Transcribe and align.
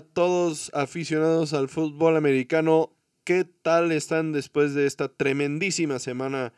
Todos 0.00 0.70
aficionados 0.74 1.52
al 1.54 1.68
fútbol 1.68 2.16
americano. 2.16 2.94
¿Qué 3.24 3.44
tal 3.44 3.92
están 3.92 4.32
después 4.32 4.74
de 4.74 4.86
esta 4.86 5.08
tremendísima 5.08 5.98
semana 5.98 6.52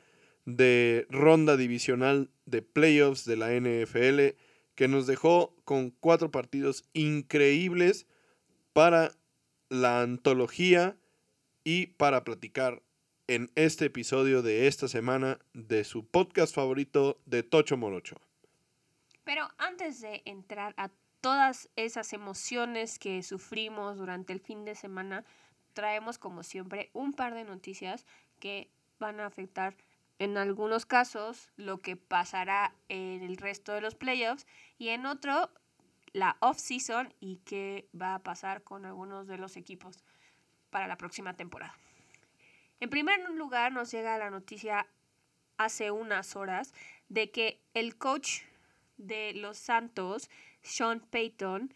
de 0.45 1.07
ronda 1.11 1.57
divisional 1.57 2.31
de 2.47 2.63
playoffs 2.63 3.25
de 3.25 3.37
la 3.37 3.53
NFL 3.53 4.37
que 4.75 4.89
nos 4.89 5.07
dejó 5.07 5.55
con 5.65 5.91
cuatro 5.91 6.31
partidos 6.31 6.85
increíbles 6.93 8.07
para 8.73 9.13
la 9.69 10.03
antología 10.03 10.97
y 11.65 11.89
para 11.89 12.25
platicar 12.25 12.83
en 13.27 13.51
este 13.55 13.87
episodio 13.87 14.43
de 14.43 14.67
esta 14.67 14.89
semana 14.89 15.39
de 15.53 15.85
su 15.85 16.07
podcast 16.07 16.55
favorito 16.55 17.21
de 17.27 17.43
Tocho 17.43 17.77
Morocho. 17.77 18.17
Pero 19.25 19.49
antes 19.59 20.01
de 20.01 20.23
entrar 20.25 20.75
a 20.77 20.91
todas 21.21 21.69
esas 21.77 22.13
emociones 22.13 22.99
que 22.99 23.23
sufrimos 23.23 23.99
durante 23.99 24.33
el 24.33 24.41
fin 24.41 24.65
de 24.65 24.75
semana, 24.75 25.25
traemos 25.73 26.19
como 26.19 26.43
siempre 26.43 26.91
un 26.93 27.13
par 27.13 27.35
de 27.35 27.45
noticias 27.45 28.07
que 28.39 28.71
van 28.99 29.21
a 29.21 29.27
afectar 29.27 29.77
en 30.19 30.37
algunos 30.37 30.85
casos 30.85 31.49
lo 31.57 31.79
que 31.79 31.97
pasará 31.97 32.75
en 32.89 33.23
el 33.23 33.37
resto 33.37 33.73
de 33.73 33.81
los 33.81 33.95
playoffs 33.95 34.47
y 34.79 34.89
en 34.89 35.07
otro 35.07 35.51
la 36.13 36.37
off-season 36.41 37.15
y 37.21 37.37
qué 37.39 37.89
va 37.99 38.15
a 38.15 38.19
pasar 38.19 38.63
con 38.63 38.85
algunos 38.85 39.27
de 39.27 39.39
los 39.39 39.57
equipos 39.57 40.03
para 40.71 40.87
la 40.87 40.97
próxima 40.97 41.35
temporada. 41.35 41.75
En 42.81 42.91
primer 42.91 43.21
lugar 43.31 43.73
nos 43.73 43.91
llega 43.91 44.19
la 44.19 44.31
noticia 44.31 44.87
hace 45.57 45.91
unas 45.91 46.37
horas 46.37 46.75
de 47.09 47.31
que 47.31 47.61
el 47.75 47.97
coach 47.97 48.43
de 48.97 49.33
los 49.35 49.59
Santos, 49.59 50.31
Sean 50.63 51.01
Payton, 51.01 51.73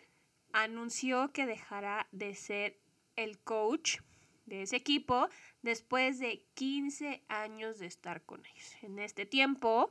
anunció 0.53 1.33
que 1.33 1.47
dejará 1.47 2.07
de 2.13 2.35
ser 2.35 2.79
el 3.17 3.39
coach 3.39 3.99
de 4.47 4.63
ese 4.63 4.77
equipo 4.77 5.29
después 5.63 6.19
de 6.19 6.45
15 6.55 7.23
años 7.29 7.79
de 7.79 7.87
estar 7.87 8.23
con 8.23 8.45
ellos. 8.47 8.77
En 8.83 8.99
este 8.99 9.27
tiempo 9.27 9.91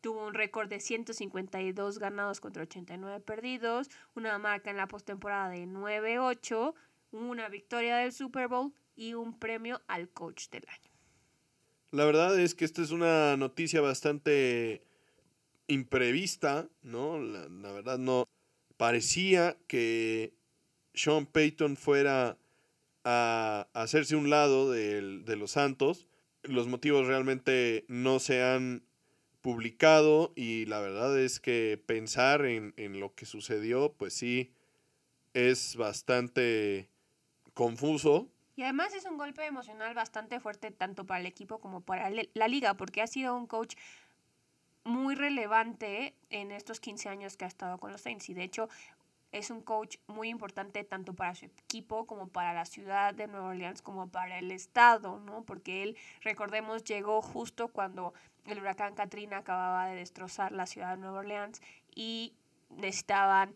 tuvo 0.00 0.26
un 0.26 0.34
récord 0.34 0.68
de 0.68 0.80
152 0.80 1.98
ganados 1.98 2.40
contra 2.40 2.62
89 2.62 3.20
perdidos, 3.20 3.90
una 4.14 4.38
marca 4.38 4.70
en 4.70 4.76
la 4.76 4.88
postemporada 4.88 5.50
de 5.50 5.66
9-8, 5.66 6.74
una 7.12 7.48
victoria 7.48 7.98
del 7.98 8.12
Super 8.12 8.48
Bowl 8.48 8.72
y 8.96 9.14
un 9.14 9.38
premio 9.38 9.80
al 9.88 10.08
coach 10.08 10.48
del 10.48 10.64
año. 10.68 10.90
La 11.90 12.04
verdad 12.04 12.38
es 12.38 12.54
que 12.54 12.64
esta 12.64 12.82
es 12.82 12.90
una 12.90 13.36
noticia 13.36 13.80
bastante 13.80 14.82
imprevista, 15.72 16.68
¿no? 16.82 17.18
La, 17.18 17.72
verdad 17.72 17.98
no 17.98 18.28
parecía 18.76 19.56
que 19.66 20.34
Sean 20.94 21.26
Payton 21.26 21.76
fuera 21.76 22.38
a 23.04 23.68
hacerse 23.72 24.16
un 24.16 24.30
lado 24.30 24.70
de, 24.70 25.20
de 25.20 25.36
los 25.36 25.52
Santos. 25.52 26.06
Los 26.42 26.68
motivos 26.68 27.06
realmente 27.06 27.84
no 27.88 28.18
se 28.18 28.42
han 28.42 28.84
publicado 29.42 30.32
y 30.36 30.66
la 30.66 30.80
verdad 30.80 31.18
es 31.18 31.40
que 31.40 31.82
pensar 31.84 32.44
en, 32.46 32.72
en, 32.76 33.00
lo 33.00 33.14
que 33.14 33.26
sucedió, 33.26 33.92
pues 33.92 34.14
sí, 34.14 34.52
es 35.34 35.76
bastante 35.76 36.88
confuso. 37.54 38.28
Y 38.54 38.62
además 38.62 38.94
es 38.94 39.04
un 39.04 39.16
golpe 39.16 39.44
emocional 39.44 39.94
bastante 39.94 40.38
fuerte 40.38 40.70
tanto 40.70 41.06
para 41.06 41.20
el 41.20 41.26
equipo 41.26 41.58
como 41.58 41.80
para 41.80 42.10
la 42.10 42.48
liga, 42.48 42.74
porque 42.74 43.02
ha 43.02 43.06
sido 43.06 43.36
un 43.36 43.46
coach 43.46 43.74
muy 44.84 45.14
relevante 45.14 46.14
en 46.30 46.50
estos 46.50 46.80
15 46.80 47.08
años 47.08 47.36
que 47.36 47.44
ha 47.44 47.48
estado 47.48 47.78
con 47.78 47.92
los 47.92 48.00
Saints. 48.00 48.28
Y 48.28 48.34
de 48.34 48.44
hecho, 48.44 48.68
es 49.32 49.50
un 49.50 49.62
coach 49.62 49.96
muy 50.06 50.28
importante 50.28 50.84
tanto 50.84 51.14
para 51.14 51.34
su 51.34 51.46
equipo 51.46 52.06
como 52.06 52.28
para 52.28 52.52
la 52.52 52.66
ciudad 52.66 53.14
de 53.14 53.26
Nueva 53.26 53.48
Orleans 53.48 53.80
como 53.80 54.08
para 54.08 54.38
el 54.38 54.50
estado, 54.52 55.18
¿no? 55.20 55.42
Porque 55.42 55.82
él, 55.82 55.96
recordemos, 56.20 56.84
llegó 56.84 57.22
justo 57.22 57.68
cuando 57.68 58.12
el 58.46 58.58
huracán 58.58 58.94
Katrina 58.94 59.38
acababa 59.38 59.86
de 59.86 59.96
destrozar 59.96 60.52
la 60.52 60.66
ciudad 60.66 60.90
de 60.90 60.96
Nueva 60.98 61.20
Orleans 61.20 61.62
y 61.94 62.34
necesitaban 62.68 63.54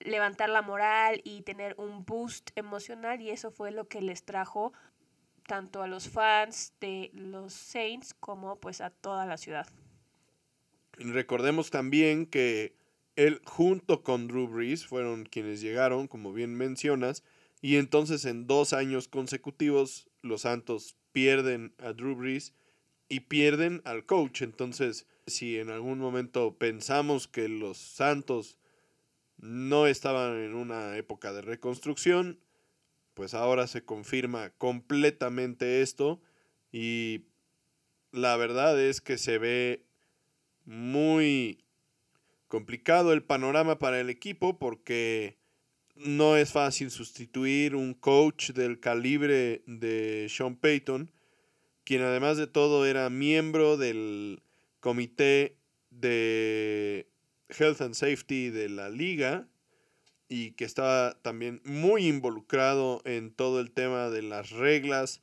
levantar 0.00 0.50
la 0.50 0.60
moral 0.60 1.22
y 1.24 1.42
tener 1.42 1.74
un 1.78 2.04
boost 2.04 2.50
emocional 2.54 3.20
y 3.22 3.30
eso 3.30 3.50
fue 3.50 3.70
lo 3.70 3.88
que 3.88 4.02
les 4.02 4.24
trajo 4.24 4.74
tanto 5.46 5.82
a 5.82 5.86
los 5.86 6.10
fans 6.10 6.74
de 6.80 7.10
los 7.14 7.54
Saints 7.54 8.14
como 8.14 8.56
pues 8.56 8.82
a 8.82 8.90
toda 8.90 9.24
la 9.24 9.38
ciudad. 9.38 9.66
Recordemos 10.96 11.70
también 11.70 12.26
que 12.26 12.74
él 13.16 13.40
junto 13.44 14.02
con 14.02 14.28
Drew 14.28 14.48
Brees 14.48 14.86
fueron 14.86 15.24
quienes 15.24 15.60
llegaron, 15.60 16.06
como 16.06 16.32
bien 16.32 16.54
mencionas, 16.54 17.22
y 17.60 17.76
entonces 17.76 18.24
en 18.24 18.46
dos 18.46 18.72
años 18.72 19.08
consecutivos 19.08 20.08
los 20.22 20.42
Santos 20.42 20.96
pierden 21.12 21.74
a 21.78 21.92
Drew 21.92 22.14
Brees 22.14 22.54
y 23.08 23.20
pierden 23.20 23.82
al 23.84 24.04
coach. 24.04 24.42
Entonces, 24.42 25.06
si 25.26 25.58
en 25.58 25.70
algún 25.70 25.98
momento 25.98 26.58
pensamos 26.58 27.26
que 27.26 27.48
los 27.48 27.78
Santos 27.78 28.58
no 29.38 29.86
estaban 29.86 30.36
en 30.36 30.54
una 30.54 30.96
época 30.96 31.32
de 31.32 31.42
reconstrucción, 31.42 32.40
pues 33.14 33.34
ahora 33.34 33.66
se 33.66 33.84
confirma 33.84 34.50
completamente 34.50 35.80
esto 35.80 36.20
y 36.70 37.26
la 38.12 38.36
verdad 38.36 38.80
es 38.80 39.00
que 39.00 39.18
se 39.18 39.38
ve 39.38 39.85
muy 40.66 41.64
complicado 42.48 43.12
el 43.12 43.22
panorama 43.22 43.78
para 43.78 44.00
el 44.00 44.10
equipo 44.10 44.58
porque 44.58 45.38
no 45.94 46.36
es 46.36 46.52
fácil 46.52 46.90
sustituir 46.90 47.74
un 47.74 47.94
coach 47.94 48.50
del 48.50 48.78
calibre 48.80 49.62
de 49.66 50.26
Sean 50.28 50.56
Payton, 50.56 51.10
quien 51.84 52.02
además 52.02 52.36
de 52.36 52.46
todo 52.46 52.84
era 52.84 53.08
miembro 53.08 53.76
del 53.76 54.42
comité 54.80 55.56
de 55.90 57.08
Health 57.48 57.80
and 57.80 57.94
Safety 57.94 58.50
de 58.50 58.68
la 58.68 58.90
liga 58.90 59.48
y 60.28 60.52
que 60.52 60.64
estaba 60.64 61.16
también 61.22 61.62
muy 61.64 62.06
involucrado 62.06 63.00
en 63.04 63.32
todo 63.32 63.60
el 63.60 63.70
tema 63.70 64.10
de 64.10 64.22
las 64.22 64.50
reglas, 64.50 65.22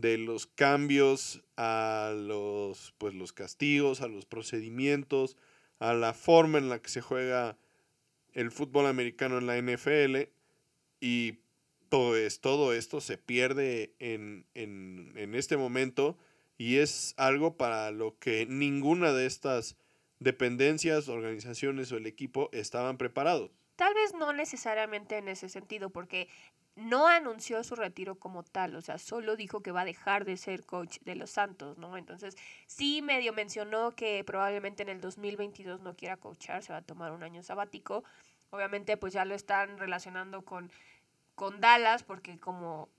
de 0.00 0.18
los 0.18 0.46
cambios 0.46 1.42
a 1.56 2.12
los 2.16 2.94
pues 2.98 3.14
los 3.14 3.32
castigos, 3.32 4.00
a 4.00 4.08
los 4.08 4.26
procedimientos, 4.26 5.36
a 5.78 5.94
la 5.94 6.12
forma 6.12 6.58
en 6.58 6.68
la 6.68 6.80
que 6.80 6.88
se 6.88 7.00
juega 7.00 7.56
el 8.32 8.50
fútbol 8.50 8.86
americano 8.86 9.38
en 9.38 9.46
la 9.46 9.56
NFL 9.60 10.30
y 11.00 11.38
pues 11.88 12.40
todo 12.40 12.72
esto 12.72 13.00
se 13.00 13.16
pierde 13.16 13.94
en, 13.98 14.46
en, 14.54 15.12
en 15.16 15.34
este 15.34 15.56
momento 15.56 16.18
y 16.58 16.76
es 16.76 17.14
algo 17.16 17.56
para 17.56 17.90
lo 17.90 18.18
que 18.18 18.46
ninguna 18.46 19.12
de 19.12 19.26
estas 19.26 19.76
dependencias, 20.18 21.08
organizaciones 21.08 21.92
o 21.92 21.96
el 21.96 22.06
equipo 22.06 22.48
estaban 22.52 22.96
preparados. 22.96 23.50
Tal 23.76 23.92
vez 23.92 24.14
no 24.14 24.32
necesariamente 24.32 25.18
en 25.18 25.28
ese 25.28 25.48
sentido, 25.48 25.90
porque 25.90 26.28
no 26.76 27.06
anunció 27.08 27.64
su 27.64 27.74
retiro 27.74 28.16
como 28.16 28.42
tal, 28.42 28.76
o 28.76 28.82
sea, 28.82 28.98
solo 28.98 29.34
dijo 29.34 29.62
que 29.62 29.72
va 29.72 29.80
a 29.80 29.84
dejar 29.86 30.26
de 30.26 30.36
ser 30.36 30.64
coach 30.64 30.98
de 31.00 31.16
los 31.16 31.30
Santos, 31.30 31.78
¿no? 31.78 31.96
Entonces, 31.96 32.36
sí 32.66 33.00
medio 33.00 33.32
mencionó 33.32 33.92
que 33.92 34.22
probablemente 34.24 34.82
en 34.82 34.90
el 34.90 35.00
2022 35.00 35.80
no 35.80 35.96
quiera 35.96 36.18
coachar, 36.18 36.62
se 36.62 36.72
va 36.72 36.80
a 36.80 36.82
tomar 36.82 37.12
un 37.12 37.22
año 37.22 37.42
sabático. 37.42 38.04
Obviamente, 38.50 38.96
pues 38.98 39.14
ya 39.14 39.24
lo 39.24 39.34
están 39.34 39.78
relacionando 39.78 40.42
con, 40.42 40.70
con 41.34 41.60
Dallas, 41.60 42.02
porque 42.02 42.38
como 42.38 42.90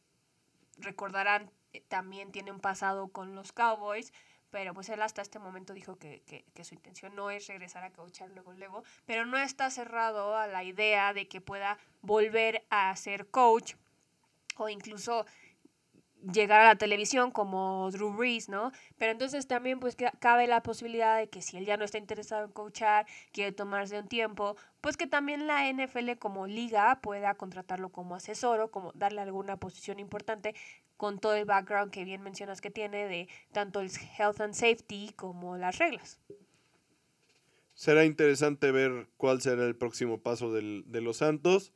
recordarán, 0.80 1.52
eh, 1.74 1.82
también 1.88 2.32
tiene 2.32 2.52
un 2.52 2.60
pasado 2.60 3.10
con 3.10 3.36
los 3.36 3.52
Cowboys, 3.52 4.12
pero 4.52 4.74
pues 4.74 4.90
él 4.90 5.02
hasta 5.02 5.22
este 5.22 5.40
momento 5.40 5.74
dijo 5.74 5.98
que, 5.98 6.22
que, 6.26 6.46
que, 6.54 6.64
su 6.64 6.76
intención 6.76 7.16
no 7.16 7.30
es 7.30 7.48
regresar 7.48 7.84
a 7.84 7.92
coachar 7.92 8.30
luego, 8.32 8.54
luego, 8.54 8.84
pero 9.06 9.26
no 9.26 9.38
está 9.38 9.70
cerrado 9.70 10.36
a 10.36 10.48
la 10.48 10.64
idea 10.64 11.14
de 11.14 11.28
que 11.28 11.42
pueda 11.42 11.78
volver 12.02 12.66
a 12.70 12.96
ser 12.96 13.28
coach 13.30 13.76
o 14.58 14.70
incluso 14.70 15.26
llegar 16.34 16.62
a 16.62 16.68
la 16.68 16.76
televisión 16.76 17.32
como 17.32 17.90
Drew 17.92 18.12
Brees, 18.12 18.50
¿no? 18.50 18.72
Pero 18.98 19.12
entonces 19.12 19.48
también 19.48 19.80
pues 19.80 19.96
cabe 20.20 20.48
la 20.48 20.64
posibilidad 20.64 21.18
de 21.18 21.30
que 21.30 21.42
si 21.42 21.58
él 21.58 21.66
ya 21.66 21.78
no 21.78 21.86
está 21.86 21.98
interesado 21.98 22.46
en 22.46 22.52
coachar, 22.52 23.06
quiere 23.32 23.52
tomarse 23.52 24.00
un 24.00 24.08
tiempo, 24.08 24.56
pues 24.82 24.98
que 24.98 25.08
también 25.08 25.48
la 25.48 25.72
NFL 25.72 26.14
como 26.20 26.48
liga 26.48 27.00
pueda 27.02 27.36
contratarlo 27.36 27.90
como 27.90 28.16
asesor 28.16 28.60
o 28.62 28.72
como 28.72 28.92
darle 28.94 29.22
alguna 29.22 29.58
posición 29.58 30.00
importante 30.00 30.56
con 30.98 31.20
todo 31.20 31.36
el 31.36 31.46
background 31.46 31.92
que 31.92 32.04
bien 32.04 32.22
mencionas 32.22 32.60
que 32.60 32.72
tiene 32.72 33.08
de 33.08 33.30
tanto 33.52 33.80
el 33.80 33.90
health 34.18 34.42
and 34.42 34.54
safety 34.54 35.14
como 35.16 35.58
las 35.58 35.78
reglas. 35.78 36.20
Será 37.74 38.06
interesante 38.06 38.72
ver 38.72 39.08
cuál 39.18 39.42
será 39.42 39.64
el 39.66 39.76
próximo 39.76 40.20
paso 40.22 40.52
del, 40.52 40.84
de 40.88 41.02
los 41.02 41.18
Santos. 41.18 41.72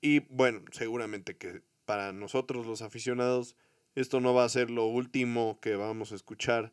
Y 0.00 0.20
bueno, 0.28 0.62
seguramente 0.72 1.36
que 1.36 1.62
para 1.84 2.12
nosotros 2.12 2.66
los 2.66 2.82
aficionados 2.82 3.56
esto 3.94 4.20
no 4.20 4.34
va 4.34 4.44
a 4.44 4.48
ser 4.48 4.70
lo 4.70 4.84
último 4.86 5.58
que 5.62 5.76
vamos 5.76 6.12
a 6.12 6.16
escuchar 6.16 6.72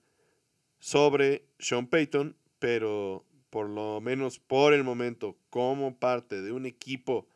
sobre 0.79 1.45
Sean 1.57 1.87
Payton, 1.87 2.35
pero 2.59 3.25
por 3.49 3.69
lo 3.69 4.01
menos 4.01 4.39
por 4.39 4.73
el 4.73 4.83
momento 4.83 5.37
como 5.49 5.97
parte 5.97 6.41
de 6.41 6.51
un 6.51 6.65
equipo 6.65 7.27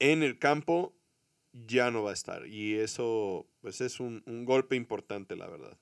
en 0.00 0.24
el 0.24 0.38
campo 0.38 0.92
ya 1.52 1.90
no 1.90 2.02
va 2.02 2.10
a 2.10 2.14
estar. 2.14 2.46
Y 2.46 2.78
eso 2.78 3.46
pues 3.60 3.80
es 3.80 4.00
un, 4.00 4.22
un 4.26 4.44
golpe 4.44 4.76
importante, 4.76 5.36
la 5.36 5.46
verdad. 5.46 5.78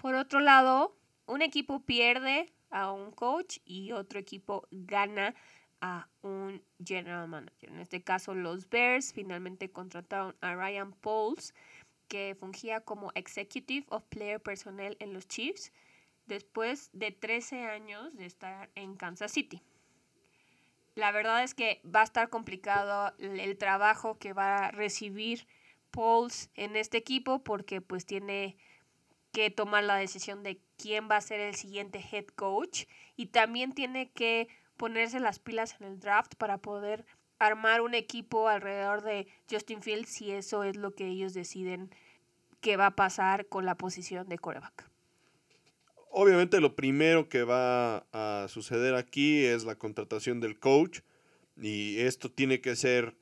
Por 0.00 0.14
otro 0.14 0.40
lado, 0.40 0.96
un 1.26 1.42
equipo 1.42 1.80
pierde 1.84 2.52
a 2.70 2.90
un 2.90 3.12
coach 3.12 3.58
y 3.64 3.92
otro 3.92 4.18
equipo 4.18 4.66
gana 4.70 5.34
a 5.80 6.08
un 6.22 6.62
general 6.84 7.28
manager. 7.28 7.70
En 7.70 7.80
este 7.80 8.02
caso, 8.02 8.34
los 8.34 8.68
Bears 8.70 9.12
finalmente 9.12 9.70
contrataron 9.70 10.34
a 10.40 10.54
Ryan 10.54 10.92
Pauls, 10.92 11.54
que 12.08 12.36
fungía 12.38 12.80
como 12.80 13.10
Executive 13.14 13.84
of 13.88 14.04
Player 14.08 14.40
Personnel 14.40 14.96
en 15.00 15.12
los 15.12 15.26
Chiefs, 15.26 15.72
después 16.26 16.90
de 16.92 17.10
13 17.10 17.66
años 17.66 18.16
de 18.16 18.26
estar 18.26 18.70
en 18.74 18.96
Kansas 18.96 19.32
City. 19.32 19.60
La 20.94 21.10
verdad 21.10 21.42
es 21.42 21.54
que 21.54 21.80
va 21.84 22.00
a 22.00 22.04
estar 22.04 22.28
complicado 22.28 23.14
el 23.18 23.56
trabajo 23.56 24.18
que 24.18 24.32
va 24.32 24.66
a 24.66 24.70
recibir 24.70 25.46
Pauls 25.90 26.50
en 26.54 26.76
este 26.76 26.98
equipo 26.98 27.42
porque 27.42 27.80
pues 27.80 28.04
tiene 28.04 28.56
que 29.32 29.50
tomar 29.50 29.84
la 29.84 29.96
decisión 29.96 30.42
de 30.42 30.60
quién 30.76 31.08
va 31.10 31.16
a 31.16 31.20
ser 31.22 31.40
el 31.40 31.54
siguiente 31.54 32.04
head 32.12 32.26
coach 32.26 32.84
y 33.16 33.26
también 33.26 33.72
tiene 33.72 34.10
que 34.10 34.48
ponerse 34.76 35.20
las 35.20 35.38
pilas 35.38 35.76
en 35.80 35.86
el 35.86 36.00
draft 36.00 36.34
para 36.36 36.58
poder 36.58 37.06
armar 37.38 37.80
un 37.80 37.94
equipo 37.94 38.48
alrededor 38.48 39.02
de 39.02 39.26
Justin 39.50 39.82
Fields 39.82 40.10
si 40.10 40.32
eso 40.32 40.64
es 40.64 40.76
lo 40.76 40.94
que 40.94 41.06
ellos 41.06 41.34
deciden 41.34 41.90
que 42.60 42.76
va 42.76 42.86
a 42.86 42.96
pasar 42.96 43.46
con 43.46 43.64
la 43.64 43.76
posición 43.76 44.28
de 44.28 44.38
coreback. 44.38 44.91
Obviamente 46.14 46.60
lo 46.60 46.76
primero 46.76 47.30
que 47.30 47.42
va 47.42 48.06
a 48.12 48.46
suceder 48.48 48.94
aquí 48.94 49.46
es 49.46 49.64
la 49.64 49.76
contratación 49.76 50.40
del 50.40 50.58
coach 50.58 51.00
y 51.56 52.00
esto 52.00 52.30
tiene 52.30 52.60
que 52.60 52.76
ser 52.76 53.16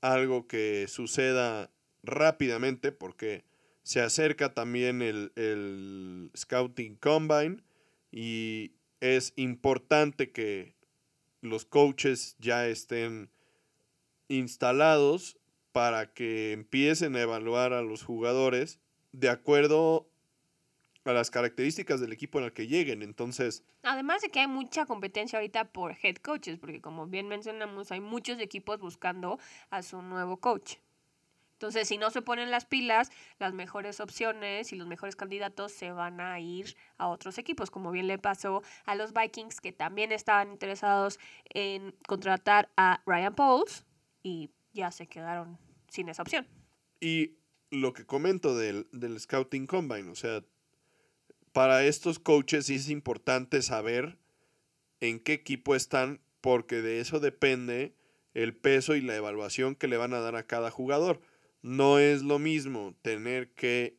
algo 0.00 0.46
que 0.46 0.86
suceda 0.86 1.72
rápidamente 2.04 2.92
porque 2.92 3.42
se 3.82 4.00
acerca 4.00 4.54
también 4.54 5.02
el, 5.02 5.32
el 5.34 6.30
Scouting 6.36 6.94
Combine 6.94 7.64
y 8.12 8.70
es 9.00 9.32
importante 9.34 10.30
que 10.30 10.76
los 11.40 11.64
coaches 11.64 12.36
ya 12.38 12.68
estén 12.68 13.28
instalados 14.28 15.36
para 15.72 16.12
que 16.12 16.52
empiecen 16.52 17.16
a 17.16 17.22
evaluar 17.22 17.72
a 17.72 17.82
los 17.82 18.04
jugadores 18.04 18.78
de 19.10 19.30
acuerdo 19.30 20.08
a 21.10 21.14
las 21.14 21.30
características 21.30 22.00
del 22.00 22.12
equipo 22.12 22.38
en 22.38 22.46
el 22.46 22.52
que 22.52 22.66
lleguen. 22.66 23.02
Entonces. 23.02 23.64
Además 23.82 24.22
de 24.22 24.30
que 24.30 24.40
hay 24.40 24.46
mucha 24.46 24.86
competencia 24.86 25.38
ahorita 25.38 25.72
por 25.72 25.96
head 26.02 26.16
coaches, 26.16 26.58
porque 26.58 26.80
como 26.80 27.06
bien 27.06 27.28
mencionamos, 27.28 27.92
hay 27.92 28.00
muchos 28.00 28.38
equipos 28.40 28.80
buscando 28.80 29.38
a 29.70 29.82
su 29.82 30.02
nuevo 30.02 30.38
coach. 30.38 30.76
Entonces, 31.56 31.88
si 31.88 31.96
no 31.96 32.10
se 32.10 32.20
ponen 32.20 32.50
las 32.50 32.66
pilas, 32.66 33.10
las 33.38 33.54
mejores 33.54 34.00
opciones 34.00 34.74
y 34.74 34.76
los 34.76 34.86
mejores 34.86 35.16
candidatos 35.16 35.72
se 35.72 35.90
van 35.90 36.20
a 36.20 36.38
ir 36.38 36.76
a 36.98 37.08
otros 37.08 37.38
equipos, 37.38 37.70
como 37.70 37.90
bien 37.90 38.08
le 38.08 38.18
pasó 38.18 38.62
a 38.84 38.94
los 38.94 39.14
Vikings, 39.14 39.62
que 39.62 39.72
también 39.72 40.12
estaban 40.12 40.52
interesados 40.52 41.18
en 41.48 41.94
contratar 42.06 42.70
a 42.76 43.02
Ryan 43.06 43.34
Pauls 43.34 43.86
y 44.22 44.50
ya 44.74 44.90
se 44.90 45.06
quedaron 45.06 45.58
sin 45.88 46.10
esa 46.10 46.20
opción. 46.20 46.46
Y 47.00 47.38
lo 47.70 47.94
que 47.94 48.04
comento 48.04 48.54
del, 48.54 48.86
del 48.92 49.18
Scouting 49.18 49.66
Combine, 49.66 50.10
o 50.10 50.14
sea, 50.14 50.44
para 51.56 51.86
estos 51.86 52.18
coaches 52.18 52.68
es 52.68 52.90
importante 52.90 53.62
saber 53.62 54.18
en 55.00 55.18
qué 55.18 55.32
equipo 55.32 55.74
están, 55.74 56.20
porque 56.42 56.82
de 56.82 57.00
eso 57.00 57.18
depende 57.18 57.94
el 58.34 58.54
peso 58.54 58.94
y 58.94 59.00
la 59.00 59.16
evaluación 59.16 59.74
que 59.74 59.88
le 59.88 59.96
van 59.96 60.12
a 60.12 60.20
dar 60.20 60.36
a 60.36 60.46
cada 60.46 60.70
jugador 60.70 61.18
no 61.62 61.98
es 61.98 62.20
lo 62.20 62.38
mismo 62.38 62.94
tener 63.00 63.54
que 63.54 63.96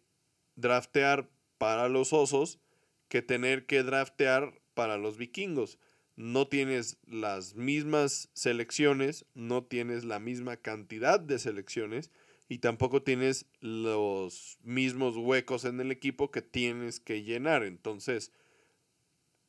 draftear 0.55 1.31
para 1.57 1.89
los 1.89 2.13
osos 2.13 2.59
que 3.07 3.23
tener 3.23 3.65
que 3.65 3.81
draftear 3.81 4.61
para 4.75 4.99
los 4.99 5.17
vikingos. 5.17 5.79
No 6.15 6.47
tienes 6.47 6.99
las 7.07 7.55
mismas 7.55 8.29
selecciones, 8.33 9.25
no 9.33 9.63
tienes 9.63 10.03
la 10.03 10.19
misma 10.19 10.57
cantidad 10.57 11.19
de 11.19 11.39
selecciones 11.39 12.11
y 12.49 12.59
tampoco 12.59 13.01
tienes 13.03 13.45
los 13.59 14.57
mismos 14.63 15.17
huecos 15.17 15.65
en 15.65 15.79
el 15.79 15.91
equipo 15.91 16.31
que 16.31 16.41
tienes 16.41 16.99
que 16.99 17.23
llenar. 17.23 17.63
Entonces, 17.63 18.31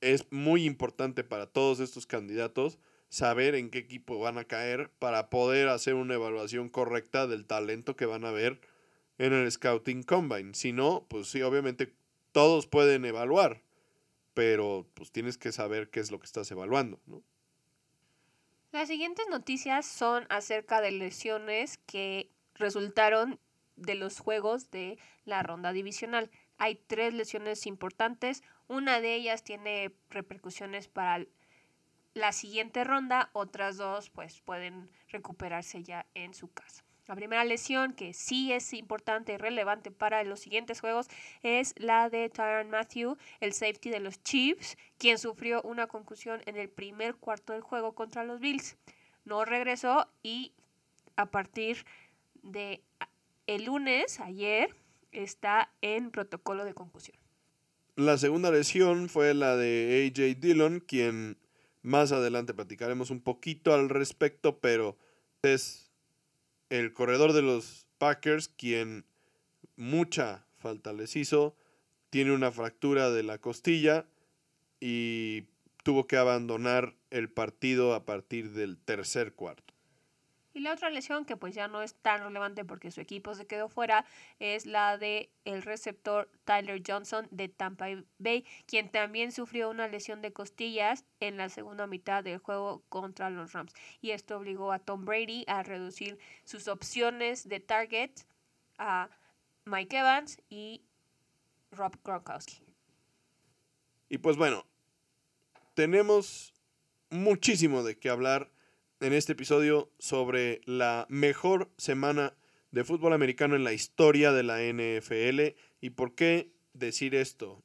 es 0.01 0.31
muy 0.33 0.65
importante 0.65 1.25
para 1.25 1.47
todos 1.47 1.81
estos 1.81 2.07
candidatos 2.07 2.79
saber 3.09 3.55
en 3.55 3.71
qué 3.71 3.79
equipo 3.79 4.19
van 4.19 4.39
a 4.39 4.45
caer 4.45 4.91
para 4.99 5.31
poder 5.31 5.69
hacer 5.69 5.95
una 5.95 6.15
evaluación 6.15 6.69
correcta 6.69 7.27
del 7.27 7.47
talento 7.47 7.97
que 7.97 8.07
van 8.07 8.25
a 8.25 8.31
ver 8.31 8.61
en 9.19 9.33
el 9.33 9.51
Scouting 9.51 10.03
Combine. 10.03 10.55
Si 10.55 10.73
no, 10.73 11.07
pues 11.09 11.29
sí, 11.29 11.43
obviamente 11.43 11.95
todos 12.33 12.67
pueden 12.67 13.05
evaluar, 13.05 13.63
pero 14.35 14.87
pues 14.95 15.11
tienes 15.11 15.39
que 15.39 15.53
saber 15.53 15.91
qué 15.91 16.01
es 16.01 16.11
lo 16.11 16.19
que 16.19 16.27
estás 16.27 16.51
evaluando, 16.51 17.01
¿no? 17.07 17.23
Las 18.71 18.89
siguientes 18.89 19.27
noticias 19.31 19.87
son 19.87 20.27
acerca 20.29 20.83
de 20.83 20.91
lesiones 20.91 21.79
que 21.87 22.31
resultaron 22.59 23.39
de 23.77 23.95
los 23.95 24.19
juegos 24.21 24.71
de 24.71 24.99
la 25.25 25.43
ronda 25.43 25.73
divisional. 25.73 26.31
Hay 26.59 26.77
tres 26.87 27.15
lesiones 27.15 27.67
importantes. 27.67 28.43
Una 28.67 29.01
de 29.01 29.15
ellas 29.15 29.45
tiene 29.45 29.93
repercusiones 30.11 30.89
para 30.89 31.25
la 32.15 32.33
siguiente 32.33 32.85
ronda, 32.85 33.31
otras 33.33 33.77
dos 33.77 34.11
pues 34.11 34.41
pueden 34.41 34.91
recuperarse 35.09 35.85
ya 35.85 36.07
en 36.15 36.35
su 36.35 36.53
casa. 36.53 36.85
La 37.07 37.15
primera 37.15 37.45
lesión 37.45 37.95
que 37.95 38.13
sí 38.13 38.53
es 38.53 38.75
importante 38.75 39.33
y 39.33 39.37
relevante 39.39 39.91
para 39.91 40.23
los 40.25 40.41
siguientes 40.41 40.81
juegos 40.81 41.09
es 41.43 41.75
la 41.79 42.11
de 42.11 42.29
Tyron 42.29 42.69
Matthew, 42.69 43.17
el 43.41 43.55
safety 43.55 43.89
de 43.89 44.01
los 44.01 44.23
Chiefs, 44.23 44.77
quien 44.99 45.17
sufrió 45.17 45.63
una 45.63 45.87
concusión 45.87 46.43
en 46.45 46.57
el 46.57 46.69
primer 46.69 47.15
cuarto 47.15 47.55
del 47.55 47.63
juego 47.63 47.95
contra 47.95 48.25
los 48.25 48.41
Bills. 48.41 48.77
No 49.25 49.47
regresó 49.47 50.07
y 50.23 50.53
a 51.17 51.27
partir 51.27 51.79
de 51.79 51.89
el 53.47 53.65
lunes, 53.65 54.21
ayer, 54.21 54.71
está 55.13 55.73
en 55.81 56.11
protocolo 56.11 56.65
de 56.65 56.75
concusión. 56.75 57.17
La 57.97 58.17
segunda 58.19 58.51
lesión 58.51 59.09
fue 59.09 59.35
la 59.35 59.57
de 59.57 60.13
AJ 60.17 60.41
Dillon, 60.41 60.81
quien 60.81 61.37
más 61.83 62.13
adelante 62.13 62.55
platicaremos 62.55 63.11
un 63.11 63.21
poquito 63.21 63.75
al 63.75 63.89
respecto, 63.89 64.59
pero 64.61 64.97
es 65.43 65.91
el 66.71 66.93
corredor 66.93 67.33
de 67.33 67.43
los 67.43 67.87
Packers 67.99 68.49
quien 68.49 69.05
mucha 69.77 70.47
falta 70.59 70.93
les 70.93 71.17
hizo. 71.17 71.57
Tiene 72.11 72.33
una 72.33 72.53
fractura 72.53 73.11
de 73.11 73.23
la 73.23 73.39
costilla 73.39 74.07
y 74.81 75.45
tuvo 75.83 76.07
que 76.07 76.17
abandonar 76.17 76.95
el 77.11 77.29
partido 77.29 77.95
a 77.95 78.05
partir 78.05 78.53
del 78.53 78.79
tercer 78.79 79.33
cuarto. 79.35 79.68
Y 80.55 80.61
la 80.61 80.73
otra 80.73 80.91
lesión 80.91 81.25
que 81.25 81.37
pues 81.37 81.55
ya 81.55 81.69
no 81.69 81.83
es 81.83 81.95
tan 81.95 82.23
relevante 82.23 82.65
porque 82.65 82.91
su 82.91 83.01
equipo 83.01 83.35
se 83.35 83.47
quedó 83.47 83.69
fuera 83.69 84.05
es 84.39 84.67
la 84.67 84.97
de 84.99 85.31
el 85.45 85.63
receptor 85.63 86.31
Tyler 86.45 86.83
Johnson 86.85 87.29
de 87.31 87.49
Tampa 87.49 87.87
Bay, 88.19 88.45
quien 88.67 88.91
también 88.91 89.31
sufrió 89.31 89.71
una 89.71 89.89
lesión 89.89 90.23
de 90.23 90.33
costillas 90.33 91.05
en 91.21 91.37
la 91.37 91.49
segunda 91.49 91.87
mitad 91.87 92.25
del 92.25 92.39
juego 92.39 92.83
contra 92.89 93.31
los 93.31 93.53
Rams. 93.53 93.73
Y 94.01 94.11
esto 94.11 94.37
obligó 94.39 94.73
a 94.73 94.79
Tom 94.79 95.05
Brady 95.05 95.45
a 95.47 95.63
reducir 95.63 96.19
sus 96.45 96.67
opciones 96.67 97.49
de 97.49 97.61
target 97.61 98.11
a 98.79 99.11
Mike 99.65 99.99
Evans 99.99 100.41
y 100.49 100.83
Rob 101.71 101.97
Gronkowski. 102.03 102.63
Y 104.09 104.19
pues 104.19 104.37
bueno, 104.37 104.65
tenemos 105.75 106.55
muchísimo 107.11 107.83
de 107.83 107.99
qué 107.99 108.09
hablar 108.09 108.51
en 109.01 109.13
este 109.13 109.33
episodio 109.33 109.91
sobre 109.99 110.61
la 110.65 111.07
mejor 111.09 111.71
semana 111.77 112.35
de 112.73 112.85
fútbol 112.85 113.13
americano 113.13 113.55
en 113.55 113.65
la 113.65 113.73
historia 113.73 114.33
de 114.33 114.43
la 114.43 114.61
NFL. 114.61 115.57
¿Y 115.81 115.91
por 115.91 116.15
qué 116.15 116.51
decir 116.75 117.15
esto? 117.15 117.63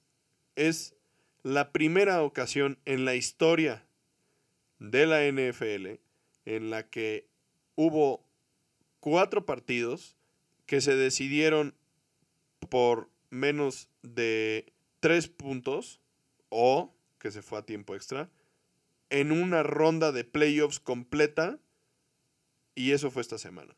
Es 0.55 0.95
la 1.41 1.71
primera 1.71 2.21
ocasión 2.21 2.77
en 2.85 3.05
la 3.05 3.15
historia 3.15 3.85
de 4.79 5.07
la 5.07 5.25
NFL 5.25 5.99
en 6.45 6.69
la 6.69 6.89
que 6.89 7.27
hubo 7.75 8.23
cuatro 8.99 9.45
partidos 9.45 10.15
que 10.65 10.81
se 10.81 10.95
decidieron 10.95 11.73
por 12.69 13.09
menos 13.29 13.89
de 14.03 14.71
tres 14.99 15.27
puntos 15.27 15.99
o 16.49 16.93
que 17.17 17.31
se 17.31 17.41
fue 17.41 17.59
a 17.59 17.65
tiempo 17.65 17.95
extra 17.95 18.29
en 19.13 19.31
una 19.31 19.61
ronda 19.61 20.11
de 20.11 20.23
playoffs 20.23 20.79
completa 20.79 21.59
y 22.73 22.93
eso 22.93 23.11
fue 23.11 23.21
esta 23.21 23.37
semana. 23.37 23.75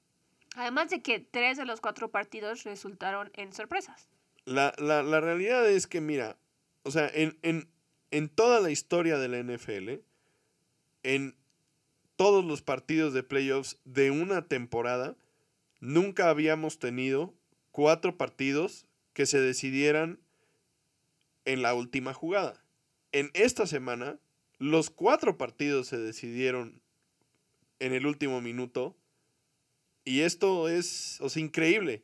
Además 0.56 0.90
de 0.90 1.02
que 1.02 1.20
tres 1.20 1.58
de 1.58 1.66
los 1.66 1.82
cuatro 1.82 2.10
partidos 2.10 2.64
resultaron 2.64 3.30
en 3.34 3.52
sorpresas. 3.52 4.08
La, 4.46 4.72
realidad 4.72 5.70
es 5.70 5.88
que, 5.88 6.00
mira, 6.00 6.38
o 6.84 6.92
sea, 6.92 7.12
en, 7.14 7.38
en, 7.42 7.68
en 8.12 8.30
toda 8.30 8.62
la 8.62 8.72
historia 8.72 9.18
de 9.18 9.28
la 9.28 9.44
NFL, 9.44 10.06
en 11.04 11.36
todos 12.16 12.46
los 12.46 12.62
partidos 12.62 13.14
de 13.14 13.24
playoffs 13.24 13.78
de 13.84 14.12
una 14.12 14.48
temporada, 14.48 15.18
nunca 15.82 16.30
habíamos 16.30 16.80
tenido 16.80 17.34
cuatro 17.72 18.16
partidos 18.16 18.86
que 19.12 19.26
se 19.26 19.42
decidieran 19.42 20.22
en 21.44 21.62
la 21.62 21.74
última 21.74 22.14
jugada. 22.14 22.64
En 23.12 23.32
esta 23.34 23.68
semana, 23.68 24.18
los 24.66 24.90
cuatro 24.90 25.38
partidos 25.38 25.88
se 25.88 25.98
decidieron 25.98 26.82
en 27.80 27.94
el 27.94 28.08
último 28.08 28.42
minuto. 28.42 28.96
Y 30.04 30.22
esto 30.22 30.70
es 30.70 31.20
increíble. 31.36 32.04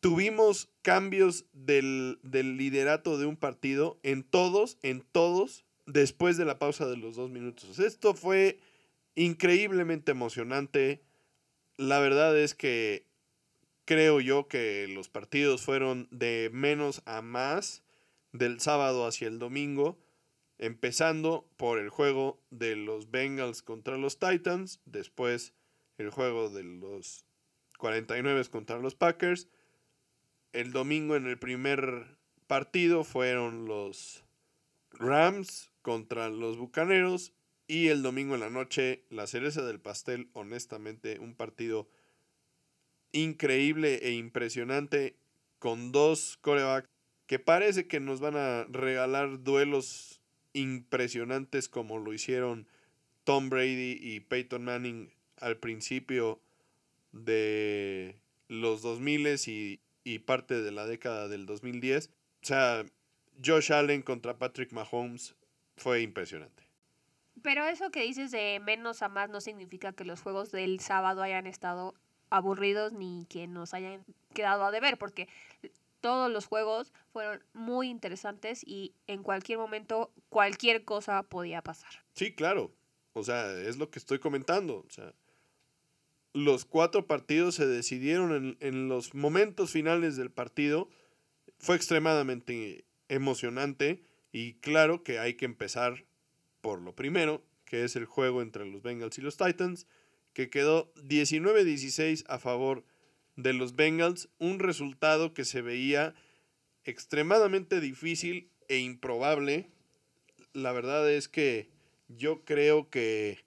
Tuvimos 0.00 0.70
cambios 0.80 1.44
del, 1.52 2.18
del 2.22 2.56
liderato 2.56 3.18
de 3.18 3.26
un 3.26 3.36
partido 3.36 3.98
en 4.02 4.22
todos, 4.22 4.78
en 4.82 5.02
todos, 5.02 5.64
después 5.86 6.38
de 6.38 6.46
la 6.46 6.58
pausa 6.58 6.86
de 6.86 6.96
los 6.96 7.16
dos 7.16 7.30
minutos. 7.30 7.78
Esto 7.78 8.14
fue 8.14 8.58
increíblemente 9.14 10.12
emocionante. 10.12 11.02
La 11.76 11.98
verdad 11.98 12.38
es 12.38 12.54
que 12.54 13.04
creo 13.84 14.20
yo 14.20 14.48
que 14.48 14.88
los 14.88 15.10
partidos 15.10 15.60
fueron 15.60 16.08
de 16.10 16.48
menos 16.54 17.02
a 17.04 17.20
más 17.20 17.82
del 18.32 18.60
sábado 18.60 19.06
hacia 19.06 19.28
el 19.28 19.38
domingo, 19.38 19.98
empezando 20.60 21.48
por 21.56 21.78
el 21.78 21.88
juego 21.88 22.38
de 22.50 22.76
los 22.76 23.10
Bengals 23.10 23.62
contra 23.62 23.96
los 23.96 24.18
Titans, 24.18 24.78
después 24.84 25.54
el 25.96 26.10
juego 26.10 26.50
de 26.50 26.62
los 26.62 27.24
49 27.78 28.44
contra 28.50 28.78
los 28.78 28.94
Packers. 28.94 29.48
El 30.52 30.72
domingo 30.72 31.16
en 31.16 31.26
el 31.26 31.38
primer 31.38 32.18
partido 32.46 33.04
fueron 33.04 33.64
los 33.64 34.22
Rams 34.92 35.72
contra 35.80 36.28
los 36.28 36.58
Bucaneros 36.58 37.32
y 37.66 37.88
el 37.88 38.02
domingo 38.02 38.34
en 38.34 38.40
la 38.40 38.50
noche 38.50 39.04
la 39.08 39.26
cereza 39.26 39.62
del 39.62 39.80
pastel, 39.80 40.28
honestamente, 40.34 41.18
un 41.20 41.34
partido 41.34 41.88
increíble 43.12 44.00
e 44.02 44.12
impresionante 44.12 45.16
con 45.58 45.90
dos 45.90 46.36
corebacks 46.42 46.88
que 47.26 47.38
parece 47.38 47.86
que 47.86 48.00
nos 48.00 48.20
van 48.20 48.36
a 48.36 48.64
regalar 48.64 49.42
duelos 49.42 50.19
impresionantes 50.52 51.68
como 51.68 51.98
lo 51.98 52.12
hicieron 52.12 52.66
Tom 53.24 53.50
Brady 53.50 53.98
y 54.00 54.20
Peyton 54.20 54.64
Manning 54.64 55.12
al 55.38 55.56
principio 55.56 56.40
de 57.12 58.16
los 58.48 58.82
2000 58.82 59.38
y, 59.46 59.80
y 60.04 60.18
parte 60.20 60.60
de 60.62 60.70
la 60.70 60.86
década 60.86 61.28
del 61.28 61.46
2010. 61.46 62.10
O 62.42 62.46
sea, 62.46 62.84
Josh 63.44 63.72
Allen 63.72 64.02
contra 64.02 64.38
Patrick 64.38 64.72
Mahomes 64.72 65.34
fue 65.76 66.02
impresionante. 66.02 66.64
Pero 67.42 67.64
eso 67.64 67.90
que 67.90 68.02
dices 68.02 68.30
de 68.30 68.60
menos 68.60 69.02
a 69.02 69.08
más 69.08 69.30
no 69.30 69.40
significa 69.40 69.92
que 69.92 70.04
los 70.04 70.20
juegos 70.20 70.50
del 70.50 70.80
sábado 70.80 71.22
hayan 71.22 71.46
estado 71.46 71.94
aburridos 72.28 72.92
ni 72.92 73.26
que 73.28 73.46
nos 73.46 73.74
hayan 73.74 74.04
quedado 74.34 74.64
a 74.64 74.70
deber, 74.70 74.98
porque 74.98 75.28
todos 76.00 76.30
los 76.30 76.46
juegos 76.46 76.92
fueron 77.12 77.42
muy 77.52 77.88
interesantes 77.88 78.62
y 78.66 78.94
en 79.06 79.22
cualquier 79.22 79.58
momento 79.58 80.12
cualquier 80.28 80.84
cosa 80.84 81.22
podía 81.22 81.62
pasar. 81.62 81.90
Sí, 82.14 82.34
claro. 82.34 82.72
O 83.12 83.22
sea, 83.22 83.52
es 83.52 83.76
lo 83.76 83.90
que 83.90 83.98
estoy 83.98 84.18
comentando. 84.18 84.84
O 84.86 84.90
sea, 84.90 85.14
los 86.32 86.64
cuatro 86.64 87.06
partidos 87.06 87.54
se 87.56 87.66
decidieron 87.66 88.32
en, 88.32 88.56
en 88.60 88.88
los 88.88 89.14
momentos 89.14 89.70
finales 89.70 90.16
del 90.16 90.30
partido. 90.30 90.88
Fue 91.58 91.76
extremadamente 91.76 92.84
emocionante 93.08 94.02
y 94.32 94.54
claro 94.54 95.02
que 95.02 95.18
hay 95.18 95.34
que 95.34 95.44
empezar 95.44 96.04
por 96.60 96.80
lo 96.80 96.94
primero, 96.94 97.42
que 97.64 97.84
es 97.84 97.96
el 97.96 98.04
juego 98.04 98.42
entre 98.42 98.66
los 98.66 98.82
Bengals 98.82 99.18
y 99.18 99.22
los 99.22 99.36
Titans 99.36 99.86
que 100.32 100.50
quedó 100.50 100.92
19-16 100.94 102.24
a 102.28 102.38
favor 102.38 102.84
de 103.42 103.52
los 103.52 103.76
Bengals, 103.76 104.28
un 104.38 104.58
resultado 104.58 105.34
que 105.34 105.44
se 105.44 105.62
veía 105.62 106.14
extremadamente 106.84 107.80
difícil 107.80 108.50
e 108.68 108.78
improbable. 108.78 109.68
La 110.52 110.72
verdad 110.72 111.10
es 111.10 111.28
que 111.28 111.68
yo 112.08 112.44
creo 112.44 112.90
que 112.90 113.44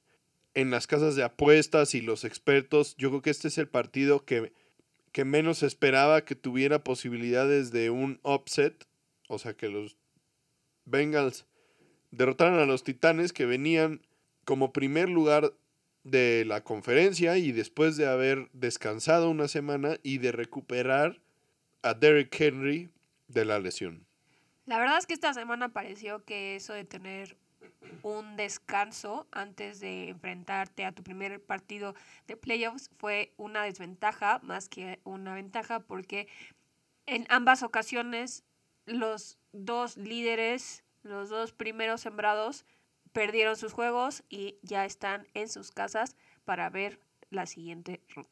en 0.54 0.72
las 0.72 0.88
casas 0.88 1.16
de 1.16 1.24
apuestas 1.24 1.96
y 1.96 2.02
los 2.02 2.24
expertos, 2.24 2.96
yo 2.98 3.10
creo 3.10 3.22
que 3.22 3.30
este 3.30 3.48
es 3.48 3.58
el 3.58 3.68
partido 3.68 4.24
que, 4.26 4.54
que 5.12 5.26
menos 5.26 5.64
esperaba 5.64 6.26
que 6.26 6.36
tuviera 6.36 6.84
posibilidades 6.84 7.72
de 7.72 7.90
un 7.90 8.20
upset, 8.24 8.88
o 9.28 9.40
sea 9.40 9.54
que 9.56 9.70
los 9.70 9.98
Bengals 10.86 11.46
derrotaran 12.12 12.60
a 12.60 12.66
los 12.66 12.84
Titanes 12.84 13.34
que 13.34 13.46
venían 13.46 14.02
como 14.46 14.74
primer 14.74 15.10
lugar 15.10 15.54
de 16.04 16.44
la 16.46 16.64
conferencia 16.64 17.38
y 17.38 17.52
después 17.52 17.98
de 17.98 18.08
haber 18.08 18.50
descansado 18.54 19.30
una 19.30 19.48
semana 19.48 19.98
y 20.04 20.18
de 20.18 20.32
recuperar 20.32 21.22
a 21.82 21.94
Derrick 21.94 22.40
Henry 22.40 22.90
de 23.28 23.46
la 23.46 23.60
lesión. 23.60 24.06
La 24.66 24.80
verdad 24.80 24.98
es 24.98 25.06
que 25.06 25.14
esta 25.14 25.34
semana 25.34 25.70
pareció 25.70 26.24
que 26.24 26.56
eso 26.56 26.74
de 26.74 26.86
tener 26.86 27.38
un 28.02 28.36
descanso 28.36 29.28
antes 29.32 29.80
de 29.80 30.10
enfrentarte 30.10 30.86
a 30.86 30.92
tu 30.92 31.04
primer 31.04 31.42
partido 31.42 31.96
de 32.28 32.38
playoffs 32.38 32.90
fue 32.98 33.34
una 33.38 33.64
desventaja 33.64 34.40
más 34.44 34.70
que 34.70 35.00
una 35.04 35.36
ventaja 35.36 35.80
porque 35.80 36.28
en 37.06 37.26
ambas 37.30 37.64
ocasiones 37.64 38.44
los 38.86 39.38
dos 39.52 39.98
líderes, 39.98 40.84
los 41.04 41.30
dos 41.30 41.54
primeros 41.54 42.02
sembrados, 42.02 42.66
perdieron 43.14 43.56
sus 43.56 43.72
juegos 43.74 44.24
y 44.30 44.58
ya 44.62 44.86
están 44.86 45.28
en 45.34 45.48
sus 45.48 45.72
casas 45.72 46.18
para 46.44 46.70
ver 46.70 47.00
la 47.30 47.46
siguiente 47.46 48.02
ronda. 48.10 48.30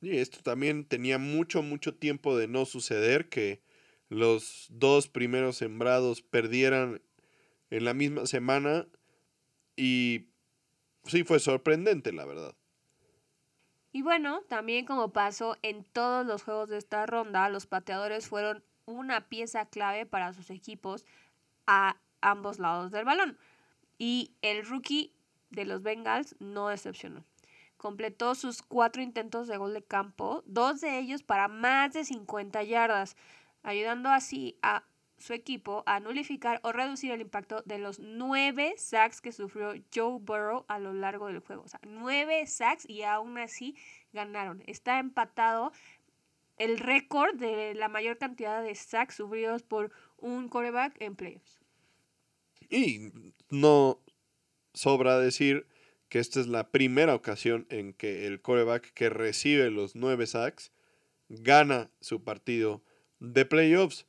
Y 0.00 0.18
esto 0.18 0.38
también 0.42 0.84
tenía 0.84 1.18
mucho, 1.18 1.62
mucho 1.62 1.94
tiempo 1.94 2.36
de 2.36 2.46
no 2.46 2.64
suceder, 2.66 3.28
que 3.28 3.60
los 4.08 4.68
dos 4.70 5.08
primeros 5.08 5.56
sembrados 5.56 6.22
perdieran 6.22 7.02
en 7.70 7.84
la 7.84 7.94
misma 7.94 8.26
semana 8.26 8.86
y 9.76 10.28
sí 11.04 11.24
fue 11.24 11.40
sorprendente, 11.40 12.12
la 12.12 12.24
verdad. 12.24 12.54
Y 13.92 14.02
bueno, 14.02 14.42
también 14.48 14.84
como 14.84 15.12
pasó 15.12 15.56
en 15.62 15.82
todos 15.82 16.26
los 16.26 16.42
juegos 16.42 16.68
de 16.68 16.78
esta 16.78 17.06
ronda, 17.06 17.48
los 17.48 17.66
pateadores 17.66 18.28
fueron 18.28 18.62
una 18.84 19.28
pieza 19.28 19.66
clave 19.66 20.06
para 20.06 20.32
sus 20.32 20.50
equipos 20.50 21.04
a 21.66 22.00
ambos 22.20 22.58
lados 22.58 22.90
del 22.92 23.04
balón. 23.04 23.38
Y 23.98 24.32
el 24.42 24.64
rookie 24.64 25.12
de 25.50 25.64
los 25.64 25.82
Bengals 25.82 26.36
no 26.38 26.68
decepcionó. 26.68 27.24
Completó 27.76 28.34
sus 28.34 28.62
cuatro 28.62 29.02
intentos 29.02 29.46
de 29.46 29.56
gol 29.56 29.74
de 29.74 29.82
campo, 29.82 30.42
dos 30.46 30.80
de 30.80 30.98
ellos 30.98 31.22
para 31.22 31.48
más 31.48 31.92
de 31.92 32.04
50 32.04 32.62
yardas, 32.64 33.16
ayudando 33.62 34.08
así 34.08 34.56
a 34.62 34.84
su 35.18 35.32
equipo 35.32 35.82
a 35.86 36.00
nulificar 36.00 36.60
o 36.62 36.72
reducir 36.72 37.10
el 37.10 37.20
impacto 37.20 37.62
de 37.64 37.78
los 37.78 37.98
nueve 37.98 38.74
sacks 38.76 39.20
que 39.20 39.32
sufrió 39.32 39.74
Joe 39.94 40.18
Burrow 40.20 40.64
a 40.68 40.78
lo 40.78 40.92
largo 40.92 41.26
del 41.26 41.40
juego. 41.40 41.62
O 41.64 41.68
sea, 41.68 41.80
nueve 41.82 42.46
sacks 42.46 42.88
y 42.88 43.02
aún 43.02 43.36
así 43.38 43.76
ganaron. 44.12 44.62
Está 44.66 44.98
empatado 44.98 45.72
el 46.56 46.78
récord 46.78 47.34
de 47.36 47.74
la 47.74 47.88
mayor 47.88 48.18
cantidad 48.18 48.62
de 48.62 48.74
sacks 48.74 49.16
sufridos 49.16 49.62
por 49.62 49.92
un 50.18 50.48
quarterback 50.48 51.00
en 51.00 51.16
playoffs. 51.16 51.57
Y 52.68 53.12
no 53.50 54.00
sobra 54.74 55.18
decir 55.18 55.66
que 56.08 56.18
esta 56.18 56.40
es 56.40 56.46
la 56.46 56.70
primera 56.70 57.14
ocasión 57.14 57.66
en 57.70 57.92
que 57.92 58.26
el 58.26 58.40
coreback 58.40 58.92
que 58.94 59.10
recibe 59.10 59.70
los 59.70 59.94
nueve 59.94 60.26
sacks 60.26 60.72
gana 61.28 61.90
su 62.00 62.24
partido 62.24 62.82
de 63.20 63.44
playoffs. 63.44 64.06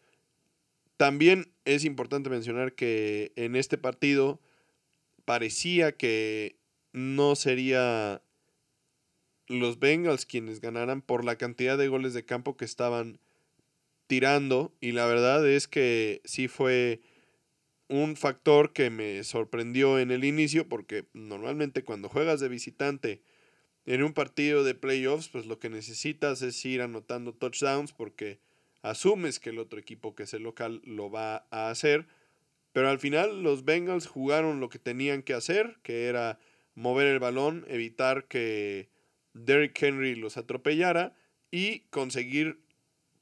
También 0.97 1.51
es 1.65 1.85
importante 1.85 2.29
mencionar 2.29 2.73
que 2.73 3.31
en 3.35 3.55
este 3.55 3.77
partido 3.77 4.39
parecía 5.25 5.91
que 5.91 6.57
no 6.91 7.35
sería 7.35 8.21
los 9.47 9.79
Bengals 9.79 10.25
quienes 10.25 10.61
ganaran 10.61 11.01
por 11.01 11.25
la 11.25 11.37
cantidad 11.37 11.77
de 11.77 11.87
goles 11.87 12.13
de 12.13 12.25
campo 12.25 12.55
que 12.55 12.65
estaban 12.65 13.19
tirando 14.07 14.73
y 14.79 14.91
la 14.91 15.05
verdad 15.05 15.47
es 15.47 15.67
que 15.67 16.21
sí 16.25 16.47
fue 16.47 17.01
un 17.89 18.15
factor 18.15 18.71
que 18.71 18.89
me 18.89 19.23
sorprendió 19.23 19.99
en 19.99 20.11
el 20.11 20.23
inicio, 20.23 20.69
porque 20.69 21.07
normalmente 21.13 21.83
cuando 21.83 22.07
juegas 22.07 22.39
de 22.39 22.47
visitante 22.47 23.21
en 23.85 24.03
un 24.03 24.13
partido 24.13 24.63
de 24.63 24.75
playoffs, 24.75 25.29
pues 25.29 25.47
lo 25.47 25.59
que 25.59 25.69
necesitas 25.69 26.41
es 26.43 26.63
ir 26.65 26.81
anotando 26.81 27.33
touchdowns 27.33 27.91
porque 27.91 28.39
asumes 28.83 29.39
que 29.39 29.49
el 29.49 29.59
otro 29.59 29.79
equipo 29.79 30.15
que 30.15 30.23
es 30.23 30.33
el 30.33 30.43
local 30.43 30.81
lo 30.85 31.09
va 31.09 31.47
a 31.49 31.69
hacer. 31.69 32.07
Pero 32.71 32.89
al 32.89 32.99
final 32.99 33.41
los 33.41 33.65
Bengals 33.65 34.05
jugaron 34.05 34.59
lo 34.59 34.69
que 34.69 34.77
tenían 34.77 35.23
que 35.23 35.33
hacer, 35.33 35.79
que 35.81 36.05
era 36.05 36.39
mover 36.75 37.07
el 37.07 37.19
balón, 37.19 37.65
evitar 37.67 38.27
que 38.27 38.89
Derrick 39.33 39.81
Henry 39.81 40.15
los 40.15 40.37
atropellara 40.37 41.15
y 41.49 41.79
conseguir 41.89 42.59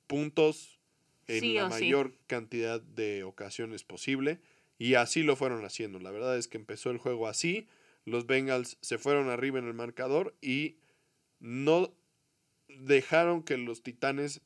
puntos 0.08 0.80
en 1.28 1.56
la 1.56 1.70
mayor 1.70 2.14
cantidad 2.28 2.82
de 2.82 3.24
ocasiones 3.24 3.84
posible. 3.86 4.40
Y 4.78 4.96
así 4.96 5.24
lo 5.24 5.36
fueron 5.36 5.66
haciendo. 5.66 6.00
La 6.00 6.12
verdad 6.12 6.38
es 6.38 6.48
que 6.48 6.58
empezó 6.58 6.92
el 6.92 6.98
juego 6.98 7.28
así. 7.28 7.68
los 8.06 8.26
Bengals 8.26 8.78
se 8.82 8.98
fueron 8.98 9.30
arriba 9.30 9.60
en 9.60 9.68
el 9.68 9.74
marcador 9.74 10.36
y 10.42 10.78
no 11.40 11.94
dejaron 12.68 13.44
que 13.44 13.58
los 13.58 13.84
Titanes 13.84 14.42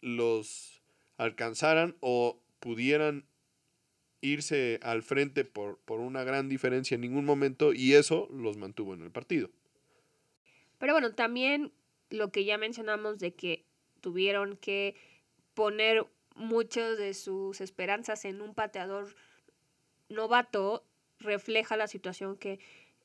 los 0.00 0.82
alcanzaran 1.16 1.96
o 2.00 2.40
pudieran 2.60 3.24
irse 4.20 4.80
al 4.82 5.02
frente 5.02 5.44
por, 5.44 5.78
por 5.80 6.00
una 6.00 6.24
gran 6.24 6.48
diferencia 6.48 6.96
en 6.96 7.02
ningún 7.02 7.24
momento 7.24 7.72
y 7.72 7.94
eso 7.94 8.28
los 8.32 8.56
mantuvo 8.56 8.94
en 8.94 9.02
el 9.02 9.10
partido. 9.10 9.50
Pero 10.78 10.92
bueno, 10.92 11.14
también 11.14 11.72
lo 12.10 12.30
que 12.30 12.44
ya 12.44 12.58
mencionamos 12.58 13.18
de 13.18 13.34
que 13.34 13.64
tuvieron 14.00 14.56
que 14.56 14.96
poner 15.54 16.06
muchas 16.38 16.96
de 16.96 17.14
sus 17.14 17.60
esperanzas 17.60 18.24
en 18.24 18.40
un 18.40 18.54
pateador 18.54 19.14
novato 20.08 20.84
refleja 21.18 21.76
la 21.76 21.88
situación 21.88 22.36
que 22.36 22.60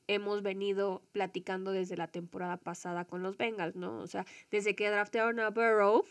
hemos 0.06 0.42
venido 0.42 1.02
platicando 1.12 1.72
desde 1.72 1.96
la 1.96 2.08
temporada 2.08 2.56
pasada 2.56 3.04
con 3.04 3.22
los 3.22 3.36
Bengals, 3.36 3.76
¿no? 3.76 3.98
O 4.00 4.06
sea, 4.06 4.26
desde 4.50 4.74
que 4.74 4.90
draftearon 4.90 5.40
a 5.40 5.50
Burrow 5.50 6.04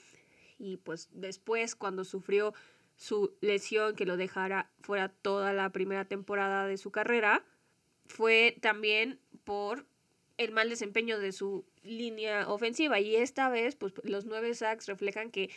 y 0.58 0.77
pues 0.77 1.10
después 1.12 1.75
cuando 1.75 2.03
sufrió 2.03 2.53
su 2.96 3.36
lesión 3.42 3.96
que 3.96 4.06
lo 4.06 4.18
dejara 4.18 4.70
fuera 4.82 5.10
toda 5.10 5.53
la 5.53 5.70
primera 5.72 6.06
temporada 6.06 6.68
de 6.68 6.77
su 6.77 6.92
carrera, 6.92 7.44
fue 8.06 8.58
también 8.62 9.20
por 9.44 9.86
el 10.38 10.51
mal 10.51 10.70
desempeño 10.70 11.20
de 11.20 11.32
su 11.32 11.65
línea 11.84 12.48
ofensiva 12.50 13.00
y 13.00 13.15
esta 13.15 13.50
vez 13.50 13.75
pues 13.75 13.94
los 14.03 14.25
nueve 14.25 14.53
sacks 14.53 14.88
reflejan 14.88 15.32
que 15.32 15.50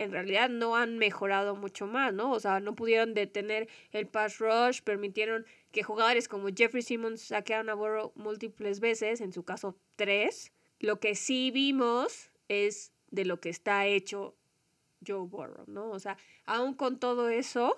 en 0.00 0.12
realidad 0.12 0.48
no 0.48 0.76
han 0.76 0.96
mejorado 0.96 1.56
mucho 1.56 1.86
más, 1.86 2.14
¿no? 2.14 2.32
O 2.32 2.40
sea, 2.40 2.58
no 2.58 2.74
pudieron 2.74 3.12
detener 3.12 3.68
el 3.92 4.06
pass 4.06 4.38
rush, 4.38 4.80
permitieron 4.80 5.44
que 5.72 5.82
jugadores 5.82 6.26
como 6.26 6.48
Jeffrey 6.48 6.82
Simmons 6.82 7.20
saquearan 7.20 7.68
a 7.68 7.74
Burrow 7.74 8.12
múltiples 8.14 8.80
veces, 8.80 9.20
en 9.20 9.34
su 9.34 9.44
caso 9.44 9.76
tres. 9.96 10.52
Lo 10.78 11.00
que 11.00 11.14
sí 11.14 11.50
vimos 11.50 12.30
es 12.48 12.92
de 13.10 13.26
lo 13.26 13.40
que 13.40 13.50
está 13.50 13.86
hecho 13.86 14.34
Joe 15.06 15.26
Burrow, 15.26 15.64
¿no? 15.66 15.90
O 15.90 15.98
sea, 15.98 16.16
aún 16.46 16.72
con 16.72 16.98
todo 16.98 17.28
eso, 17.28 17.76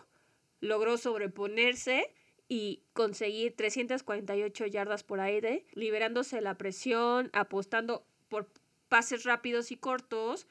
logró 0.61 0.99
sobreponerse 0.99 2.15
y 2.49 2.85
conseguir 2.93 3.57
348 3.57 4.67
yardas 4.67 5.03
por 5.03 5.19
aire, 5.19 5.65
liberándose 5.73 6.41
la 6.41 6.57
presión, 6.57 7.31
apostando 7.33 8.07
por 8.29 8.49
pases 8.89 9.25
rápidos 9.25 9.73
y 9.73 9.77
cortos, 9.77 10.47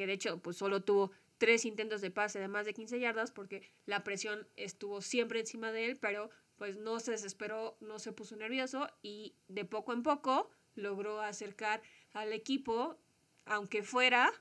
que 0.00 0.06
de 0.06 0.14
hecho 0.14 0.38
pues 0.38 0.56
solo 0.56 0.82
tuvo 0.82 1.12
tres 1.36 1.66
intentos 1.66 2.00
de 2.00 2.10
pase 2.10 2.38
de 2.38 2.48
más 2.48 2.64
de 2.64 2.72
15 2.72 2.98
yardas 3.00 3.30
porque 3.32 3.60
la 3.84 4.02
presión 4.02 4.48
estuvo 4.56 5.02
siempre 5.02 5.40
encima 5.40 5.72
de 5.72 5.84
él, 5.84 5.98
pero 6.00 6.30
pues 6.56 6.78
no 6.78 7.00
se 7.00 7.10
desesperó, 7.10 7.76
no 7.80 7.98
se 7.98 8.10
puso 8.10 8.34
nervioso 8.34 8.88
y 9.02 9.34
de 9.48 9.66
poco 9.66 9.92
en 9.92 10.02
poco 10.02 10.48
logró 10.74 11.20
acercar 11.20 11.82
al 12.14 12.32
equipo, 12.32 12.96
aunque 13.44 13.82
fuera 13.82 14.32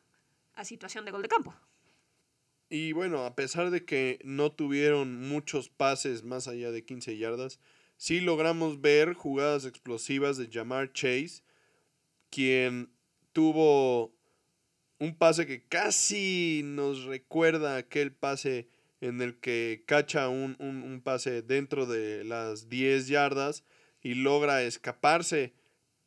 a 0.54 0.64
situación 0.64 1.04
de 1.04 1.12
gol 1.12 1.24
de 1.24 1.28
campo. 1.28 1.54
Y 2.70 2.94
bueno, 2.94 3.26
a 3.26 3.36
pesar 3.36 3.70
de 3.70 3.84
que 3.84 4.22
no 4.24 4.54
tuvieron 4.54 5.28
muchos 5.28 5.68
pases 5.68 6.24
más 6.24 6.48
allá 6.48 6.72
de 6.72 6.86
15 6.86 7.18
yardas, 7.18 7.60
sí 7.98 8.22
logramos 8.22 8.80
ver 8.80 9.14
jugadas 9.14 9.66
explosivas 9.66 10.38
de 10.38 10.48
Jamar 10.50 10.94
Chase, 10.94 11.44
quien 12.30 12.94
tuvo 13.34 14.18
un 15.00 15.16
pase 15.16 15.48
que 15.48 15.64
casi 15.64 16.62
nos 16.64 17.06
recuerda 17.06 17.78
aquel 17.78 18.12
pase 18.12 18.68
en 19.02 19.22
el 19.22 19.40
que 19.40 19.84
cacha 19.86 20.28
un, 20.28 20.58
un, 20.60 21.02
pase 21.02 21.42
dentro 21.42 21.86
de 21.86 22.26
las 22.26 22.68
10 22.68 23.08
yardas 23.08 23.64
y 24.02 24.16
logra 24.16 24.62
escaparse 24.64 25.54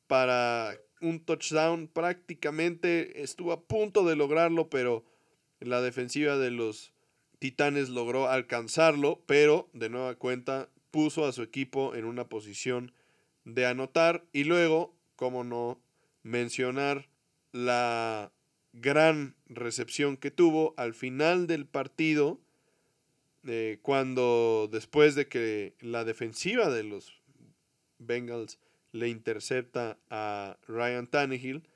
para 0.07 0.77
un 1.01 1.25
touchdown. 1.25 1.89
Prácticamente 1.89 3.23
estuvo 3.23 3.53
a 3.53 3.63
punto 3.63 4.05
de 4.05 4.15
lograrlo, 4.15 4.69
pero 4.69 5.05
la 5.61 5.81
defensiva 5.81 6.37
de 6.37 6.51
los 6.51 6.93
Titanes 7.39 7.89
logró 7.89 8.29
alcanzarlo, 8.29 9.23
pero 9.27 9.71
de 9.73 9.89
nueva 9.89 10.15
cuenta 10.15 10.69
puso 10.91 11.25
a 11.25 11.33
su 11.33 11.43
equipo 11.43 11.95
en 11.95 12.05
una 12.05 12.29
posición 12.29 12.93
de 13.45 13.67
anotar 13.67 14.25
y 14.33 14.45
luego, 14.45 14.95
como 15.17 15.43
no 15.43 15.81
mencionar 16.23 17.09
la 17.51 18.33
gran 18.73 19.35
recepción 19.47 20.17
que 20.17 20.31
tuvo 20.31 20.75
al 20.77 20.95
final 20.95 21.47
del 21.47 21.67
partido, 21.67 22.41
eh, 23.45 23.79
cuando 23.83 24.69
después 24.71 25.15
de 25.15 25.29
que 25.29 25.75
la 25.81 26.05
defensiva 26.05 26.71
de 26.71 26.85
los 26.85 27.21
Bengals 27.99 28.59
le 28.93 29.09
intercepta 29.09 29.99
a 30.11 30.59
Ryan 30.67 31.07
Tannehill 31.07 31.69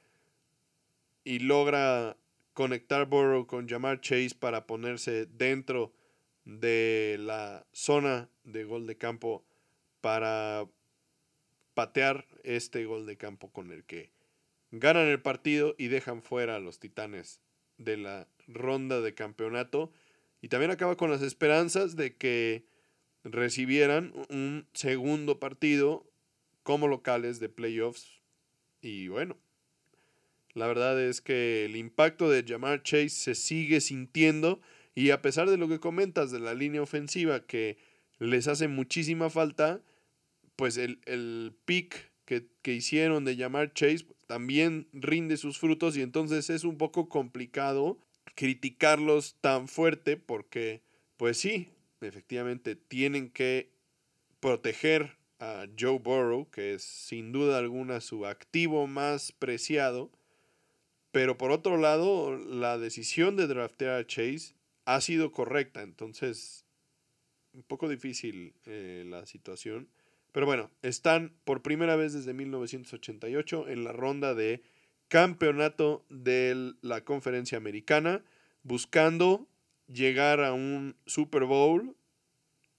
y 1.25 1.41
logra 1.41 2.17
conectar 2.53 3.07
Burrow 3.07 3.47
con 3.47 3.69
Jamar 3.69 4.01
Chase 4.01 4.37
para 4.39 4.67
ponerse 4.67 5.27
dentro 5.27 5.93
de 6.45 7.17
la 7.19 7.67
zona 7.73 8.31
de 8.45 8.65
gol 8.65 8.87
de 8.87 8.97
campo 8.97 9.45
para 10.01 10.67
patear 11.75 12.27
este 12.45 12.85
gol 12.85 13.05
de 13.05 13.17
campo 13.17 13.51
con 13.51 13.73
el 13.73 13.85
que 13.85 14.16
ganan 14.71 15.07
el 15.07 15.21
partido 15.21 15.75
y 15.79 15.89
dejan 15.89 16.23
fuera 16.23 16.57
a 16.57 16.61
los 16.61 16.79
Titanes 16.79 17.41
de 17.79 17.97
la 17.97 18.29
ronda 18.47 19.01
de 19.01 19.15
campeonato. 19.15 19.93
Y 20.41 20.49
también 20.49 20.71
acaba 20.71 20.97
con 20.97 21.11
las 21.11 21.23
esperanzas 21.23 21.97
de 21.97 22.17
que 22.17 22.67
recibieran 23.25 24.13
un 24.31 24.67
segundo 24.73 25.41
partido 25.41 26.07
como 26.63 26.89
locales 26.89 27.41
de 27.41 27.49
playoffs. 27.49 28.21
Y 28.81 29.09
bueno, 29.09 29.37
la 30.55 30.67
verdad 30.67 31.01
es 31.01 31.21
que 31.21 31.65
el 31.65 31.77
impacto 31.77 32.31
de 32.31 32.45
Jamar 32.47 32.83
Chase 32.83 33.11
se 33.11 33.35
sigue 33.35 33.81
sintiendo. 33.81 34.61
Y 34.95 35.11
a 35.11 35.21
pesar 35.21 35.51
de 35.51 35.59
lo 35.59 35.69
que 35.69 35.81
comentas 35.81 36.31
de 36.31 36.41
la 36.41 36.55
línea 36.55 36.83
ofensiva 36.83 37.45
que 37.45 37.77
les 38.19 38.49
hace 38.49 38.67
muchísima 38.69 39.29
falta, 39.29 39.83
pues 40.57 40.79
el, 40.79 41.01
el 41.05 41.55
pick 41.67 42.11
que, 42.25 42.47
que 42.63 42.73
hicieron 42.73 43.25
de 43.25 43.37
Jamar 43.37 43.75
Chase 43.75 44.07
también 44.27 44.89
rinde 44.93 45.37
sus 45.37 45.59
frutos 45.59 45.97
y 45.97 46.03
entonces 46.03 46.51
es 46.51 46.65
un 46.65 46.79
poco 46.79 47.09
complicado 47.09 47.99
criticarlos 48.35 49.37
tan 49.41 49.69
fuerte 49.69 50.17
porque, 50.17 50.83
pues 51.17 51.39
sí, 51.39 51.69
efectivamente 52.01 52.77
tienen 52.77 53.31
que 53.31 53.71
proteger 54.41 55.17
a 55.39 55.67
Joe 55.79 55.99
Burrow, 55.99 56.51
que 56.51 56.75
es 56.75 56.83
sin 56.83 57.33
duda 57.33 57.59
alguna 57.59 58.01
su 58.01 58.27
activo 58.27 58.87
más 58.87 59.33
preciado, 59.33 60.11
pero 61.13 61.39
por 61.39 61.51
otro 61.51 61.77
lado, 61.77 62.37
la 62.37 62.79
decisión 62.79 63.37
de 63.37 63.47
draftear 63.47 64.01
a 64.01 64.07
Chase 64.07 64.55
ha 64.85 65.01
sido 65.01 65.33
correcta, 65.33 65.83
entonces 65.83 66.67
un 67.53 67.63
poco 67.63 67.89
difícil 67.89 68.55
eh, 68.67 69.05
la 69.07 69.25
situación. 69.27 69.89
Pero 70.37 70.45
bueno, 70.45 70.71
están 70.83 71.33
por 71.45 71.63
primera 71.63 71.97
vez 71.97 72.13
desde 72.13 72.35
1988 72.35 73.71
en 73.71 73.85
la 73.85 73.93
ronda 73.93 74.35
de 74.35 74.63
campeonato 75.09 76.05
de 76.11 76.75
la 76.83 77.07
conferencia 77.07 77.57
americana, 77.57 78.23
buscando 78.63 79.49
llegar 79.87 80.45
a 80.45 80.53
un 80.53 80.95
Super 81.07 81.45
Bowl 81.45 81.97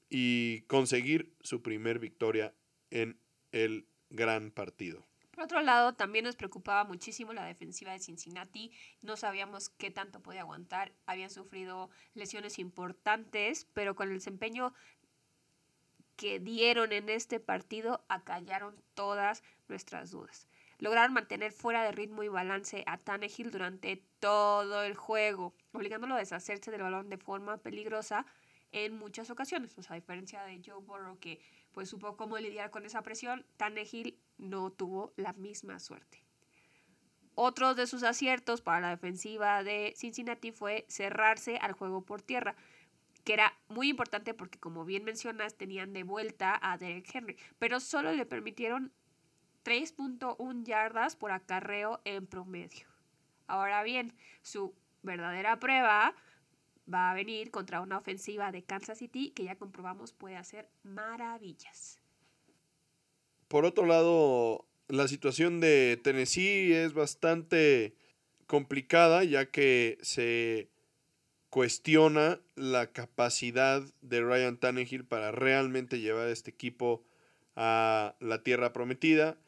y 0.08 0.62
conseguir 0.68 1.34
su 1.42 1.64
primer 1.64 1.98
victoria 1.98 2.54
en 2.92 3.20
el 3.52 3.88
gran 4.12 4.52
partido. 4.52 5.08
Por 5.38 5.44
otro 5.44 5.62
lado, 5.62 5.94
también 5.94 6.26
nos 6.26 6.36
preocupaba 6.36 6.84
muchísimo 6.84 7.32
la 7.32 7.46
defensiva 7.46 7.92
de 7.92 8.00
Cincinnati. 8.00 8.72
No 9.04 9.18
sabíamos 9.18 9.70
qué 9.70 9.92
tanto 9.92 10.20
podía 10.20 10.42
aguantar. 10.42 10.94
Habían 11.06 11.30
sufrido 11.30 11.92
lesiones 12.16 12.58
importantes, 12.58 13.68
pero 13.76 13.96
con 13.96 14.08
el 14.08 14.16
desempeño 14.16 14.74
que 16.18 16.40
dieron 16.40 16.92
en 16.92 17.10
este 17.10 17.40
partido 17.40 18.04
acallaron 18.10 18.76
todas 18.96 19.44
nuestras 19.70 20.12
dudas. 20.12 20.48
Lograron 20.80 21.14
mantener 21.14 21.52
fuera 21.52 21.84
de 21.84 21.92
ritmo 21.92 22.24
y 22.24 22.28
balance 22.28 22.84
a 22.86 22.98
Tannehill 22.98 23.52
durante 23.52 24.04
todo 24.20 24.84
el 24.84 24.96
juego, 24.96 25.54
obligándolo 25.72 26.16
a 26.16 26.20
deshacerse 26.20 26.72
del 26.72 26.82
balón 26.82 27.10
de 27.10 27.18
forma 27.18 27.58
peligrosa 27.58 28.26
en 28.72 28.98
muchas 28.98 29.30
ocasiones. 29.30 29.76
A 29.90 29.96
diferencia 29.96 30.44
de 30.44 30.62
Joe 30.64 30.82
Burrow 30.82 31.18
que 31.20 31.40
pues 31.72 31.90
supo 31.90 32.18
cómo 32.18 32.38
lidiar 32.38 32.72
con 32.72 32.86
esa 32.86 33.02
presión, 33.04 33.46
Tannehill 33.56 34.20
no 34.38 34.72
tuvo 34.72 35.14
la 35.16 35.34
misma 35.34 35.80
suerte. 35.80 36.24
Otro 37.36 37.76
de 37.76 37.86
sus 37.86 38.02
aciertos 38.02 38.62
para 38.62 38.80
la 38.80 38.90
defensiva 38.90 39.64
de 39.64 39.94
Cincinnati 39.96 40.52
fue 40.52 40.86
cerrarse 40.90 41.58
al 41.58 41.74
juego 41.74 42.04
por 42.04 42.24
tierra 42.24 42.56
que 43.28 43.34
era 43.34 43.60
muy 43.68 43.90
importante 43.90 44.34
porque 44.34 44.58
como 44.58 44.86
bien 44.86 45.04
mencionas 45.04 45.56
tenían 45.56 45.92
de 45.92 46.04
vuelta 46.04 46.58
a 46.62 46.78
Derek 46.78 47.14
Henry, 47.14 47.36
pero 47.60 47.82
solo 47.82 48.14
le 48.14 48.26
permitieron 48.26 48.94
3.1 49.66 50.64
yardas 50.64 51.18
por 51.18 51.34
acarreo 51.34 52.00
en 52.06 52.26
promedio. 52.26 52.88
Ahora 53.48 53.84
bien, 53.84 54.14
su 54.42 54.74
verdadera 55.04 55.60
prueba 55.60 56.16
va 56.92 57.12
a 57.12 57.14
venir 57.14 57.52
contra 57.52 57.82
una 57.82 57.98
ofensiva 57.98 58.54
de 58.54 58.64
Kansas 58.64 59.00
City 59.00 59.32
que 59.32 59.44
ya 59.44 59.58
comprobamos 59.58 60.14
puede 60.14 60.38
hacer 60.38 60.70
maravillas. 60.84 62.00
por 63.50 63.66
otro 63.66 63.86
lado, 63.86 64.66
la 64.88 65.10
situación 65.10 65.60
de 65.60 66.00
Tennessee 66.02 66.72
es 66.72 66.94
bastante 66.94 67.94
complicada 68.46 69.26
ya 69.26 69.52
que 69.52 69.98
se 70.02 70.70
cuestiona 71.58 72.40
la 72.56 72.92
capacidad 72.92 73.82
de 74.02 74.22
Ryan 74.22 74.58
Tannehill 74.58 75.06
para 75.06 75.32
realmente 75.32 76.00
llevar 76.00 76.28
este 76.28 76.52
equipo 76.52 77.04
a 77.56 78.16
la 78.20 78.44
tierra 78.44 78.74
prometida. 78.74 79.40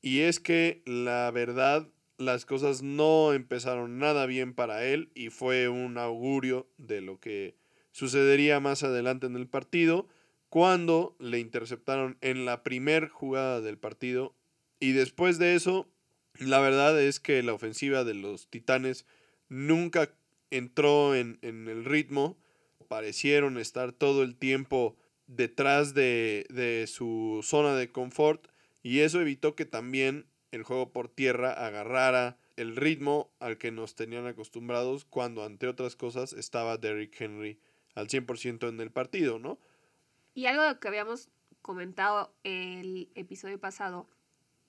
Y 0.00 0.22
es 0.22 0.40
que 0.40 0.82
la 0.86 1.30
verdad, 1.30 1.86
las 2.18 2.46
cosas 2.46 2.82
no 2.82 3.32
empezaron 3.32 4.00
nada 4.00 4.26
bien 4.26 4.54
para 4.54 4.84
él 4.84 5.12
y 5.14 5.28
fue 5.30 5.68
un 5.68 5.98
augurio 5.98 6.66
de 6.78 7.00
lo 7.00 7.20
que 7.20 7.54
sucedería 7.92 8.58
más 8.58 8.82
adelante 8.82 9.28
en 9.28 9.36
el 9.36 9.46
partido 9.46 10.08
cuando 10.48 11.14
le 11.20 11.38
interceptaron 11.38 12.18
en 12.22 12.44
la 12.44 12.64
primer 12.64 13.06
jugada 13.08 13.60
del 13.60 13.78
partido. 13.78 14.34
Y 14.80 14.94
después 14.94 15.38
de 15.38 15.54
eso, 15.54 15.86
la 16.40 16.58
verdad 16.58 17.00
es 17.00 17.20
que 17.20 17.40
la 17.44 17.54
ofensiva 17.54 18.02
de 18.02 18.14
los 18.14 18.48
Titanes 18.48 19.06
nunca 19.48 20.10
entró 20.52 21.14
en, 21.14 21.38
el 21.42 21.84
ritmo. 21.84 22.36
Parecieron 22.88 23.58
estar 23.58 23.92
todo 23.92 24.22
el 24.22 24.36
tiempo 24.36 24.96
detrás 25.26 25.94
de, 25.94 26.46
de 26.50 26.86
su 26.86 27.40
zona 27.42 27.74
de 27.74 27.90
confort. 27.90 28.46
Y 28.82 29.00
eso 29.00 29.20
evitó 29.20 29.54
que 29.54 29.64
también 29.64 30.26
el 30.50 30.62
juego 30.62 30.92
por 30.92 31.08
tierra 31.08 31.52
agarrara 31.52 32.38
el 32.56 32.76
ritmo 32.76 33.30
al 33.40 33.58
que 33.58 33.70
nos 33.70 33.94
tenían 33.94 34.26
acostumbrados 34.26 35.04
cuando, 35.04 35.44
ante 35.44 35.66
otras 35.66 35.96
cosas, 35.96 36.32
estaba 36.32 36.76
Derrick 36.76 37.18
Henry 37.20 37.58
al 37.94 38.08
100% 38.08 38.68
en 38.68 38.80
el 38.80 38.90
partido, 38.90 39.38
¿no? 39.38 39.58
Y 40.34 40.46
algo 40.46 40.78
que 40.80 40.88
habíamos 40.88 41.28
comentado 41.60 42.34
el 42.42 43.10
episodio 43.14 43.58
pasado 43.58 44.08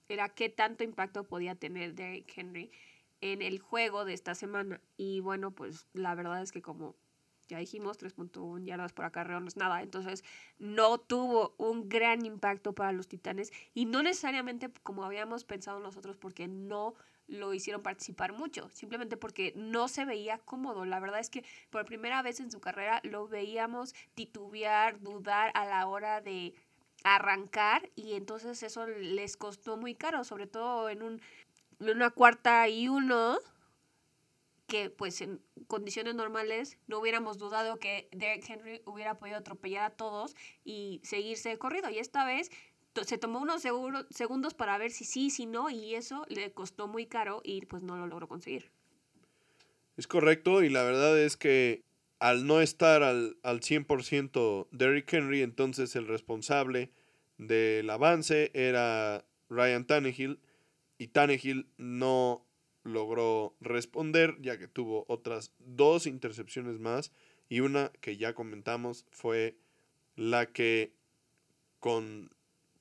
era 0.10 0.30
qué 0.30 0.50
tanto 0.50 0.84
impacto 0.84 1.24
podía 1.24 1.56
tener 1.56 1.94
Derrick 1.96 2.32
Henry 2.38 2.72
en 3.24 3.42
el 3.42 3.60
juego 3.60 4.04
de 4.04 4.14
esta 4.14 4.36
semana. 4.36 4.82
Y 4.98 5.22
bueno, 5.22 5.52
pues 5.52 5.88
la 5.94 6.14
verdad 6.14 6.42
es 6.42 6.52
que 6.52 6.62
como 6.62 6.94
ya 7.48 7.58
dijimos, 7.58 7.98
3.1 7.98 8.66
yardas 8.66 8.92
por 8.92 9.06
acarreo 9.06 9.40
no 9.40 9.48
es 9.48 9.56
nada. 9.56 9.82
Entonces, 9.82 10.26
no 10.60 10.98
tuvo 10.98 11.56
un 11.58 11.88
gran 11.88 12.26
impacto 12.26 12.74
para 12.74 12.92
los 12.92 13.08
Titanes 13.08 13.54
y 13.74 13.86
no 13.86 14.04
necesariamente 14.04 14.70
como 14.84 15.06
habíamos 15.06 15.46
pensado 15.46 15.80
nosotros 15.80 16.18
porque 16.18 16.50
no 16.50 16.96
lo 17.28 17.54
hicieron 17.54 17.82
participar 17.82 18.34
mucho, 18.34 18.70
simplemente 18.74 19.16
porque 19.16 19.54
no 19.56 19.88
se 19.88 20.04
veía 20.04 20.40
cómodo. 20.40 20.84
La 20.84 21.00
verdad 21.00 21.22
es 21.22 21.30
que 21.30 21.46
por 21.70 21.86
primera 21.86 22.22
vez 22.22 22.42
en 22.42 22.52
su 22.52 22.60
carrera 22.60 23.00
lo 23.04 23.30
veíamos 23.30 23.96
titubear, 24.16 25.00
dudar 25.00 25.52
a 25.54 25.66
la 25.66 25.88
hora 25.88 26.20
de 26.20 26.54
arrancar 27.06 27.90
y 27.96 28.14
entonces 28.14 28.64
eso 28.64 28.86
les 28.88 29.38
costó 29.38 29.78
muy 29.78 29.96
caro, 29.96 30.26
sobre 30.26 30.48
todo 30.48 30.90
en, 30.90 31.02
un, 31.02 31.22
una 31.92 32.10
cuarta 32.10 32.68
y 32.70 32.88
uno 32.88 33.38
que 34.68 34.90
pues 34.90 35.22
en 35.22 35.42
condiciones 35.68 36.16
normales 36.16 36.78
no 36.88 37.00
hubiéramos 37.00 37.38
dudado 37.38 37.78
que 37.78 38.08
Derek 38.12 38.50
Henry 38.50 38.82
hubiera 38.86 39.20
podido 39.20 39.38
atropellar 39.38 39.84
a 39.84 39.90
todos 39.92 40.36
y 40.64 41.02
seguirse 41.04 41.58
corrido. 41.58 41.90
Y 41.90 42.00
esta 42.00 42.26
vez 42.26 42.50
se 43.02 43.18
tomó 43.18 43.40
unos 43.40 43.62
segundos 43.62 44.54
para 44.54 44.78
ver 44.78 44.92
si 44.92 45.06
sí, 45.06 45.30
si 45.30 45.46
no, 45.46 45.70
y 45.70 45.96
eso 45.96 46.26
le 46.30 46.52
costó 46.52 46.88
muy 46.88 47.06
caro 47.06 47.42
y 47.44 47.66
pues 47.66 47.84
no 47.84 47.98
lo 47.98 48.08
logró 48.08 48.28
conseguir. 48.28 48.72
Es 49.98 50.08
correcto, 50.08 50.64
y 50.64 50.70
la 50.70 50.84
verdad 50.84 51.20
es 51.20 51.38
que 51.38 51.84
al 52.20 52.48
no 52.48 52.62
estar 52.62 53.04
al, 53.04 53.38
al 53.44 53.60
100% 53.60 54.68
Derrick 54.72 55.12
Henry, 55.12 55.42
entonces 55.42 55.96
el 55.96 56.08
responsable 56.08 56.92
del 57.38 57.90
avance 57.90 58.52
era 58.54 59.26
Ryan 59.50 59.86
Tannehill, 59.86 60.40
y 61.04 61.08
Tannehill 61.08 61.68
no 61.78 62.46
logró 62.84 63.58
responder, 63.60 64.38
ya 64.40 64.58
que 64.58 64.70
tuvo 64.70 65.04
otras 65.10 65.52
dos 65.60 66.08
intercepciones 66.08 66.80
más, 66.80 67.12
y 67.50 67.60
una 67.60 67.92
que 68.00 68.16
ya 68.16 68.34
comentamos 68.34 69.06
fue 69.12 69.58
la 70.16 70.46
que 70.46 70.94
con 71.82 72.32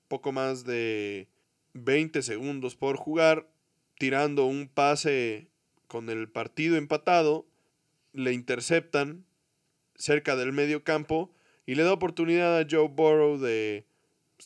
poco 0.07 0.31
más 0.31 0.65
de 0.65 1.27
20 1.73 2.23
segundos 2.23 2.77
por 2.77 2.97
jugar, 2.97 3.49
tirando 3.99 4.47
un 4.47 4.69
pase 4.69 5.49
con 5.89 6.09
el 6.09 6.29
partido 6.29 6.77
empatado, 6.77 7.45
le 8.13 8.33
interceptan 8.33 9.25
cerca 9.97 10.37
del 10.37 10.53
medio 10.53 10.85
campo 10.85 11.35
y 11.67 11.75
le 11.75 11.83
da 11.83 11.93
oportunidad 11.93 12.57
a 12.57 12.67
Joe 12.71 12.87
Burrow 12.87 13.39
de 13.39 13.85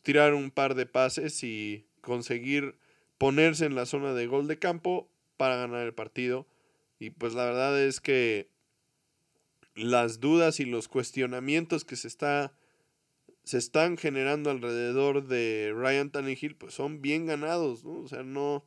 tirar 0.03 0.33
un 0.33 0.51
par 0.51 0.77
de 0.77 0.87
pases 0.87 1.45
y 1.45 1.85
conseguir 2.01 2.79
ponerse 3.19 3.67
en 3.67 3.75
la 3.75 3.87
zona 3.87 4.13
de 4.13 4.27
gol 4.27 4.47
de 4.49 4.59
campo 4.59 5.09
para 5.37 5.57
ganar 5.57 5.87
el 5.87 5.95
partido. 5.95 6.47
Y 6.99 7.11
pues 7.11 7.35
la 7.35 7.45
verdad 7.45 7.81
es 7.83 8.01
que 8.01 8.49
las 9.75 10.21
dudas 10.21 10.61
y 10.61 10.65
los 10.65 10.89
cuestionamientos 10.89 11.85
que 11.85 11.97
se 11.97 12.09
está 12.09 12.53
se 13.47 13.59
están 13.59 13.97
generando 13.97 14.51
alrededor 14.51 15.29
de 15.29 15.73
Ryan 15.73 16.11
Tannehill, 16.11 16.57
pues 16.57 16.75
son 16.75 17.01
bien 17.01 17.27
ganados, 17.27 17.85
¿no? 17.85 18.01
O 18.01 18.09
sea, 18.09 18.25
no 18.25 18.65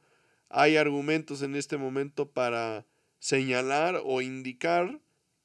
hay 0.48 0.78
argumentos 0.78 1.42
en 1.42 1.56
este 1.56 1.76
momento 1.76 2.32
para 2.32 2.86
señalar 3.20 4.02
o 4.06 4.22
indicar 4.22 5.02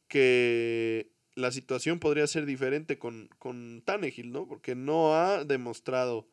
que 0.06 1.10
la 1.34 1.50
situación 1.50 1.98
podría 1.98 2.28
ser 2.28 2.46
diferente 2.46 2.96
con, 2.96 3.28
con 3.40 3.82
Tannehill, 3.84 4.30
¿no? 4.30 4.46
Porque 4.46 4.76
no 4.76 5.16
ha 5.16 5.42
demostrado 5.44 6.28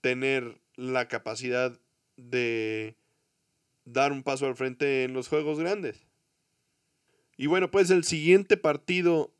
tener 0.00 0.60
la 0.76 1.08
capacidad 1.08 1.78
de 2.16 2.96
dar 3.84 4.12
un 4.12 4.22
paso 4.22 4.46
al 4.46 4.56
frente 4.56 5.04
en 5.04 5.12
los 5.12 5.28
juegos 5.28 5.58
grandes. 5.58 6.06
Y 7.36 7.46
bueno, 7.46 7.70
pues 7.70 7.90
el 7.90 8.04
siguiente 8.04 8.56
partido 8.56 9.32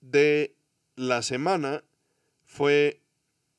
de 0.00 0.56
la 0.96 1.22
semana 1.22 1.84
fue 2.44 3.00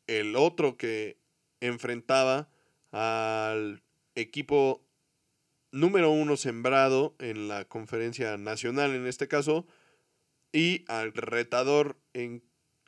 el 0.07 0.35
otro 0.35 0.77
que 0.77 1.17
enfrentaba 1.59 2.49
al 2.91 3.81
equipo 4.15 4.83
número 5.71 6.11
uno 6.11 6.35
sembrado 6.37 7.15
en 7.19 7.47
la 7.47 7.65
conferencia 7.65 8.37
nacional 8.37 8.91
en 8.91 9.07
este 9.07 9.27
caso 9.27 9.65
y 10.51 10.83
al 10.87 11.13
retador 11.13 11.97
en 12.13 12.43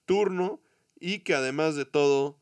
turno 0.06 0.62
y 1.00 1.20
que 1.20 1.34
además 1.34 1.76
de 1.76 1.86
todo 1.86 2.38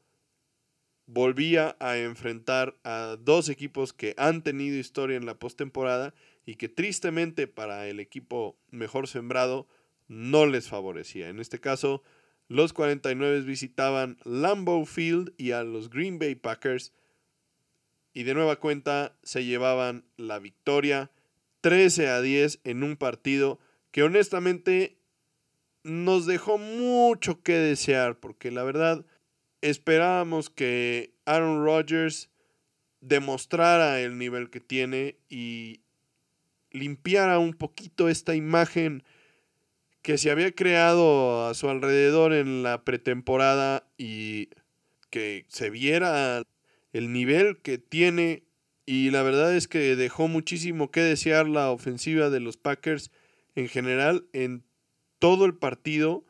volvía 1.05 1.75
a 1.79 1.97
enfrentar 1.97 2.77
a 2.83 3.17
dos 3.19 3.49
equipos 3.49 3.93
que 3.93 4.13
han 4.17 4.43
tenido 4.43 4.77
historia 4.77 5.17
en 5.17 5.25
la 5.25 5.39
postemporada 5.39 6.13
y 6.45 6.55
que 6.55 6.69
tristemente 6.69 7.47
para 7.47 7.87
el 7.87 7.99
equipo 7.99 8.57
mejor 8.69 9.07
sembrado 9.07 9.67
no 10.07 10.45
les 10.45 10.67
favorecía. 10.67 11.29
En 11.29 11.39
este 11.39 11.59
caso, 11.59 12.03
los 12.47 12.73
49 12.73 13.41
visitaban 13.41 14.17
Lambeau 14.25 14.85
Field 14.85 15.33
y 15.37 15.51
a 15.51 15.63
los 15.63 15.89
Green 15.89 16.19
Bay 16.19 16.35
Packers. 16.35 16.93
Y 18.13 18.23
de 18.23 18.33
nueva 18.33 18.57
cuenta 18.57 19.15
se 19.23 19.45
llevaban 19.45 20.03
la 20.17 20.39
victoria 20.39 21.11
13 21.61 22.09
a 22.09 22.19
10 22.19 22.59
en 22.65 22.83
un 22.83 22.97
partido 22.97 23.59
que 23.91 24.03
honestamente 24.03 24.97
nos 25.83 26.25
dejó 26.25 26.57
mucho 26.57 27.41
que 27.41 27.53
desear. 27.53 28.19
Porque 28.19 28.51
la 28.51 28.63
verdad 28.63 29.05
esperábamos 29.61 30.49
que 30.49 31.13
Aaron 31.25 31.63
Rodgers 31.63 32.29
demostrara 32.99 33.99
el 34.01 34.17
nivel 34.17 34.49
que 34.49 34.59
tiene 34.59 35.17
y 35.29 35.81
limpiara 36.71 37.39
un 37.39 37.53
poquito 37.53 38.09
esta 38.09 38.35
imagen 38.35 39.03
que 40.01 40.17
se 40.17 40.31
había 40.31 40.51
creado 40.53 41.47
a 41.47 41.53
su 41.53 41.69
alrededor 41.69 42.33
en 42.33 42.63
la 42.63 42.83
pretemporada 42.83 43.87
y 43.97 44.49
que 45.09 45.45
se 45.47 45.69
viera 45.69 46.43
el 46.93 47.13
nivel 47.13 47.57
que 47.61 47.77
tiene. 47.77 48.43
Y 48.85 49.11
la 49.11 49.21
verdad 49.21 49.55
es 49.55 49.67
que 49.67 49.95
dejó 49.95 50.27
muchísimo 50.27 50.89
que 50.89 51.01
desear 51.01 51.47
la 51.47 51.69
ofensiva 51.69 52.29
de 52.29 52.39
los 52.39 52.57
Packers 52.57 53.11
en 53.55 53.67
general 53.67 54.25
en 54.33 54.63
todo 55.19 55.45
el 55.45 55.55
partido. 55.55 56.25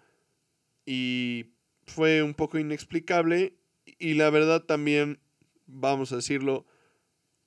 Y 0.86 1.46
fue 1.92 2.24
un 2.24 2.34
poco 2.34 2.58
inexplicable 2.58 3.56
y 3.86 4.14
la 4.16 4.30
verdad 4.30 4.64
también, 4.64 5.20
vamos 5.68 6.12
a 6.12 6.18
decirlo, 6.18 6.66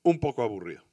un 0.02 0.20
poco 0.20 0.42
aburrido. 0.42 0.84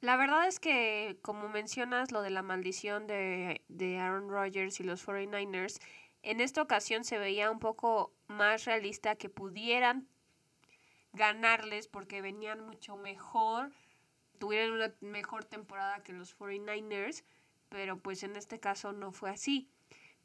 La 0.00 0.16
verdad 0.16 0.46
es 0.46 0.60
que, 0.60 1.18
como 1.22 1.48
mencionas, 1.48 2.12
lo 2.12 2.22
de 2.22 2.30
la 2.30 2.42
maldición 2.42 3.06
de, 3.06 3.62
de 3.68 3.98
Aaron 3.98 4.28
Rodgers 4.28 4.78
y 4.80 4.84
los 4.84 5.06
49ers, 5.06 5.80
en 6.22 6.40
esta 6.40 6.62
ocasión 6.62 7.04
se 7.04 7.18
veía 7.18 7.50
un 7.50 7.58
poco 7.58 8.12
más 8.28 8.64
realista 8.64 9.16
que 9.16 9.28
pudieran 9.28 10.06
ganarles 11.12 11.88
porque 11.88 12.22
venían 12.22 12.64
mucho 12.64 12.96
mejor, 12.96 13.70
tuvieron 14.38 14.76
una 14.76 14.94
mejor 15.00 15.44
temporada 15.44 16.02
que 16.02 16.12
los 16.12 16.36
49ers, 16.38 17.24
pero 17.68 17.98
pues 17.98 18.22
en 18.22 18.36
este 18.36 18.60
caso 18.60 18.92
no 18.92 19.12
fue 19.12 19.30
así. 19.30 19.68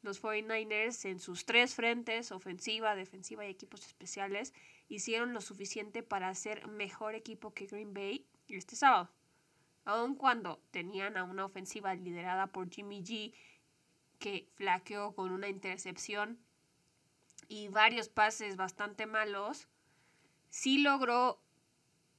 Los 0.04 0.22
49ers 0.22 1.06
en 1.06 1.18
sus 1.18 1.46
tres 1.46 1.74
frentes, 1.74 2.30
ofensiva, 2.30 2.94
defensiva 2.94 3.46
y 3.46 3.50
equipos 3.50 3.86
especiales, 3.86 4.52
hicieron 4.88 5.32
lo 5.32 5.40
suficiente 5.40 6.02
para 6.02 6.34
ser 6.34 6.66
mejor 6.68 7.14
equipo 7.14 7.54
que 7.54 7.66
Green 7.66 7.94
Bay 7.94 8.26
este 8.48 8.76
sábado. 8.76 9.10
Aun 9.86 10.14
cuando 10.14 10.60
tenían 10.70 11.16
a 11.16 11.24
una 11.24 11.44
ofensiva 11.44 11.94
liderada 11.94 12.46
por 12.46 12.70
Jimmy 12.70 13.02
G 13.02 13.32
que 14.18 14.46
flaqueó 14.54 15.14
con 15.14 15.32
una 15.32 15.48
intercepción 15.48 16.38
y 17.48 17.68
varios 17.68 18.08
pases 18.08 18.56
bastante 18.56 19.06
malos, 19.06 19.68
sí 20.50 20.78
logró 20.78 21.40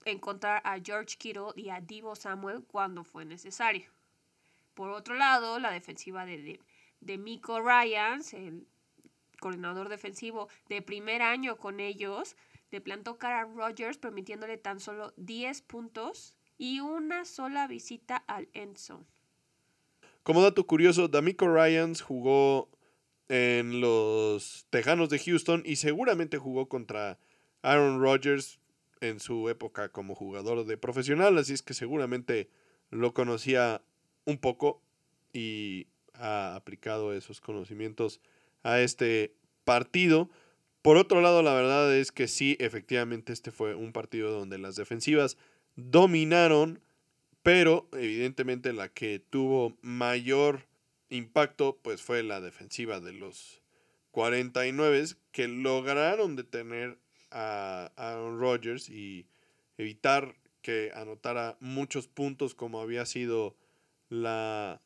encontrar 0.05 0.61
a 0.65 0.79
George 0.79 1.17
Kittle 1.17 1.53
y 1.55 1.69
a 1.69 1.81
Divo 1.81 2.15
Samuel 2.15 2.63
cuando 2.63 3.03
fue 3.03 3.25
necesario. 3.25 3.91
Por 4.73 4.89
otro 4.89 5.15
lado, 5.15 5.59
la 5.59 5.71
defensiva 5.71 6.25
de, 6.25 6.59
de, 7.05 7.17
Miko 7.17 7.61
Ryans, 7.61 8.33
el 8.33 8.67
coordinador 9.39 9.89
defensivo 9.89 10.49
de 10.69 10.81
primer 10.81 11.21
año 11.21 11.57
con 11.57 11.79
ellos, 11.79 12.35
le 12.71 12.81
plantó 12.81 13.17
cara 13.17 13.41
a 13.41 13.45
Rodgers 13.45 13.97
permitiéndole 13.97 14.57
tan 14.57 14.79
solo 14.79 15.13
10 15.17 15.61
puntos 15.61 16.35
y 16.57 16.79
una 16.79 17.25
sola 17.25 17.67
visita 17.67 18.17
al 18.27 18.49
end 18.53 18.77
zone. 18.77 19.05
Como 20.23 20.41
dato 20.41 20.65
curioso, 20.65 21.07
D'Amico 21.07 21.47
Ryans 21.47 22.01
jugó 22.01 22.69
en 23.29 23.81
los 23.81 24.65
Tejanos 24.69 25.09
de 25.09 25.19
Houston 25.19 25.63
y 25.65 25.75
seguramente 25.75 26.37
jugó 26.37 26.67
contra 26.67 27.19
Aaron 27.61 28.01
Rodgers 28.01 28.59
en 29.01 29.19
su 29.19 29.49
época 29.49 29.89
como 29.89 30.15
jugador 30.15 30.65
de 30.65 30.77
profesional, 30.77 31.37
así 31.37 31.53
es 31.53 31.61
que 31.61 31.73
seguramente 31.73 32.49
lo 32.89 33.13
conocía 33.13 33.83
un 34.25 34.37
poco 34.37 34.81
y 35.33 35.87
ha 36.19 36.55
aplicado 36.55 37.13
esos 37.13 37.41
conocimientos 37.41 38.21
a 38.63 38.79
este 38.81 39.35
partido. 39.63 40.29
Por 40.81 40.97
otro 40.97 41.21
lado, 41.21 41.41
la 41.41 41.53
verdad 41.53 41.95
es 41.95 42.11
que 42.11 42.27
sí, 42.27 42.57
efectivamente 42.59 43.33
este 43.33 43.51
fue 43.51 43.75
un 43.75 43.91
partido 43.91 44.31
donde 44.31 44.57
las 44.57 44.75
defensivas 44.75 45.37
dominaron, 45.75 46.81
pero 47.43 47.87
evidentemente 47.93 48.73
la 48.73 48.89
que 48.89 49.19
tuvo 49.19 49.77
mayor 49.81 50.67
impacto 51.09 51.79
pues 51.81 52.01
fue 52.01 52.23
la 52.23 52.41
defensiva 52.41 52.99
de 52.99 53.13
los 53.13 53.61
49 54.11 55.05
que 55.31 55.47
lograron 55.47 56.35
detener 56.35 56.97
a 57.31 57.91
Aaron 57.95 58.39
Rodgers 58.39 58.89
y 58.89 59.27
evitar 59.77 60.35
que 60.61 60.91
anotara 60.95 61.57
muchos 61.59 62.07
puntos 62.07 62.55
como 62.55 62.79
había 62.81 63.05
sido 63.05 63.55
la 64.09 64.81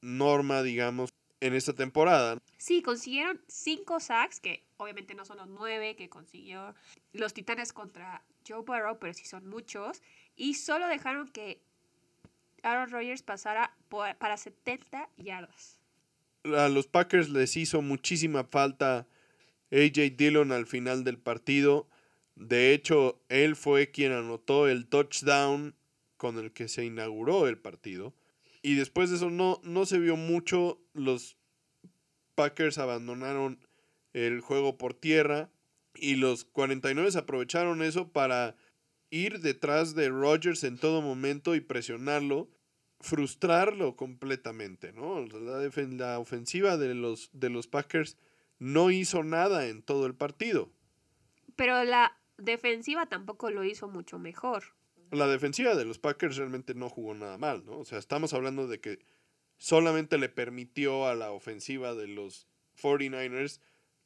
norma, 0.00 0.62
digamos, 0.62 1.10
en 1.40 1.54
esta 1.54 1.72
temporada. 1.72 2.38
Sí, 2.58 2.82
consiguieron 2.82 3.40
cinco 3.48 4.00
sacks, 4.00 4.40
que 4.40 4.64
obviamente 4.76 5.14
no 5.14 5.24
son 5.24 5.38
los 5.38 5.48
nueve 5.48 5.96
que 5.96 6.08
consiguió 6.08 6.74
los 7.12 7.32
Titanes 7.32 7.72
contra 7.72 8.22
Joe 8.46 8.62
Burrow, 8.62 8.98
pero 8.98 9.14
sí 9.14 9.24
son 9.24 9.46
muchos. 9.48 10.02
Y 10.36 10.54
solo 10.54 10.86
dejaron 10.86 11.28
que 11.28 11.60
Aaron 12.62 12.90
Rodgers 12.90 13.22
pasara 13.22 13.74
para 14.18 14.36
70 14.36 15.08
yardas. 15.16 15.78
A 16.44 16.68
los 16.68 16.86
Packers 16.86 17.28
les 17.28 17.56
hizo 17.56 17.82
muchísima 17.82 18.44
falta 18.44 19.06
AJ 19.70 20.16
Dillon 20.16 20.52
al 20.52 20.66
final 20.66 21.04
del 21.04 21.18
partido. 21.18 21.86
De 22.34 22.72
hecho, 22.72 23.20
él 23.28 23.56
fue 23.56 23.90
quien 23.90 24.12
anotó 24.12 24.68
el 24.68 24.86
touchdown 24.86 25.74
con 26.16 26.38
el 26.38 26.52
que 26.52 26.68
se 26.68 26.84
inauguró 26.84 27.46
el 27.46 27.58
partido. 27.58 28.14
Y 28.62 28.74
después 28.74 29.10
de 29.10 29.16
eso 29.16 29.30
no, 29.30 29.60
no 29.62 29.86
se 29.86 29.98
vio 29.98 30.16
mucho. 30.16 30.80
Los 30.92 31.36
Packers 32.34 32.78
abandonaron 32.78 33.58
el 34.12 34.40
juego 34.40 34.78
por 34.78 34.94
tierra. 34.94 35.50
Y 35.94 36.16
los 36.16 36.44
49 36.44 37.10
aprovecharon 37.18 37.82
eso 37.82 38.12
para 38.12 38.56
ir 39.10 39.40
detrás 39.40 39.94
de 39.94 40.08
Rodgers 40.08 40.62
en 40.64 40.78
todo 40.78 41.02
momento 41.02 41.54
y 41.54 41.60
presionarlo, 41.60 42.48
frustrarlo 43.00 43.96
completamente, 43.96 44.92
¿no? 44.92 45.20
La, 45.26 45.68
la 45.68 46.18
ofensiva 46.18 46.76
de 46.76 46.94
los, 46.94 47.30
de 47.32 47.50
los 47.50 47.66
Packers 47.66 48.16
no 48.58 48.90
hizo 48.90 49.24
nada 49.24 49.66
en 49.66 49.82
todo 49.82 50.06
el 50.06 50.14
partido. 50.14 50.70
Pero 51.56 51.82
la 51.82 52.16
defensiva 52.38 53.06
tampoco 53.06 53.50
lo 53.50 53.64
hizo 53.64 53.88
mucho 53.88 54.18
mejor. 54.18 54.64
La 55.10 55.26
defensiva 55.26 55.74
de 55.74 55.84
los 55.84 55.98
Packers 55.98 56.36
realmente 56.36 56.74
no 56.74 56.88
jugó 56.88 57.14
nada 57.14 57.38
mal, 57.38 57.64
¿no? 57.64 57.78
O 57.78 57.84
sea, 57.84 57.98
estamos 57.98 58.32
hablando 58.32 58.66
de 58.68 58.80
que 58.80 59.00
solamente 59.58 60.18
le 60.18 60.28
permitió 60.28 61.06
a 61.06 61.14
la 61.14 61.32
ofensiva 61.32 61.94
de 61.94 62.08
los 62.08 62.46
49ers 62.80 63.60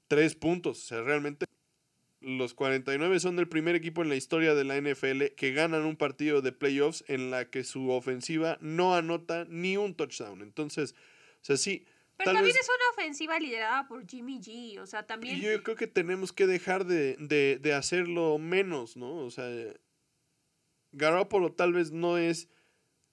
tres 0.09 0.35
puntos. 0.35 0.85
O 0.85 0.87
sea, 0.87 1.03
realmente 1.03 1.47
los 2.21 2.55
49 2.55 3.21
son 3.21 3.39
el 3.39 3.49
primer 3.49 3.75
equipo 3.75 4.03
en 4.03 4.09
la 4.09 4.17
historia 4.17 4.55
de 4.55 4.65
la 4.65 4.81
NFL 4.81 5.35
que 5.37 5.53
ganan 5.53 5.85
un 5.85 5.97
partido 5.97 6.43
de 6.43 6.53
playoffs 6.53 7.05
en 7.09 7.31
la 7.31 7.51
que 7.51 7.65
su 7.65 7.91
ofensiva 7.91 8.59
no 8.61 8.95
anota 8.95 9.47
ni 9.49 9.77
un 9.77 9.95
touchdown. 9.95 10.41
Entonces, 10.43 10.95
o 11.43 11.45
sea, 11.45 11.57
sí, 11.57 11.87
pero 12.17 12.33
también 12.33 12.57
es 12.57 12.69
una 12.69 13.03
ofensiva 13.03 13.39
liderada 13.39 13.89
por 13.89 14.07
Jimmy 14.07 14.39
G, 14.39 14.79
o 14.79 14.87
sea, 14.87 15.05
también... 15.05 15.41
Yo 15.41 15.63
creo 15.63 15.77
que 15.77 15.89
tenemos 15.89 16.33
que 16.33 16.47
dejar 16.47 16.87
de, 16.87 17.17
de, 17.19 17.59
de 17.61 17.75
hacerlo 17.75 18.39
menos, 18.39 18.97
¿no? 18.97 19.17
O 19.17 19.31
sea, 19.31 19.49
Garoppolo 20.95 21.53
tal 21.53 21.73
vez 21.73 21.93
no 21.93 22.19
es 22.19 22.49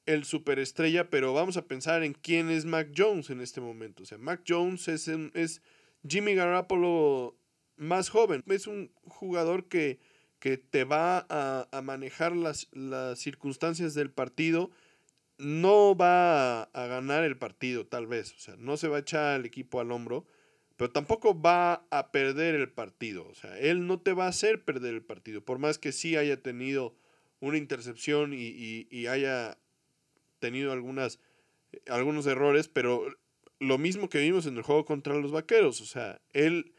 el 0.05 0.25
superestrella, 0.25 1.09
pero 1.09 1.33
vamos 1.33 1.57
a 1.57 1.67
pensar 1.67 2.03
en 2.03 2.13
quién 2.13 2.49
es 2.49 2.65
Mac 2.65 2.89
Jones 2.95 3.29
en 3.29 3.41
este 3.41 3.61
momento. 3.61 4.03
O 4.03 4.05
sea, 4.05 4.17
Mac 4.17 4.41
Jones 4.47 4.87
es, 4.87 5.07
es 5.07 5.61
Jimmy 6.07 6.35
Garoppolo 6.35 7.37
más 7.75 8.09
joven. 8.09 8.43
Es 8.47 8.67
un 8.67 8.91
jugador 9.05 9.67
que, 9.67 9.99
que 10.39 10.57
te 10.57 10.83
va 10.83 11.25
a, 11.29 11.67
a 11.71 11.81
manejar 11.81 12.35
las, 12.35 12.67
las 12.71 13.19
circunstancias 13.19 13.93
del 13.93 14.11
partido 14.11 14.71
no 15.41 15.95
va 15.95 16.63
a, 16.63 16.87
ganar 16.87 17.23
el 17.23 17.37
partido, 17.37 17.85
tal 17.85 18.07
vez. 18.07 18.33
O 18.33 18.39
sea, 18.39 18.55
no 18.57 18.77
se 18.77 18.87
va 18.87 18.97
a 18.97 19.01
echar 19.01 19.35
al 19.35 19.45
equipo 19.45 19.79
al 19.79 19.91
hombro, 19.91 20.25
pero 20.77 20.91
tampoco 20.91 21.39
va 21.39 21.85
a 21.89 22.11
perder 22.11 22.55
el 22.55 22.69
partido. 22.69 23.27
O 23.27 23.35
sea, 23.35 23.57
él 23.59 23.87
no 23.87 23.99
te 23.99 24.13
va 24.13 24.25
a 24.25 24.29
hacer 24.29 24.63
perder 24.63 24.93
el 24.93 25.03
partido, 25.03 25.43
por 25.43 25.57
más 25.57 25.77
que 25.77 25.91
sí 25.91 26.15
haya 26.15 26.41
tenido 26.41 26.95
una 27.41 27.57
intercepción 27.57 28.31
y, 28.33 29.07
haya 29.07 29.57
tenido 30.39 30.71
algunas, 30.71 31.19
algunos 31.87 32.25
errores, 32.25 32.69
pero 32.69 33.05
lo 33.59 33.77
mismo 33.77 34.07
que 34.09 34.19
vimos 34.19 34.45
en 34.45 34.55
el 34.55 34.63
juego 34.63 34.85
contra 34.85 35.15
los 35.15 35.31
Vaqueros. 35.31 35.81
O 35.81 35.85
sea, 35.85 36.21
él 36.31 36.73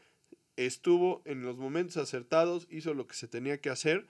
estuvo 0.55 1.21
en 1.25 1.43
los 1.43 1.57
momentos 1.57 1.97
acertados, 1.97 2.67
hizo 2.71 2.95
lo 2.95 3.05
que 3.05 3.15
se 3.15 3.27
tenía 3.27 3.61
que 3.61 3.69
hacer 3.69 4.07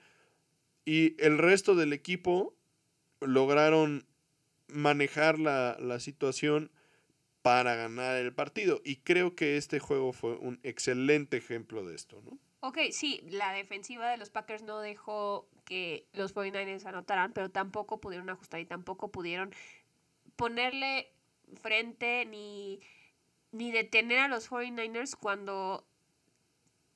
y 0.84 1.16
el 1.22 1.38
resto 1.38 1.74
del 1.74 1.92
equipo 1.92 2.54
lograron 3.20 4.06
manejar 4.68 5.38
la, 5.38 5.98
situación 6.00 6.70
para 7.42 7.74
ganar 7.74 8.16
el 8.16 8.34
partido. 8.34 8.80
Y 8.84 8.96
creo 8.96 9.34
que 9.34 9.56
este 9.56 9.78
juego 9.78 10.12
fue 10.12 10.36
un 10.36 10.60
excelente 10.62 11.36
ejemplo 11.36 11.84
de 11.84 11.94
esto, 11.94 12.20
¿no? 12.22 12.38
Ok, 12.60 12.78
sí, 12.92 13.20
la 13.28 13.52
defensiva 13.52 14.10
de 14.10 14.16
los 14.16 14.30
Packers 14.30 14.62
no 14.62 14.80
dejó 14.80 15.48
que 15.64 16.06
los 16.12 16.34
49ers 16.34 16.86
anotaran, 16.86 17.32
pero 17.32 17.50
tampoco 17.50 18.00
pudieron 18.00 18.30
ajustar 18.30 18.60
y 18.60 18.66
tampoco 18.66 19.10
pudieron 19.10 19.52
ponerle 20.36 21.10
frente 21.60 22.24
ni, 22.26 22.80
ni 23.52 23.70
detener 23.70 24.18
a 24.18 24.28
los 24.28 24.50
49ers 24.50 25.16
cuando 25.16 25.86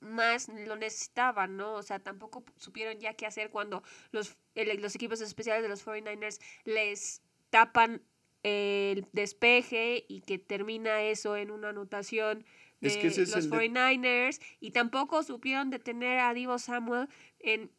más 0.00 0.48
lo 0.48 0.76
necesitaban, 0.76 1.56
¿no? 1.56 1.74
O 1.74 1.82
sea, 1.82 1.98
tampoco 1.98 2.44
supieron 2.56 2.98
ya 2.98 3.14
qué 3.14 3.26
hacer 3.26 3.50
cuando 3.50 3.82
los, 4.12 4.36
los 4.54 4.94
equipos 4.94 5.20
especiales 5.20 5.62
de 5.62 5.68
los 5.68 5.84
49ers 5.84 6.40
les 6.64 7.22
tapan 7.50 8.02
el 8.42 9.06
despeje 9.12 10.04
y 10.08 10.20
que 10.20 10.38
termina 10.38 11.02
eso 11.02 11.36
en 11.36 11.50
una 11.50 11.70
anotación 11.70 12.44
de 12.80 13.02
los 13.02 13.50
49ers 13.50 14.40
y 14.60 14.70
tampoco 14.70 15.24
supieron 15.24 15.70
detener 15.70 16.20
a 16.20 16.32
Divo 16.32 16.58
Samuel 16.58 17.08
en 17.40 17.70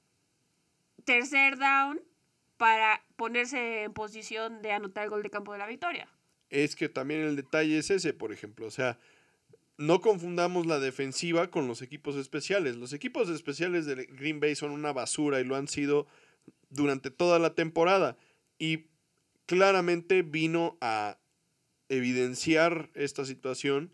tercer 1.09 1.57
down 1.57 1.99
para 2.57 3.03
ponerse 3.15 3.81
en 3.81 3.93
posición 3.93 4.61
de 4.61 4.73
anotar 4.73 5.05
el 5.05 5.09
gol 5.09 5.23
de 5.23 5.31
campo 5.31 5.51
de 5.53 5.57
la 5.57 5.65
victoria. 5.65 6.07
Es 6.51 6.75
que 6.75 6.87
también 6.87 7.21
el 7.21 7.35
detalle 7.35 7.79
es 7.79 7.89
ese, 7.89 8.13
por 8.13 8.31
ejemplo, 8.31 8.67
o 8.67 8.71
sea, 8.71 8.99
no 9.79 10.01
confundamos 10.01 10.67
la 10.67 10.79
defensiva 10.79 11.49
con 11.49 11.67
los 11.67 11.81
equipos 11.81 12.15
especiales. 12.15 12.75
Los 12.75 12.93
equipos 12.93 13.27
especiales 13.29 13.87
de 13.87 14.05
Green 14.05 14.39
Bay 14.39 14.53
son 14.53 14.69
una 14.69 14.93
basura 14.93 15.39
y 15.39 15.45
lo 15.45 15.55
han 15.55 15.67
sido 15.67 16.05
durante 16.69 17.09
toda 17.09 17.39
la 17.39 17.55
temporada. 17.55 18.15
Y 18.59 18.85
claramente 19.47 20.21
vino 20.21 20.77
a 20.79 21.17
evidenciar 21.87 22.91
esta 22.93 23.25
situación 23.25 23.91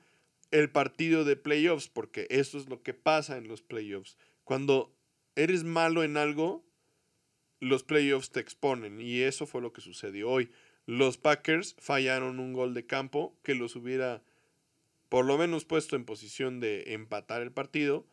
el 0.51 0.69
partido 0.69 1.23
de 1.23 1.37
playoffs, 1.37 1.87
porque 1.87 2.27
eso 2.29 2.57
es 2.57 2.67
lo 2.67 2.83
que 2.83 2.93
pasa 2.93 3.37
en 3.37 3.47
los 3.47 3.61
playoffs. 3.61 4.17
Cuando 4.43 4.93
eres 5.35 5.63
malo 5.63 6.03
en 6.03 6.17
algo, 6.17 6.64
los 7.59 7.83
playoffs 7.83 8.31
te 8.31 8.39
exponen 8.39 9.01
y 9.01 9.21
eso 9.21 9.45
fue 9.45 9.61
lo 9.61 9.73
que 9.73 9.81
sucedió 9.81 10.29
hoy. 10.29 10.51
Los 10.85 11.17
Packers 11.17 11.75
fallaron 11.79 12.39
un 12.39 12.53
gol 12.53 12.73
de 12.73 12.85
campo 12.85 13.35
que 13.43 13.55
los 13.55 13.75
hubiera 13.75 14.21
por 15.09 15.25
lo 15.25 15.37
menos 15.37 15.65
puesto 15.65 15.95
en 15.95 16.05
posición 16.05 16.59
de 16.59 16.93
empatar 16.93 17.41
el 17.41 17.51
partido. 17.51 18.05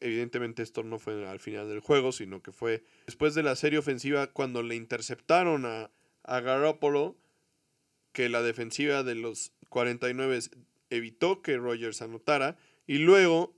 Evidentemente 0.00 0.62
esto 0.62 0.82
no 0.82 0.98
fue 0.98 1.28
al 1.28 1.40
final 1.40 1.68
del 1.68 1.80
juego, 1.80 2.12
sino 2.12 2.42
que 2.42 2.52
fue 2.52 2.84
después 3.06 3.34
de 3.34 3.42
la 3.42 3.56
serie 3.56 3.78
ofensiva 3.78 4.28
cuando 4.28 4.62
le 4.62 4.76
interceptaron 4.76 5.66
a, 5.66 5.90
a 6.22 6.40
Garoppolo, 6.40 7.16
que 8.12 8.28
la 8.28 8.42
defensiva 8.42 9.02
de 9.02 9.14
los 9.14 9.52
49 9.68 10.38
evitó 10.90 11.42
que 11.42 11.56
Rogers 11.56 12.02
anotara 12.02 12.56
y 12.86 12.98
luego 12.98 13.54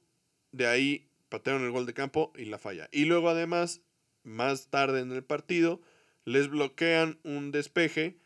de 0.53 0.67
ahí 0.67 1.09
patearon 1.29 1.65
el 1.65 1.73
gol 1.73 1.87
de 1.87 1.95
campo 1.95 2.33
y 2.37 2.45
la 2.45 2.59
falla. 2.59 2.89
Y 2.93 3.05
luego 3.07 3.29
además, 3.29 3.83
más 4.25 4.69
tarde 4.69 5.01
en 5.01 5.13
el 5.13 5.23
partido, 5.25 5.81
les 6.25 6.49
bloquean 6.49 7.19
un 7.23 7.53
despeje 7.53 8.19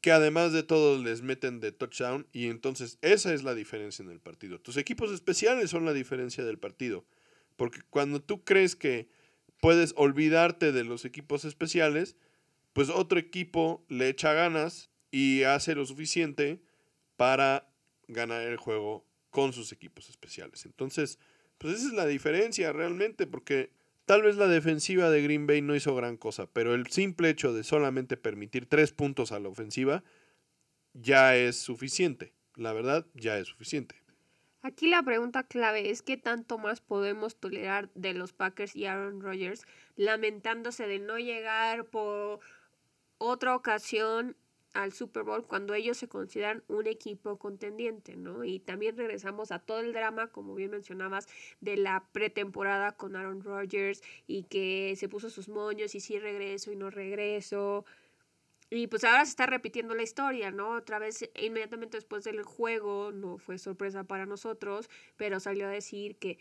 que 0.00 0.12
además 0.12 0.52
de 0.52 0.62
todo 0.62 1.02
les 1.02 1.22
meten 1.22 1.60
de 1.60 1.72
touchdown 1.72 2.26
y 2.30 2.48
entonces 2.48 2.98
esa 3.00 3.32
es 3.32 3.42
la 3.42 3.54
diferencia 3.54 4.02
en 4.02 4.10
el 4.10 4.20
partido. 4.20 4.60
Tus 4.60 4.76
equipos 4.76 5.10
especiales 5.10 5.70
son 5.70 5.86
la 5.86 5.94
diferencia 5.94 6.44
del 6.44 6.58
partido, 6.58 7.06
porque 7.56 7.80
cuando 7.88 8.20
tú 8.20 8.44
crees 8.44 8.76
que 8.76 9.08
puedes 9.60 9.94
olvidarte 9.96 10.72
de 10.72 10.84
los 10.84 11.06
equipos 11.06 11.46
especiales, 11.46 12.16
pues 12.74 12.90
otro 12.90 13.18
equipo 13.18 13.84
le 13.88 14.10
echa 14.10 14.34
ganas 14.34 14.90
y 15.10 15.44
hace 15.44 15.74
lo 15.74 15.86
suficiente 15.86 16.60
para 17.16 17.72
ganar 18.08 18.42
el 18.42 18.56
juego 18.58 19.06
con 19.30 19.52
sus 19.52 19.72
equipos 19.72 20.10
especiales. 20.10 20.66
Entonces, 20.66 21.18
pues 21.56 21.78
esa 21.78 21.86
es 21.86 21.92
la 21.94 22.06
diferencia 22.06 22.72
realmente, 22.72 23.26
porque 23.26 23.72
Tal 24.06 24.22
vez 24.22 24.36
la 24.36 24.48
defensiva 24.48 25.08
de 25.10 25.22
Green 25.22 25.46
Bay 25.46 25.62
no 25.62 25.74
hizo 25.74 25.94
gran 25.94 26.16
cosa, 26.18 26.46
pero 26.52 26.74
el 26.74 26.88
simple 26.88 27.30
hecho 27.30 27.54
de 27.54 27.64
solamente 27.64 28.16
permitir 28.16 28.66
tres 28.66 28.92
puntos 28.92 29.32
a 29.32 29.40
la 29.40 29.48
ofensiva 29.48 30.04
ya 30.92 31.36
es 31.36 31.56
suficiente. 31.56 32.34
La 32.54 32.72
verdad, 32.72 33.06
ya 33.14 33.38
es 33.38 33.48
suficiente. 33.48 34.04
Aquí 34.60 34.88
la 34.88 35.02
pregunta 35.02 35.42
clave 35.42 35.90
es 35.90 36.02
qué 36.02 36.16
tanto 36.16 36.58
más 36.58 36.80
podemos 36.80 37.36
tolerar 37.36 37.90
de 37.94 38.14
los 38.14 38.32
Packers 38.32 38.74
y 38.74 38.86
Aaron 38.86 39.20
Rodgers 39.20 39.66
lamentándose 39.96 40.86
de 40.86 40.98
no 40.98 41.18
llegar 41.18 41.84
por 41.84 42.40
otra 43.18 43.54
ocasión 43.54 44.36
al 44.74 44.92
Super 44.92 45.22
Bowl 45.22 45.46
cuando 45.46 45.72
ellos 45.74 45.96
se 45.96 46.08
consideran 46.08 46.62
un 46.68 46.86
equipo 46.86 47.38
contendiente, 47.38 48.16
¿no? 48.16 48.44
Y 48.44 48.58
también 48.58 48.96
regresamos 48.96 49.52
a 49.52 49.60
todo 49.60 49.80
el 49.80 49.92
drama, 49.92 50.26
como 50.28 50.54
bien 50.54 50.70
mencionabas, 50.72 51.28
de 51.60 51.76
la 51.76 52.04
pretemporada 52.12 52.92
con 52.92 53.16
Aaron 53.16 53.42
Rodgers 53.42 54.02
y 54.26 54.42
que 54.44 54.94
se 54.96 55.08
puso 55.08 55.30
sus 55.30 55.48
moños 55.48 55.94
y 55.94 56.00
sí 56.00 56.18
regreso 56.18 56.72
y 56.72 56.76
no 56.76 56.90
regreso. 56.90 57.86
Y 58.70 58.88
pues 58.88 59.04
ahora 59.04 59.24
se 59.24 59.30
está 59.30 59.46
repitiendo 59.46 59.94
la 59.94 60.02
historia, 60.02 60.50
¿no? 60.50 60.70
Otra 60.70 60.98
vez, 60.98 61.30
inmediatamente 61.40 61.96
después 61.96 62.24
del 62.24 62.42
juego, 62.42 63.12
no 63.12 63.38
fue 63.38 63.58
sorpresa 63.58 64.04
para 64.04 64.26
nosotros, 64.26 64.90
pero 65.16 65.38
salió 65.38 65.66
a 65.66 65.70
decir 65.70 66.16
que 66.16 66.38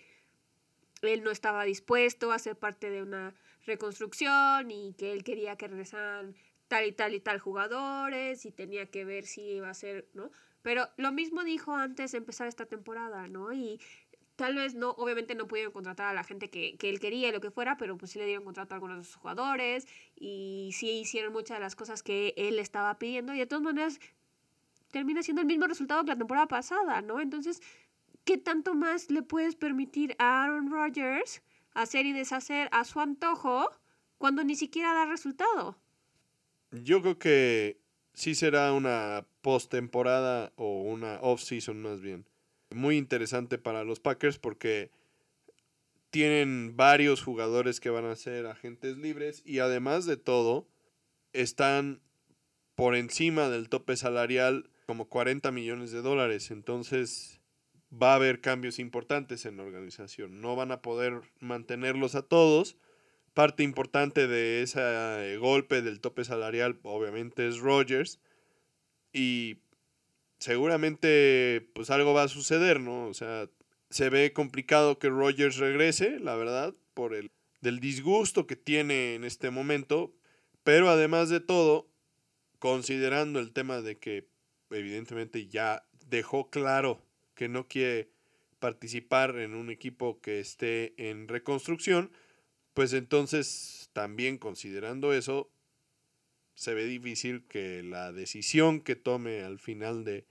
él 1.03 1.23
no 1.23 1.31
estaba 1.31 1.63
dispuesto 1.65 2.31
a 2.31 2.39
ser 2.39 2.55
parte 2.57 2.89
de 2.89 3.03
una 3.03 3.35
reconstrucción 3.65 4.71
y 4.71 4.93
que 4.93 5.11
él 5.11 5.23
quería 5.23 5.55
que 5.55 5.67
regresaran 5.67 6.35
tal 6.73 6.88
y 6.88 6.91
tal 6.91 7.13
y 7.13 7.19
tal 7.19 7.38
jugadores 7.38 8.47
y 8.47 8.51
tenía 8.51 8.88
que 8.88 9.05
ver 9.05 9.27
si 9.27 9.41
iba 9.41 9.69
a 9.69 9.75
ser, 9.75 10.09
¿no? 10.15 10.31
Pero 10.63 10.89
lo 10.97 11.12
mismo 11.12 11.43
dijo 11.43 11.75
antes 11.75 12.13
de 12.13 12.17
empezar 12.17 12.47
esta 12.47 12.65
temporada, 12.65 13.27
¿no? 13.27 13.53
Y 13.53 13.79
tal 14.38 14.55
vez 14.55 14.73
no, 14.73 14.89
obviamente 14.89 15.36
no 15.36 15.47
pudieron 15.47 15.71
contratar 15.71 16.07
a 16.07 16.13
la 16.13 16.23
gente 16.23 16.49
que, 16.49 16.75
él 16.81 16.99
quería 16.99 17.29
y 17.29 17.31
lo 17.31 17.41
que 17.41 17.51
fuera, 17.51 17.77
pero 17.77 17.95
pues 17.95 18.09
sí 18.09 18.17
le 18.17 18.25
dieron 18.25 18.43
contrato 18.43 18.73
a 18.73 18.77
algunos 18.77 18.97
de 18.97 19.03
sus 19.03 19.17
jugadores 19.17 19.88
y 20.15 20.71
sí 20.73 20.89
hicieron 20.89 21.31
muchas 21.31 21.57
de 21.57 21.62
las 21.62 21.75
cosas 21.75 22.01
que 22.01 22.33
él 22.38 22.57
estaba 22.57 22.97
pidiendo 22.97 23.36
y 23.36 23.38
de 23.38 23.45
todas 23.45 23.62
maneras 23.62 23.99
termina 24.89 25.21
siendo 25.21 25.41
el 25.41 25.47
mismo 25.47 25.67
resultado 25.67 26.03
que 26.03 26.09
la 26.09 26.17
temporada 26.17 26.47
pasada, 26.47 27.03
¿no? 27.03 27.19
Entonces, 27.19 27.62
¿qué 28.23 28.39
tanto 28.39 28.73
más 28.73 29.12
le 29.12 29.21
puedes 29.21 29.55
permitir 29.55 30.15
a 30.17 30.41
Aaron 30.43 30.71
Rodgers 30.71 31.43
hacer 31.75 32.07
y 32.07 32.13
deshacer 32.13 32.67
a 32.71 32.83
su 32.83 32.99
antojo 32.99 33.69
cuando 34.17 34.43
ni 34.43 34.55
siquiera 34.55 34.95
da 34.95 35.05
resultado? 35.05 35.82
Yo 36.81 37.01
creo 37.01 37.19
que 37.19 37.77
sí 38.13 38.33
será 38.33 38.73
una 38.73 39.27
postemporada 39.41 40.53
o 40.55 40.81
una 40.81 41.19
off-season 41.21 41.81
más 41.81 42.01
bien. 42.01 42.25
Muy 42.71 42.97
interesante 42.97 43.59
para 43.59 43.83
los 43.83 43.99
Packers 43.99 44.39
porque 44.39 44.89
tienen 46.09 46.75
varios 46.75 47.21
jugadores 47.21 47.79
que 47.79 47.91
van 47.91 48.05
a 48.05 48.15
ser 48.15 48.47
agentes 48.47 48.97
libres 48.97 49.43
y 49.45 49.59
además 49.59 50.05
de 50.05 50.17
todo 50.17 50.67
están 51.31 52.01
por 52.75 52.95
encima 52.95 53.49
del 53.49 53.69
tope 53.69 53.95
salarial 53.95 54.69
como 54.88 55.07
40 55.07 55.51
millones 55.51 55.91
de 55.91 56.01
dólares. 56.01 56.49
Entonces 56.49 57.39
va 57.91 58.13
a 58.13 58.15
haber 58.15 58.41
cambios 58.41 58.79
importantes 58.79 59.45
en 59.45 59.57
la 59.57 59.63
organización. 59.63 60.41
No 60.41 60.55
van 60.55 60.71
a 60.71 60.81
poder 60.81 61.21
mantenerlos 61.39 62.15
a 62.15 62.23
todos 62.23 62.77
Parte 63.33 63.63
importante 63.63 64.27
de 64.27 64.61
ese 64.61 65.37
golpe 65.37 65.81
del 65.81 66.01
tope 66.01 66.23
salarial 66.23 66.79
obviamente 66.83 67.47
es 67.47 67.57
Rogers 67.57 68.19
y 69.11 69.57
seguramente 70.39 71.67
pues 71.73 71.89
algo 71.89 72.13
va 72.13 72.23
a 72.23 72.27
suceder, 72.27 72.79
¿no? 72.79 73.07
O 73.07 73.13
sea, 73.13 73.49
se 73.89 74.09
ve 74.09 74.33
complicado 74.33 74.99
que 74.99 75.09
Rogers 75.09 75.57
regrese, 75.57 76.19
la 76.19 76.35
verdad, 76.35 76.75
por 76.93 77.15
el 77.15 77.31
del 77.61 77.79
disgusto 77.79 78.45
que 78.45 78.57
tiene 78.57 79.15
en 79.15 79.23
este 79.23 79.49
momento, 79.49 80.13
pero 80.63 80.89
además 80.89 81.29
de 81.29 81.39
todo, 81.39 81.89
considerando 82.59 83.39
el 83.39 83.53
tema 83.53 83.81
de 83.81 83.97
que 83.97 84.27
evidentemente 84.69 85.47
ya 85.47 85.87
dejó 86.07 86.49
claro 86.49 87.01
que 87.35 87.47
no 87.47 87.67
quiere 87.67 88.09
participar 88.59 89.37
en 89.37 89.55
un 89.55 89.69
equipo 89.69 90.19
que 90.21 90.39
esté 90.39 90.93
en 91.09 91.27
reconstrucción, 91.27 92.11
pues 92.73 92.93
entonces 92.93 93.89
también 93.93 94.38
considerando 94.38 95.13
eso, 95.13 95.51
se 96.55 96.73
ve 96.73 96.86
difícil 96.86 97.45
que 97.47 97.83
la 97.83 98.12
decisión 98.12 98.81
que 98.81 98.95
tome 98.95 99.41
al 99.41 99.59
final 99.59 100.03
de, 100.03 100.25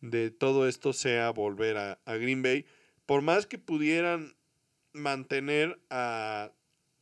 de 0.00 0.30
todo 0.30 0.68
esto 0.68 0.92
sea 0.92 1.30
volver 1.30 1.76
a, 1.76 1.98
Green 2.06 2.42
Bay. 2.42 2.66
Por 3.06 3.22
más 3.22 3.46
que 3.46 3.58
pudieran 3.58 4.34
mantener 4.92 5.80
a 5.90 6.52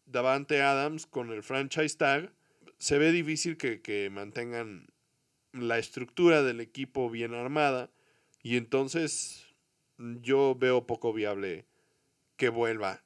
Davante 0.07 0.62
Adams 0.62 1.07
con 1.07 1.31
el 1.31 1.42
franchise 1.42 1.97
tag, 1.97 2.33
se 2.79 2.99
ve 2.99 3.12
difícil 3.12 3.57
que, 3.57 3.81
que 3.81 4.11
mantengan 4.11 4.88
la 5.53 5.79
estructura 5.79 6.42
del 6.42 6.61
equipo 6.61 7.11
bien 7.11 7.35
armada 7.35 7.90
y 8.42 8.57
entonces 8.57 9.47
yo 9.99 10.57
veo 10.59 10.87
poco 10.87 11.12
viable 11.12 11.66
que 12.37 12.49
vuelva 12.49 13.05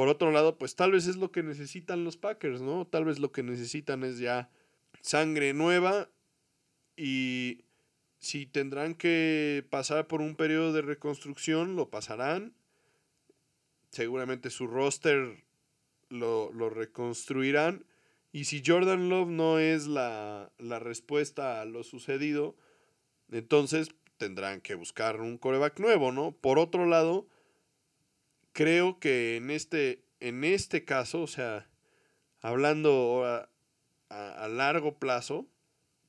por 0.00 0.08
otro 0.08 0.30
lado, 0.32 0.56
pues 0.56 0.76
tal 0.76 0.92
vez 0.92 1.06
es 1.06 1.16
lo 1.16 1.30
que 1.30 1.42
necesitan 1.42 2.04
los 2.04 2.16
Packers, 2.16 2.62
¿no? 2.62 2.86
Tal 2.86 3.04
vez 3.04 3.18
lo 3.18 3.32
que 3.32 3.42
necesitan 3.42 4.02
es 4.02 4.18
ya 4.18 4.48
sangre 5.02 5.52
nueva 5.52 6.08
y 6.96 7.66
si 8.18 8.46
tendrán 8.46 8.94
que 8.94 9.62
pasar 9.68 10.06
por 10.06 10.22
un 10.22 10.36
periodo 10.36 10.72
de 10.72 10.80
reconstrucción, 10.80 11.76
lo 11.76 11.90
pasarán. 11.90 12.54
Seguramente 13.90 14.48
su 14.48 14.66
roster 14.66 15.44
lo, 16.08 16.50
reconstruirán. 16.70 17.84
Y 18.32 18.44
si 18.44 18.62
Jordan 18.64 19.10
Love 19.10 19.28
no 19.28 19.58
es 19.58 19.86
la, 19.86 20.50
la, 20.56 20.78
respuesta 20.78 21.60
a 21.60 21.66
lo 21.66 21.84
sucedido, 21.84 22.56
entonces 23.30 23.90
tendrán 24.16 24.62
que 24.62 24.76
buscar 24.76 25.20
un 25.20 25.36
coreback 25.36 25.78
nuevo, 25.78 26.10
¿no? 26.10 26.32
Por 26.32 26.58
otro 26.58 26.86
lado, 26.86 27.28
creo 28.52 28.98
que 28.98 29.36
en 29.36 29.50
este, 29.50 30.04
en 30.20 30.44
este 30.44 30.84
caso, 30.84 31.22
o 31.22 31.26
sea, 31.26 31.68
hablando 32.40 33.24
a, 33.24 33.48
a, 34.08 34.48
largo 34.48 34.98
plazo, 34.98 35.46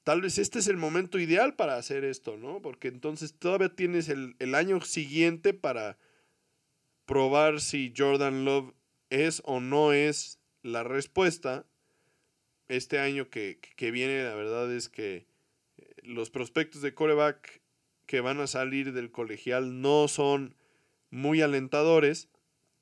tal 0.04 0.22
vez 0.22 0.38
este 0.38 0.60
es 0.60 0.68
el 0.68 0.78
momento 0.78 1.20
ideal 1.20 1.56
para 1.56 1.78
hacer 1.78 2.04
esto, 2.04 2.38
¿no? 2.38 2.62
Porque 2.62 2.88
entonces 2.88 3.34
todavía 3.34 3.76
tienes 3.76 4.10
el, 4.10 4.36
el 4.40 4.56
año 4.56 4.82
siguiente 4.82 5.54
para 5.54 5.98
probar 7.06 7.62
si 7.62 7.94
Jordan 7.96 8.46
Love 8.46 8.74
es 9.10 9.42
o 9.46 9.60
no 9.60 9.94
es 9.94 10.40
la 10.64 10.84
respuesta. 10.84 11.66
Este 12.68 13.00
año 13.00 13.30
que, 13.30 13.60
que 13.76 13.92
viene, 13.92 14.24
la 14.24 14.36
verdad 14.36 14.74
es 14.74 14.88
que 14.88 15.28
eh, 15.78 15.86
los 16.04 16.30
prospectos 16.30 16.82
de 16.82 16.94
coreback 16.94 17.62
que 18.06 18.22
van 18.22 18.40
a 18.40 18.48
salir 18.48 18.94
del 18.94 19.12
colegial 19.12 19.82
no 19.82 20.08
son 20.08 20.56
muy 21.12 21.42
alentadores. 21.42 22.30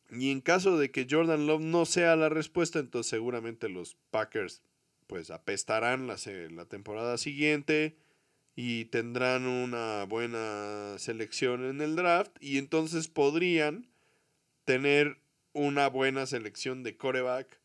Y 0.09 0.31
en 0.31 0.41
caso 0.41 0.77
de 0.77 0.89
que 0.89 1.05
Jordan 1.09 1.45
Love 1.45 1.61
no 1.61 1.85
sea 1.85 2.15
la 2.15 2.29
respuesta, 2.29 2.79
entonces 2.79 3.09
seguramente 3.09 3.69
los 3.69 3.97
Packers 4.09 4.63
pues 5.05 5.31
apestarán 5.31 6.07
la, 6.07 6.17
la 6.51 6.65
temporada 6.65 7.17
siguiente 7.17 7.97
y 8.55 8.85
tendrán 8.85 9.47
una 9.47 10.03
buena 10.05 10.95
selección 10.99 11.65
en 11.65 11.81
el 11.81 11.95
draft 11.95 12.31
y 12.39 12.57
entonces 12.59 13.07
podrían 13.07 13.87
tener 14.65 15.17
una 15.53 15.87
buena 15.89 16.27
selección 16.27 16.83
de 16.83 16.95
coreback 16.95 17.59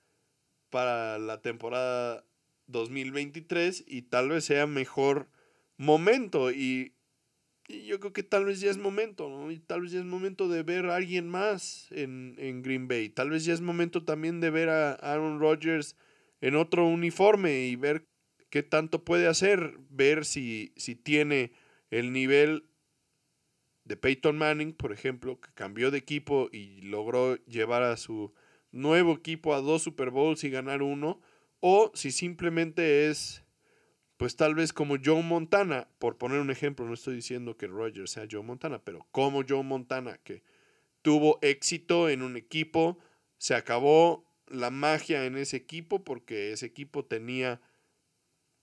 para 0.71 1.19
la 1.19 1.43
temporada 1.43 2.25
2023 2.69 3.85
y 3.87 4.03
tal 4.03 4.31
vez 4.31 4.47
sea 4.47 4.67
mejor 4.67 5.29
momento 5.77 6.51
y 6.51 6.94
yo 7.69 7.99
creo 8.01 8.13
que 8.13 8.23
tal 8.23 8.45
vez 8.45 8.61
ya 8.61 8.71
es 8.71 8.79
momento, 8.79 9.29
¿no? 9.29 9.51
Y 9.51 9.59
tal 9.59 9.83
vez 9.83 9.93
ya 9.93 10.01
es 10.01 10.05
momento 10.05 10.49
de 10.49 10.63
ver 10.63 10.87
a 10.87 10.97
alguien 10.97 11.29
más 11.29 11.89
en, 11.91 12.35
en 12.39 12.63
Green 12.63 12.89
Bay. 12.89 13.09
Tal 13.09 13.31
vez 13.31 13.45
ya 13.45 13.55
es 13.55 13.61
momento 13.61 14.05
también 14.05 14.41
de 14.41 14.51
ver 14.51 14.69
a 14.69 14.93
Aaron 14.93 15.41
Rodgers 15.41 15.97
en 16.41 16.57
otro 16.57 16.87
uniforme 16.87 17.67
y 17.67 17.77
ver 17.77 18.07
qué 18.51 18.63
tanto 18.63 19.05
puede 19.05 19.27
hacer, 19.27 19.79
ver 19.89 20.25
si, 20.25 20.73
si 20.77 20.95
tiene 20.95 21.53
el 21.91 22.13
nivel 22.13 22.69
de 23.85 23.97
Peyton 23.97 24.37
Manning, 24.37 24.73
por 24.73 24.93
ejemplo, 24.93 25.41
que 25.41 25.53
cambió 25.55 25.91
de 25.91 25.99
equipo 25.99 26.49
y 26.53 26.81
logró 26.83 27.37
llevar 27.47 27.83
a 27.83 27.97
su 27.97 28.33
nuevo 28.73 29.13
equipo 29.13 29.55
a 29.55 29.61
dos 29.61 29.83
Super 29.83 30.11
Bowls 30.11 30.43
y 30.45 30.51
ganar 30.51 30.83
uno, 30.83 31.21
o 31.61 31.93
si 31.95 32.11
simplemente 32.11 33.09
es, 33.09 33.44
pues 34.17 34.37
tal 34.37 34.55
vez 34.55 34.73
como 34.73 34.97
Joe 35.03 35.23
Montana, 35.23 35.89
por 35.99 36.19
poner 36.19 36.41
un 36.41 36.51
ejemplo, 36.51 36.87
no 36.87 36.95
estoy 36.95 37.17
diciendo 37.17 37.57
que 37.57 37.67
Rodgers 37.67 38.13
sea 38.13 38.29
Joe 38.31 38.43
Montana, 38.43 38.81
pero 38.83 39.07
como 39.11 39.43
Joe 39.47 39.63
Montana, 39.63 40.19
que 40.23 40.43
tuvo 41.03 41.39
éxito 41.43 42.09
en 42.09 42.23
un 42.23 42.37
equipo, 42.37 42.99
se 43.39 43.55
acabó 43.55 44.25
la 44.47 44.71
magia 44.71 45.25
en 45.27 45.37
ese 45.37 45.57
equipo 45.57 46.05
porque 46.05 46.53
ese 46.53 46.67
equipo 46.67 47.05
tenía 47.05 47.61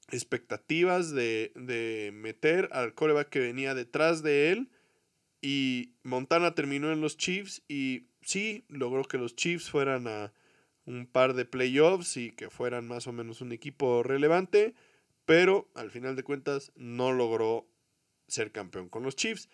expectativas 0.10 1.12
de, 1.12 1.52
de 1.56 2.12
meter 2.14 2.70
al 2.72 2.94
coreback 2.94 3.30
que 3.30 3.40
venía 3.40 3.74
detrás 3.76 4.24
de 4.24 4.52
él 4.52 4.70
y 5.42 5.96
Montana 6.04 6.54
terminó 6.54 6.92
en 6.92 7.02
los 7.02 7.18
Chiefs 7.18 7.64
y 7.68 8.08
sí, 8.22 8.66
logró 8.70 9.04
que 9.04 9.18
los 9.18 9.36
Chiefs 9.36 9.70
fueran 9.70 10.08
a 10.08 10.34
un 10.86 11.08
par 11.08 11.34
de 11.34 11.46
playoffs 11.46 12.18
y 12.18 12.32
que 12.32 12.50
fueran 12.50 12.88
más 12.88 13.08
o 13.08 13.12
menos 13.12 13.42
un 13.42 13.52
equipo 13.52 14.04
relevante, 14.04 14.76
pero 15.26 15.70
al 15.76 15.92
final 15.92 16.16
de 16.16 16.24
cuentas 16.24 16.72
no 16.76 17.12
logró 17.12 17.68
ser 18.28 18.52
campeón 18.52 18.90
con 18.90 19.04
los 19.04 19.16
Chiefs. 19.16 19.50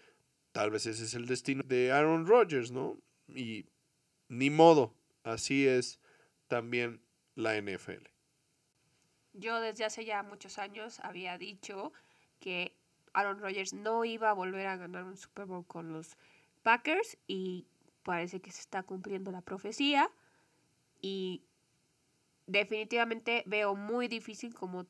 Tal 0.51 0.71
vez 0.71 0.85
ese 0.85 1.03
es 1.03 1.13
el 1.13 1.25
destino 1.25 1.63
de 1.63 1.91
Aaron 1.91 2.25
Rodgers, 2.25 2.71
¿no? 2.71 2.97
Y 3.27 3.65
ni 4.29 4.49
modo, 4.49 4.93
así 5.23 5.67
es 5.67 5.99
también 6.47 7.01
la 7.35 7.59
NFL. 7.59 8.07
Yo 9.33 9.59
desde 9.59 9.85
hace 9.85 10.05
ya 10.05 10.23
muchos 10.23 10.57
años 10.57 10.99
había 11.01 11.37
dicho 11.37 11.93
que 12.39 12.75
Aaron 13.13 13.39
Rodgers 13.39 13.73
no 13.73 14.05
iba 14.05 14.29
a 14.29 14.33
volver 14.33 14.67
a 14.67 14.77
ganar 14.77 15.03
un 15.03 15.17
Super 15.17 15.45
Bowl 15.45 15.65
con 15.65 15.93
los 15.93 16.17
Packers 16.63 17.17
y 17.27 17.67
parece 18.03 18.39
que 18.39 18.51
se 18.51 18.61
está 18.61 18.83
cumpliendo 18.83 19.31
la 19.31 19.41
profecía 19.41 20.09
y 21.01 21.43
definitivamente 22.47 23.43
veo 23.45 23.75
muy 23.75 24.07
difícil 24.07 24.53
como 24.53 24.87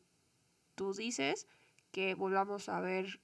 tú 0.77 0.93
dices 0.93 1.47
que 1.91 2.13
volvamos 2.13 2.69
a 2.69 2.79
ver 2.79 3.19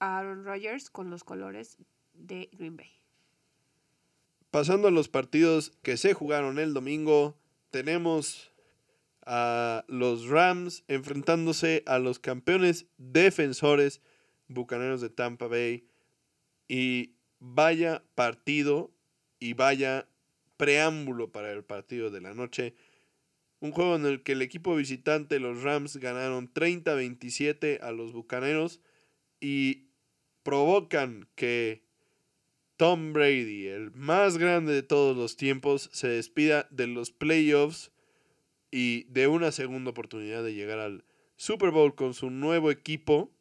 a 0.00 0.18
Aaron 0.18 0.44
Rodgers 0.44 0.90
con 0.90 1.08
los 1.08 1.24
colores 1.24 1.78
de 2.12 2.50
Green 2.52 2.76
Bay. 2.76 2.90
Pasando 4.50 4.88
a 4.88 4.90
los 4.90 5.08
partidos 5.08 5.72
que 5.82 5.96
se 5.96 6.12
jugaron 6.12 6.58
el 6.58 6.74
domingo, 6.74 7.38
tenemos 7.70 8.52
a 9.24 9.84
los 9.88 10.26
Rams 10.26 10.84
enfrentándose 10.88 11.84
a 11.86 11.98
los 11.98 12.18
campeones 12.18 12.86
defensores 12.96 14.00
Bucaneros 14.48 15.00
de 15.00 15.10
Tampa 15.10 15.46
Bay. 15.46 15.86
Y 16.66 17.12
vaya 17.38 18.02
partido 18.14 18.90
y 19.38 19.52
vaya 19.52 20.08
preámbulo 20.56 21.30
para 21.30 21.52
el 21.52 21.62
partido 21.62 22.10
de 22.10 22.20
la 22.20 22.34
noche. 22.34 22.74
Un 23.60 23.72
juego 23.72 23.96
en 23.96 24.06
el 24.06 24.22
que 24.22 24.32
el 24.32 24.42
equipo 24.42 24.76
visitante, 24.76 25.40
los 25.40 25.62
Rams, 25.62 25.96
ganaron 25.96 26.52
30-27 26.52 27.80
a 27.82 27.90
los 27.92 28.12
Bucaneros 28.12 28.80
y 29.40 29.88
provocan 30.42 31.28
que 31.34 31.82
Tom 32.76 33.12
Brady, 33.12 33.66
el 33.66 33.90
más 33.90 34.38
grande 34.38 34.72
de 34.72 34.84
todos 34.84 35.16
los 35.16 35.36
tiempos, 35.36 35.90
se 35.92 36.08
despida 36.08 36.68
de 36.70 36.86
los 36.86 37.10
playoffs 37.10 37.90
y 38.70 39.04
de 39.04 39.26
una 39.26 39.50
segunda 39.50 39.90
oportunidad 39.90 40.44
de 40.44 40.54
llegar 40.54 40.78
al 40.78 41.04
Super 41.36 41.70
Bowl 41.70 41.94
con 41.94 42.14
su 42.14 42.30
nuevo 42.30 42.70
equipo. 42.70 43.32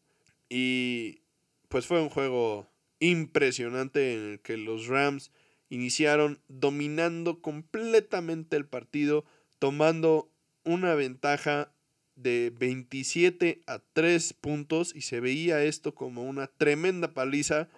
Y 0.50 1.22
pues 1.68 1.86
fue 1.86 2.02
un 2.02 2.10
juego 2.10 2.68
impresionante 3.00 4.14
en 4.14 4.32
el 4.32 4.40
que 4.40 4.58
los 4.58 4.88
Rams 4.88 5.32
iniciaron 5.70 6.42
dominando 6.48 7.42
completamente 7.42 8.56
el 8.56 8.66
partido, 8.66 9.26
tomando 9.60 10.30
una 10.64 10.96
ventaja 10.96 11.72
de 12.16 12.52
27 12.58 13.62
a 13.68 13.80
3 13.94 14.34
puntos 14.34 14.94
y 14.96 15.02
se 15.02 15.20
veía 15.20 15.64
esto 15.64 15.94
como 15.94 16.24
una 16.24 16.48
tremenda 16.48 17.14
paliza, 17.14 17.70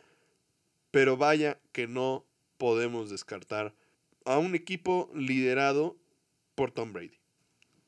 pero 0.91 1.17
vaya 1.17 1.59
que 1.71 1.87
no 1.87 2.25
podemos 2.57 3.09
descartar 3.09 3.73
a 4.25 4.37
un 4.37 4.55
equipo 4.55 5.11
liderado 5.13 5.97
por 6.55 6.71
Tom 6.71 6.93
Brady. 6.93 7.19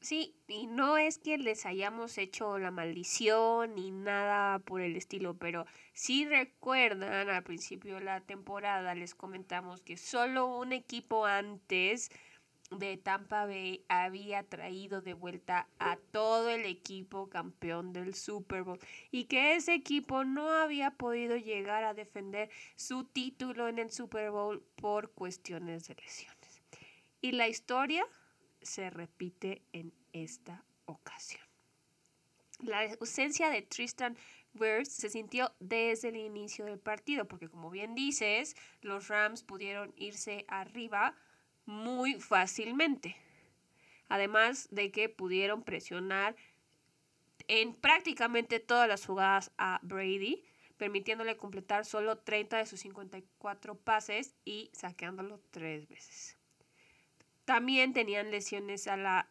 Sí, 0.02 0.36
y 0.48 0.66
no 0.66 0.98
es 0.98 1.20
que 1.20 1.38
les 1.38 1.68
hayamos 1.68 2.18
hecho 2.18 2.58
la 2.58 2.72
maldición 2.72 3.76
ni 3.76 3.92
nada 3.92 4.58
por 4.58 4.82
el 4.82 4.96
estilo, 4.96 5.38
pero 5.38 5.68
si 5.94 6.26
recuerdan 6.26 7.30
al 7.30 7.44
principio 7.44 7.96
de 7.96 8.06
la 8.06 8.22
temporada 8.22 8.96
les 8.96 9.14
comentamos 9.14 9.82
que 9.82 9.98
solo 9.98 10.48
un 10.58 10.74
equipo 10.74 11.28
antes 11.28 12.10
de 12.72 12.98
Tampa 12.98 13.46
Bay 13.46 13.84
había 13.90 14.44
traído 14.44 15.02
de 15.02 15.14
vuelta 15.14 15.68
a 15.78 15.98
todo 15.98 16.50
el 16.50 16.66
equipo 16.66 17.30
campeón 17.30 17.92
del 17.92 18.16
Super 18.16 18.64
Bowl 18.64 18.80
y 19.12 19.26
que 19.26 19.56
ese 19.56 19.74
equipo 19.74 20.24
no 20.24 20.50
había 20.50 20.92
podido 20.92 21.36
llegar 21.36 21.84
a 21.84 21.94
defender 21.94 22.50
su 22.76 23.04
título 23.04 23.68
en 23.68 23.78
el 23.78 23.92
Super 23.92 24.32
Bowl 24.32 24.64
por 24.78 25.12
cuestiones 25.12 25.88
de 25.88 25.96
lesiones. 25.96 26.62
Y 27.20 27.34
la 27.34 27.48
historia 27.48 28.06
se 28.62 28.90
repite 28.90 29.62
en 29.74 29.94
esta 30.14 30.64
ocasión. 30.86 31.44
La 32.60 32.82
ausencia 33.00 33.50
de 33.50 33.64
Tristan 33.64 34.16
Wirfs 34.54 34.94
se 34.94 35.10
sintió 35.10 35.52
desde 35.60 36.10
el 36.10 36.18
inicio 36.18 36.66
del 36.66 36.80
partido, 36.80 37.26
porque 37.28 37.50
como 37.50 37.70
bien 37.70 37.96
dices, 37.96 38.56
los 38.82 39.08
Rams 39.08 39.44
pudieron 39.44 39.94
irse 39.98 40.46
arriba 40.48 41.16
muy 41.66 42.20
fácilmente. 42.20 43.16
Además 44.10 44.68
de 44.72 44.92
que 44.92 45.10
pudieron 45.10 45.64
presionar 45.64 46.36
en 47.48 47.74
prácticamente 47.74 48.60
todas 48.60 48.88
las 48.88 49.06
jugadas 49.06 49.52
a 49.58 49.80
Brady, 49.84 50.44
permitiéndole 50.78 51.38
completar 51.38 51.86
solo 51.86 52.18
30 52.18 52.58
de 52.58 52.66
sus 52.66 52.80
54 52.82 53.76
pases 53.76 54.36
y 54.46 54.70
saqueándolo 54.74 55.40
tres 55.52 55.88
veces. 55.88 56.38
También 57.46 57.94
tenían 57.94 58.32
lesiones 58.32 58.88
a 58.88 58.98
la 58.98 59.30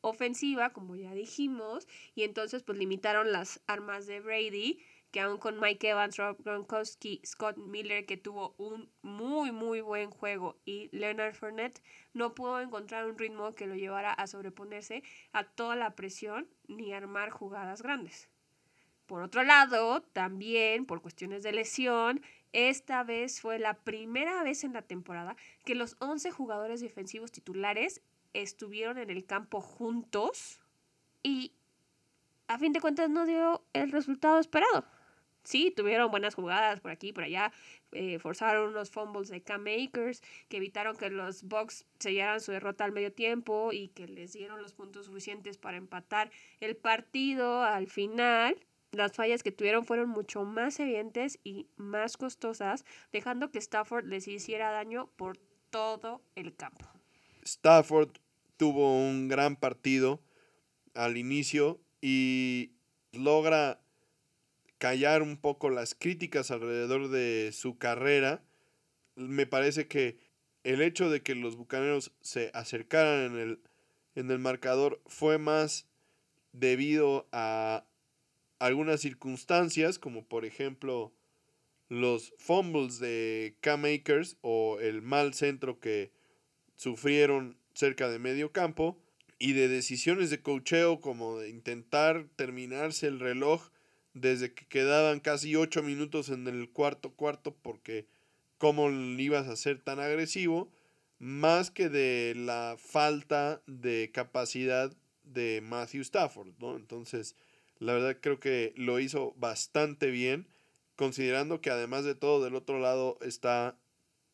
ofensiva, 0.00 0.72
como 0.72 0.96
ya 0.96 1.12
dijimos, 1.12 1.86
y 2.14 2.22
entonces 2.22 2.62
pues 2.62 2.78
limitaron 2.78 3.32
las 3.32 3.60
armas 3.66 4.06
de 4.06 4.20
Brady, 4.20 4.80
que 5.10 5.20
aún 5.20 5.38
con 5.38 5.58
Mike 5.58 5.90
Evans, 5.90 6.16
Rob 6.16 6.36
Gronkowski, 6.42 7.20
Scott 7.24 7.56
Miller, 7.56 8.06
que 8.06 8.16
tuvo 8.16 8.54
un 8.58 8.90
muy, 9.02 9.52
muy 9.52 9.80
buen 9.80 10.10
juego, 10.10 10.56
y 10.64 10.88
Leonard 10.96 11.34
Fournette, 11.34 11.82
no 12.12 12.34
pudo 12.34 12.60
encontrar 12.60 13.06
un 13.06 13.18
ritmo 13.18 13.54
que 13.54 13.66
lo 13.66 13.74
llevara 13.74 14.12
a 14.12 14.26
sobreponerse 14.26 15.02
a 15.32 15.44
toda 15.44 15.76
la 15.76 15.94
presión 15.96 16.48
ni 16.68 16.92
armar 16.92 17.30
jugadas 17.30 17.82
grandes. 17.82 18.28
Por 19.06 19.22
otro 19.22 19.42
lado, 19.42 20.02
también 20.12 20.86
por 20.86 21.02
cuestiones 21.02 21.42
de 21.42 21.52
lesión, 21.52 22.22
esta 22.52 23.02
vez 23.02 23.40
fue 23.40 23.58
la 23.58 23.74
primera 23.74 24.42
vez 24.44 24.62
en 24.62 24.72
la 24.72 24.82
temporada 24.82 25.34
que 25.64 25.74
los 25.74 25.96
11 25.98 26.30
jugadores 26.30 26.80
defensivos 26.80 27.32
titulares 27.32 28.02
estuvieron 28.34 28.98
en 28.98 29.10
el 29.10 29.24
campo 29.24 29.60
juntos 29.60 30.60
y 31.24 31.52
a 32.46 32.58
fin 32.58 32.72
de 32.72 32.80
cuentas 32.80 33.10
no 33.10 33.26
dio 33.26 33.64
el 33.72 33.92
resultado 33.92 34.38
esperado. 34.38 34.84
Sí, 35.44 35.72
tuvieron 35.74 36.10
buenas 36.10 36.34
jugadas 36.34 36.80
por 36.80 36.90
aquí 36.90 37.08
y 37.08 37.12
por 37.12 37.24
allá, 37.24 37.52
eh, 37.92 38.18
forzaron 38.18 38.68
unos 38.68 38.90
fumbles 38.90 39.28
de 39.28 39.42
Cam 39.42 39.62
Makers 39.62 40.22
que 40.48 40.58
evitaron 40.58 40.96
que 40.96 41.10
los 41.10 41.42
Bucks 41.44 41.86
sellaran 41.98 42.40
su 42.40 42.52
derrota 42.52 42.84
al 42.84 42.92
medio 42.92 43.12
tiempo 43.12 43.72
y 43.72 43.88
que 43.88 44.06
les 44.06 44.32
dieron 44.32 44.62
los 44.62 44.72
puntos 44.72 45.06
suficientes 45.06 45.58
para 45.58 45.76
empatar 45.76 46.30
el 46.60 46.76
partido 46.76 47.62
al 47.62 47.86
final. 47.86 48.56
Las 48.92 49.12
fallas 49.12 49.42
que 49.42 49.52
tuvieron 49.52 49.84
fueron 49.84 50.08
mucho 50.08 50.44
más 50.44 50.78
evidentes 50.80 51.38
y 51.44 51.68
más 51.76 52.16
costosas, 52.16 52.84
dejando 53.12 53.50
que 53.50 53.58
Stafford 53.58 54.06
les 54.06 54.26
hiciera 54.26 54.70
daño 54.72 55.10
por 55.16 55.38
todo 55.70 56.22
el 56.34 56.54
campo. 56.54 56.86
Stafford 57.42 58.10
tuvo 58.56 58.96
un 58.96 59.28
gran 59.28 59.56
partido 59.56 60.20
al 60.94 61.16
inicio 61.16 61.80
y 62.00 62.72
logra 63.12 63.80
callar 64.80 65.20
un 65.20 65.36
poco 65.36 65.68
las 65.68 65.94
críticas 65.94 66.50
alrededor 66.50 67.10
de 67.10 67.50
su 67.52 67.76
carrera. 67.76 68.42
Me 69.14 69.46
parece 69.46 69.86
que 69.86 70.16
el 70.64 70.80
hecho 70.80 71.10
de 71.10 71.22
que 71.22 71.34
los 71.34 71.56
Bucaneros 71.56 72.12
se 72.22 72.50
acercaran 72.54 73.26
en 73.26 73.38
el, 73.38 73.60
en 74.14 74.30
el 74.30 74.38
marcador 74.38 75.02
fue 75.06 75.36
más 75.36 75.86
debido 76.52 77.28
a 77.30 77.84
algunas 78.58 79.02
circunstancias, 79.02 79.98
como 79.98 80.24
por 80.24 80.46
ejemplo 80.46 81.12
los 81.90 82.32
fumbles 82.38 82.98
de 83.00 83.56
Cam 83.60 83.84
Akers 83.84 84.38
o 84.40 84.78
el 84.80 85.02
mal 85.02 85.34
centro 85.34 85.78
que 85.78 86.10
sufrieron 86.76 87.58
cerca 87.74 88.08
de 88.08 88.18
medio 88.18 88.50
campo 88.50 88.96
y 89.38 89.52
de 89.52 89.68
decisiones 89.68 90.30
de 90.30 90.40
cocheo 90.40 91.00
como 91.00 91.38
de 91.38 91.50
intentar 91.50 92.28
terminarse 92.36 93.08
el 93.08 93.20
reloj 93.20 93.70
desde 94.14 94.52
que 94.52 94.66
quedaban 94.66 95.20
casi 95.20 95.56
ocho 95.56 95.82
minutos 95.82 96.28
en 96.28 96.46
el 96.48 96.70
cuarto 96.70 97.12
cuarto 97.12 97.54
porque 97.62 98.06
cómo 98.58 98.90
ibas 98.90 99.48
a 99.48 99.56
ser 99.56 99.80
tan 99.80 100.00
agresivo 100.00 100.70
más 101.18 101.70
que 101.70 101.88
de 101.88 102.34
la 102.36 102.76
falta 102.78 103.62
de 103.66 104.10
capacidad 104.12 104.92
de 105.22 105.60
Matthew 105.62 106.02
Stafford, 106.02 106.52
¿no? 106.58 106.76
Entonces, 106.76 107.36
la 107.78 107.92
verdad 107.92 108.18
creo 108.20 108.40
que 108.40 108.72
lo 108.76 109.00
hizo 109.00 109.34
bastante 109.38 110.10
bien, 110.10 110.48
considerando 110.96 111.60
que 111.60 111.70
además 111.70 112.04
de 112.04 112.14
todo 112.14 112.42
del 112.42 112.54
otro 112.54 112.78
lado 112.80 113.18
está 113.20 113.78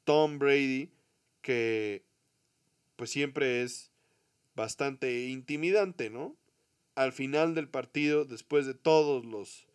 Tom 0.05 0.39
Brady, 0.39 0.91
que 1.43 2.05
pues 2.97 3.11
siempre 3.11 3.63
es 3.63 3.91
bastante 4.55 5.27
intimidante, 5.29 6.11
¿no? 6.11 6.37
Al 6.95 7.13
final 7.13 7.55
del 7.55 7.69
partido, 7.69 8.25
después 8.25 8.67
de 8.67 8.75
todos 8.75 9.27
los 9.27 9.66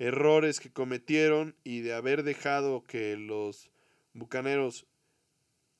errores 0.00 0.60
que 0.60 0.72
cometieron 0.72 1.54
y 1.62 1.80
de 1.82 1.92
haber 1.92 2.24
dejado 2.24 2.82
que 2.84 3.16
los 3.16 3.70
Bucaneros 4.14 4.86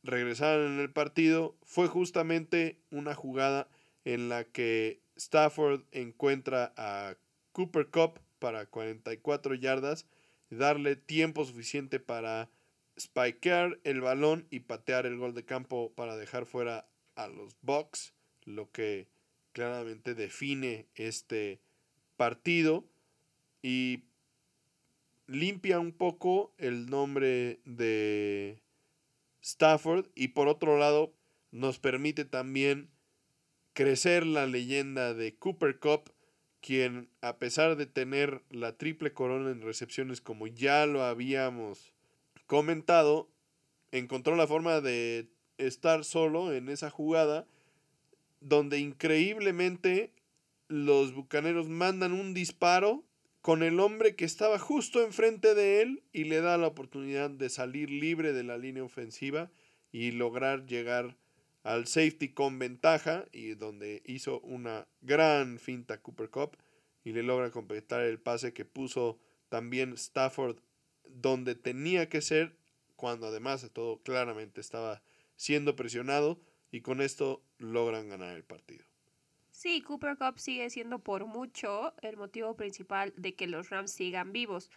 regresaron 0.02 0.74
en 0.74 0.80
el 0.80 0.92
partido, 0.92 1.56
fue 1.62 1.88
justamente 1.88 2.78
una 2.90 3.14
jugada 3.14 3.66
en 4.04 4.28
la 4.28 4.44
que 4.44 5.00
Stafford 5.16 5.82
encuentra 5.90 6.72
a 6.76 7.16
Cooper 7.52 7.88
Cup 7.88 8.20
para 8.38 8.66
44 8.66 9.54
yardas, 9.54 10.06
darle 10.50 10.96
tiempo 10.96 11.44
suficiente 11.46 11.98
para 11.98 12.50
spikear 12.98 13.78
el 13.84 14.02
balón 14.02 14.46
y 14.50 14.60
patear 14.60 15.06
el 15.06 15.16
gol 15.16 15.34
de 15.34 15.46
campo 15.46 15.92
para 15.94 16.16
dejar 16.16 16.44
fuera 16.44 16.86
a 17.14 17.26
los 17.26 17.56
Bucks, 17.62 18.12
lo 18.44 18.70
que 18.70 19.08
claramente 19.52 20.14
define 20.14 20.86
este 20.94 21.60
partido. 22.18 22.84
Y 23.62 24.04
limpia 25.30 25.78
un 25.78 25.92
poco 25.92 26.52
el 26.58 26.90
nombre 26.90 27.60
de 27.64 28.60
Stafford 29.42 30.06
y 30.16 30.28
por 30.28 30.48
otro 30.48 30.76
lado 30.76 31.12
nos 31.52 31.78
permite 31.78 32.24
también 32.24 32.90
crecer 33.72 34.26
la 34.26 34.46
leyenda 34.46 35.14
de 35.14 35.36
Cooper 35.36 35.78
Cup, 35.78 36.12
quien 36.60 37.08
a 37.20 37.38
pesar 37.38 37.76
de 37.76 37.86
tener 37.86 38.42
la 38.50 38.76
triple 38.76 39.12
corona 39.12 39.50
en 39.50 39.62
recepciones 39.62 40.20
como 40.20 40.48
ya 40.48 40.84
lo 40.86 41.04
habíamos 41.04 41.92
comentado, 42.46 43.28
encontró 43.92 44.34
la 44.34 44.48
forma 44.48 44.80
de 44.80 45.28
estar 45.58 46.04
solo 46.04 46.52
en 46.52 46.68
esa 46.68 46.90
jugada 46.90 47.46
donde 48.40 48.80
increíblemente 48.80 50.12
los 50.66 51.14
Bucaneros 51.14 51.68
mandan 51.68 52.12
un 52.12 52.34
disparo 52.34 53.04
con 53.42 53.62
el 53.62 53.80
hombre 53.80 54.16
que 54.16 54.24
estaba 54.24 54.58
justo 54.58 55.02
enfrente 55.02 55.54
de 55.54 55.80
él 55.80 56.02
y 56.12 56.24
le 56.24 56.40
da 56.40 56.58
la 56.58 56.66
oportunidad 56.66 57.30
de 57.30 57.48
salir 57.48 57.90
libre 57.90 58.32
de 58.32 58.44
la 58.44 58.58
línea 58.58 58.84
ofensiva 58.84 59.50
y 59.92 60.10
lograr 60.12 60.66
llegar 60.66 61.16
al 61.62 61.86
safety 61.86 62.30
con 62.30 62.58
ventaja 62.58 63.24
y 63.32 63.54
donde 63.54 64.02
hizo 64.04 64.40
una 64.40 64.86
gran 65.00 65.58
finta 65.58 66.00
Cooper 66.02 66.30
Cup 66.30 66.56
y 67.04 67.12
le 67.12 67.22
logra 67.22 67.50
completar 67.50 68.02
el 68.02 68.18
pase 68.18 68.52
que 68.52 68.64
puso 68.64 69.18
también 69.48 69.94
Stafford 69.94 70.58
donde 71.04 71.54
tenía 71.54 72.08
que 72.08 72.20
ser 72.20 72.56
cuando 72.96 73.26
además 73.26 73.62
de 73.62 73.70
todo 73.70 74.02
claramente 74.02 74.60
estaba 74.60 75.02
siendo 75.36 75.76
presionado 75.76 76.40
y 76.70 76.82
con 76.82 77.00
esto 77.00 77.42
logran 77.58 78.08
ganar 78.08 78.36
el 78.36 78.44
partido. 78.44 78.89
Sí, 79.62 79.82
Cooper 79.82 80.16
Cup 80.16 80.38
sigue 80.38 80.70
siendo 80.70 81.00
por 81.00 81.26
mucho 81.26 81.92
el 82.00 82.16
motivo 82.16 82.56
principal 82.56 83.12
de 83.18 83.34
que 83.34 83.46
los 83.46 83.68
Rams 83.68 83.92
sigan 83.92 84.32
vivos. 84.32 84.70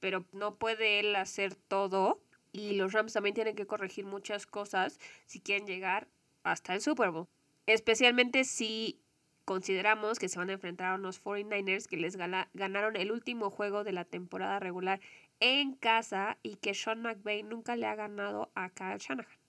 Pero 0.00 0.26
no 0.32 0.56
puede 0.56 1.00
él 1.00 1.16
hacer 1.16 1.54
todo 1.54 2.20
y 2.52 2.74
los 2.74 2.92
Rams 2.92 3.14
también 3.14 3.34
tienen 3.34 3.56
que 3.56 3.66
corregir 3.66 4.04
muchas 4.04 4.44
cosas 4.44 5.00
si 5.24 5.40
quieren 5.40 5.66
llegar 5.66 6.08
hasta 6.42 6.74
el 6.74 6.82
Super 6.82 7.10
Bowl. 7.10 7.26
Especialmente 7.64 8.44
si 8.44 9.00
consideramos 9.46 10.18
que 10.18 10.28
se 10.28 10.38
van 10.38 10.50
a 10.50 10.52
enfrentar 10.52 10.92
a 10.92 10.96
unos 10.96 11.24
49ers 11.24 11.86
que 11.86 11.96
les 11.96 12.18
ganaron 12.18 12.96
el 12.96 13.10
último 13.10 13.48
juego 13.48 13.82
de 13.82 13.92
la 13.92 14.04
temporada 14.04 14.60
regular 14.60 15.00
en 15.40 15.72
casa 15.72 16.36
y 16.42 16.56
que 16.56 16.74
Sean 16.74 17.00
McVay 17.00 17.44
nunca 17.44 17.76
le 17.76 17.86
ha 17.86 17.94
ganado 17.94 18.50
a 18.54 18.68
Kyle 18.68 18.98
Shanahan. 18.98 19.39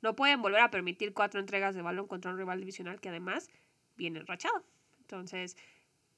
No 0.00 0.14
pueden 0.14 0.42
volver 0.42 0.60
a 0.60 0.70
permitir 0.70 1.12
cuatro 1.12 1.40
entregas 1.40 1.74
de 1.74 1.82
balón 1.82 2.06
contra 2.06 2.30
un 2.30 2.38
rival 2.38 2.60
divisional 2.60 3.00
que 3.00 3.08
además 3.08 3.48
viene 3.96 4.20
enrachado. 4.20 4.64
Entonces, 5.00 5.56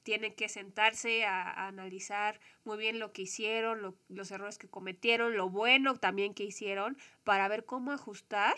tienen 0.03 0.35
que 0.35 0.49
sentarse 0.49 1.25
a, 1.25 1.67
analizar 1.67 2.41
muy 2.65 2.79
bien 2.79 2.99
lo 2.99 3.13
que 3.13 3.23
hicieron, 3.23 3.97
los 4.09 4.31
errores 4.31 4.59
que 4.59 4.69
cometieron, 4.69 5.37
lo 5.37 5.49
bueno 5.49 5.97
también 5.97 6.35
que 6.35 6.45
hicieron, 6.45 6.97
para 7.25 7.49
ver 7.49 7.65
cómo 7.65 7.93
ajustar 7.93 8.57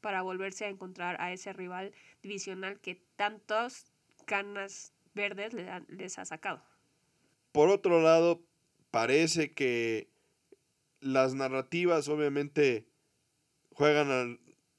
para 0.00 0.22
volverse 0.22 0.64
a 0.64 0.68
encontrar 0.68 1.20
a 1.20 1.32
ese 1.32 1.52
rival 1.52 1.92
divisional 2.22 2.78
que 2.78 3.02
tantos 3.16 3.86
canas 4.24 4.92
verdes 5.14 5.52
les 5.88 6.18
ha 6.20 6.24
sacado. 6.24 6.62
Por 7.50 7.70
otro 7.70 8.00
lado, 8.00 8.40
parece 8.92 9.52
que 9.52 10.08
las 11.00 11.34
narrativas 11.34 12.08
obviamente 12.08 12.86
juegan 13.76 14.38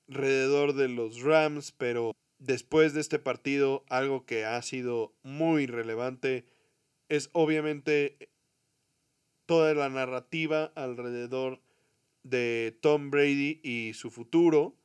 alrededor 0.09 0.73
de 0.73 0.87
los 0.87 1.21
Rams, 1.21 1.71
pero 1.71 2.15
después 2.39 2.95
de 2.95 3.01
este 3.01 3.19
partido 3.19 3.85
algo 3.89 4.25
que 4.25 4.43
ha 4.43 4.59
sido 4.63 5.13
muy 5.21 5.67
relevante 5.67 6.45
es 7.07 7.29
obviamente 7.33 8.29
toda 9.45 9.75
la 9.75 9.89
narrativa 9.89 10.71
alrededor 10.75 11.61
de 12.23 12.75
Tom 12.81 13.11
Brady 13.11 13.61
y 13.63 13.93
su 13.93 14.09
futuro. 14.09 14.75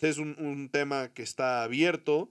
Es 0.00 0.16
un, 0.16 0.36
un, 0.38 0.70
tema 0.70 1.12
que 1.12 1.22
está 1.22 1.62
abierto. 1.62 2.30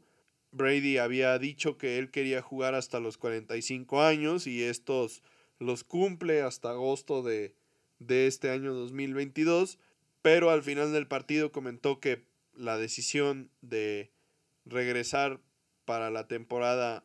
Brady 0.51 0.97
había 0.97 1.37
dicho 1.37 1.77
que 1.77 1.99
él 1.99 2.09
quería 2.09 2.41
jugar 2.41 2.73
hasta 2.73 2.99
los 2.99 3.19
45 3.19 4.01
años 4.01 4.47
y 4.47 4.63
estos 4.63 5.21
los 5.59 5.83
cumple 5.83 6.41
hasta 6.41 6.71
agosto 6.71 7.21
de, 7.21 7.53
de 7.99 8.25
este 8.25 8.49
año 8.49 8.73
2022 8.73 9.77
pero 10.21 10.49
al 10.49 10.63
final 10.63 10.91
del 10.91 11.07
partido 11.07 11.51
comentó 11.51 11.99
que 11.99 12.23
la 12.53 12.77
decisión 12.77 13.49
de 13.61 14.11
regresar 14.65 15.39
para 15.85 16.09
la 16.09 16.27
temporada 16.27 17.03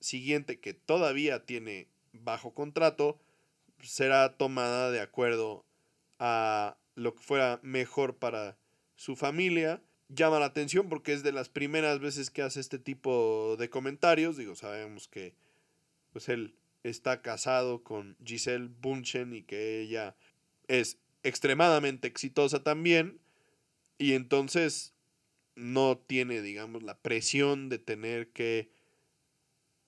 siguiente, 0.00 0.58
que 0.58 0.74
todavía 0.74 1.44
tiene 1.44 1.88
bajo 2.12 2.54
contrato, 2.54 3.18
será 3.82 4.36
tomada 4.36 4.90
de 4.90 5.00
acuerdo 5.00 5.64
a 6.18 6.76
lo 6.94 7.14
que 7.14 7.22
fuera 7.22 7.60
mejor 7.62 8.16
para 8.16 8.56
su 8.94 9.16
familia. 9.16 9.82
Llama 10.08 10.38
la 10.38 10.46
atención 10.46 10.88
porque 10.88 11.12
es 11.12 11.22
de 11.22 11.32
las 11.32 11.48
primeras 11.48 11.98
veces 11.98 12.30
que 12.30 12.42
hace 12.42 12.60
este 12.60 12.78
tipo 12.78 13.56
de 13.58 13.68
comentarios. 13.68 14.36
Digo, 14.36 14.54
sabemos 14.54 15.08
que 15.08 15.34
pues 16.12 16.28
él 16.28 16.54
está 16.82 17.20
casado 17.20 17.82
con 17.82 18.16
Giselle 18.24 18.70
Bunchen 18.80 19.34
y 19.34 19.42
que 19.42 19.80
ella 19.80 20.16
es 20.68 20.98
extremadamente 21.26 22.06
exitosa 22.06 22.62
también 22.62 23.20
y 23.98 24.12
entonces 24.12 24.94
no 25.54 25.98
tiene, 25.98 26.42
digamos, 26.42 26.82
la 26.82 26.98
presión 26.98 27.68
de 27.68 27.78
tener 27.78 28.28
que 28.28 28.70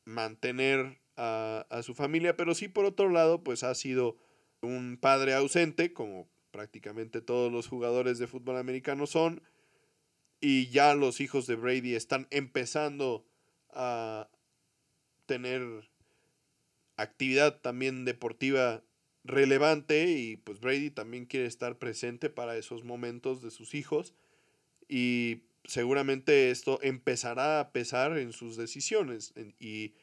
mantener 0.05 0.99
a, 1.17 1.67
a, 1.69 1.83
su 1.83 1.95
familia, 1.95 2.37
pero 2.37 2.55
sí 2.55 2.69
por 2.69 2.85
otro 2.85 3.11
lado, 3.11 3.45
pues 3.45 3.63
ha 3.63 3.75
sido 3.75 4.17
un 4.63 4.99
padre 5.01 5.35
ausente, 5.35 5.93
como 5.93 6.29
prácticamente 6.51 7.21
todos 7.21 7.53
los 7.53 7.69
jugadores 7.69 8.19
de 8.19 8.27
fútbol 8.27 8.57
americano 8.57 9.07
son, 9.07 9.43
y 10.41 10.69
ya 10.69 10.95
los 10.95 11.21
hijos 11.21 11.47
de 11.47 11.57
Brady 11.57 11.95
están 11.95 12.27
empezando 12.31 13.27
a 13.71 14.29
tener 15.27 15.91
actividad 16.97 17.61
también 17.61 18.05
deportiva 18.05 18.83
relevante 19.29 20.11
y 20.11 20.37
pues 20.37 20.59
Brady 20.59 20.91
también 20.91 21.27
quiere 21.27 21.47
estar 21.47 21.79
presente 21.79 22.31
para 22.31 22.57
esos 22.57 22.83
momentos 22.83 23.43
de 23.43 23.51
sus 23.51 23.75
hijos 23.75 24.15
y 24.89 25.43
seguramente 25.65 26.51
esto 26.51 26.81
empezará 26.83 27.61
a 27.61 27.71
pesar 27.71 28.19
en 28.19 28.33
sus 28.33 28.57
decisiones 28.57 29.35
y 29.61 29.95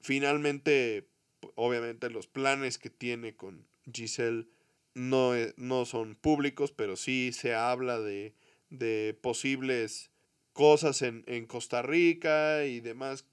finalmente 0.00 1.08
obviamente 1.54 2.10
los 2.10 2.26
planes 2.26 2.78
que 2.78 2.90
tiene 2.90 3.36
con 3.36 3.66
Giselle 3.92 4.48
no, 4.94 5.36
e, 5.36 5.54
no 5.56 5.84
son 5.84 6.16
públicos 6.16 6.72
pero 6.72 6.96
sí 6.96 7.30
se 7.32 7.54
habla 7.54 8.00
de, 8.00 8.34
de 8.70 9.16
posibles 9.20 10.10
cosas 10.52 11.02
en, 11.02 11.22
en 11.26 11.46
Costa 11.46 11.82
Rica 11.82 12.64
y 12.64 12.80
demás 12.80 13.24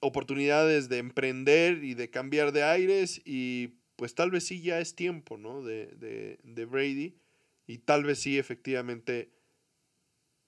oportunidades 0.00 0.88
de 0.88 0.98
emprender 0.98 1.84
y 1.84 1.94
de 1.94 2.10
cambiar 2.10 2.52
de 2.52 2.64
aires 2.64 3.22
y 3.24 3.70
pues 4.02 4.16
tal 4.16 4.32
vez 4.32 4.44
sí 4.44 4.60
ya 4.60 4.80
es 4.80 4.96
tiempo, 4.96 5.38
¿no? 5.38 5.62
De, 5.62 5.86
de, 5.86 6.40
de 6.42 6.64
Brady 6.64 7.20
y 7.68 7.78
tal 7.78 8.02
vez 8.02 8.18
sí 8.18 8.36
efectivamente 8.36 9.30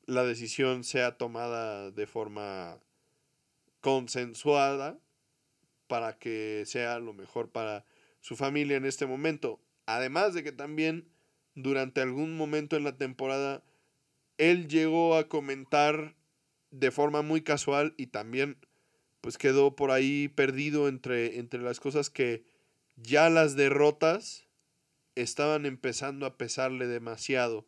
la 0.07 0.24
decisión 0.24 0.82
sea 0.82 1.18
tomada 1.18 1.92
de 1.92 2.09
forma 2.09 2.80
consensuada 3.80 4.98
para 5.86 6.18
que 6.18 6.64
sea 6.66 6.98
lo 6.98 7.12
mejor 7.12 7.52
para 7.52 7.84
su 8.18 8.34
familia 8.34 8.76
en 8.76 8.86
este 8.86 9.07
momento. 9.07 9.61
Además 9.86 10.34
de 10.34 10.42
que 10.42 10.50
también 10.50 11.09
durante 11.55 12.00
algún 12.00 12.36
momento 12.36 12.74
en 12.74 12.82
la 12.82 12.96
temporada 12.96 13.62
él 14.36 14.66
llegó 14.66 15.14
a 15.14 15.28
comentar 15.28 16.16
de 16.72 16.90
forma 16.90 17.22
muy 17.22 17.42
casual 17.42 17.94
y 17.98 18.09
también 18.09 18.59
pues 19.20 19.38
quedó 19.38 19.76
por 19.76 19.92
ahí 19.92 20.26
perdido 20.26 20.88
entre, 20.88 21.38
entre 21.38 21.62
las 21.62 21.78
cosas 21.78 22.11
que 22.11 22.52
ya 22.97 23.30
las 23.30 23.57
derrotas 23.57 24.47
estaban 25.14 25.66
empezando 25.66 26.26
a 26.26 26.36
pesarle 26.36 26.86
demasiado. 26.86 27.66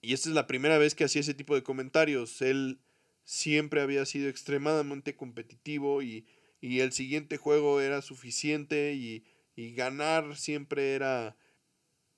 Y 0.00 0.14
esta 0.14 0.28
es 0.28 0.34
la 0.34 0.46
primera 0.46 0.78
vez 0.78 0.94
que 0.94 1.04
hacía 1.04 1.20
ese 1.20 1.34
tipo 1.34 1.54
de 1.54 1.62
comentarios. 1.62 2.40
Él 2.42 2.80
siempre 3.24 3.80
había 3.80 4.06
sido 4.06 4.28
extremadamente 4.28 5.14
competitivo 5.14 6.02
y, 6.02 6.26
y 6.60 6.80
el 6.80 6.92
siguiente 6.92 7.36
juego 7.36 7.80
era 7.80 8.02
suficiente 8.02 8.94
y, 8.94 9.24
y 9.54 9.74
ganar 9.74 10.36
siempre 10.36 10.94
era 10.94 11.36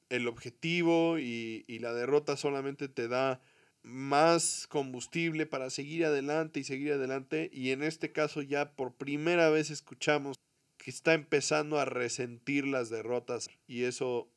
el 0.09 0.29
objetivo 0.29 1.19
y, 1.19 1.65
y, 1.67 1.79
la 1.79 1.93
derrota 1.95 2.37
solamente 2.37 2.89
te 2.89 3.09
da 3.09 3.41
más 3.83 4.67
combustible 4.69 5.47
para 5.47 5.71
seguir 5.71 6.05
adelante 6.05 6.61
y 6.61 6.65
seguir 6.65 6.93
adelante 6.93 7.51
y 7.53 7.71
en 7.71 7.83
este 7.83 8.13
caso 8.13 8.43
ya 8.43 8.77
por 8.77 8.95
primera 8.95 9.51
vez 9.51 9.71
escuchamos 9.71 10.37
que 10.83 10.91
está 10.91 11.15
empezando 11.15 11.79
a 11.79 11.85
resentir 11.85 12.67
las 12.67 12.91
derrotas 12.91 13.49
y 13.69 13.85
eso 13.85 14.29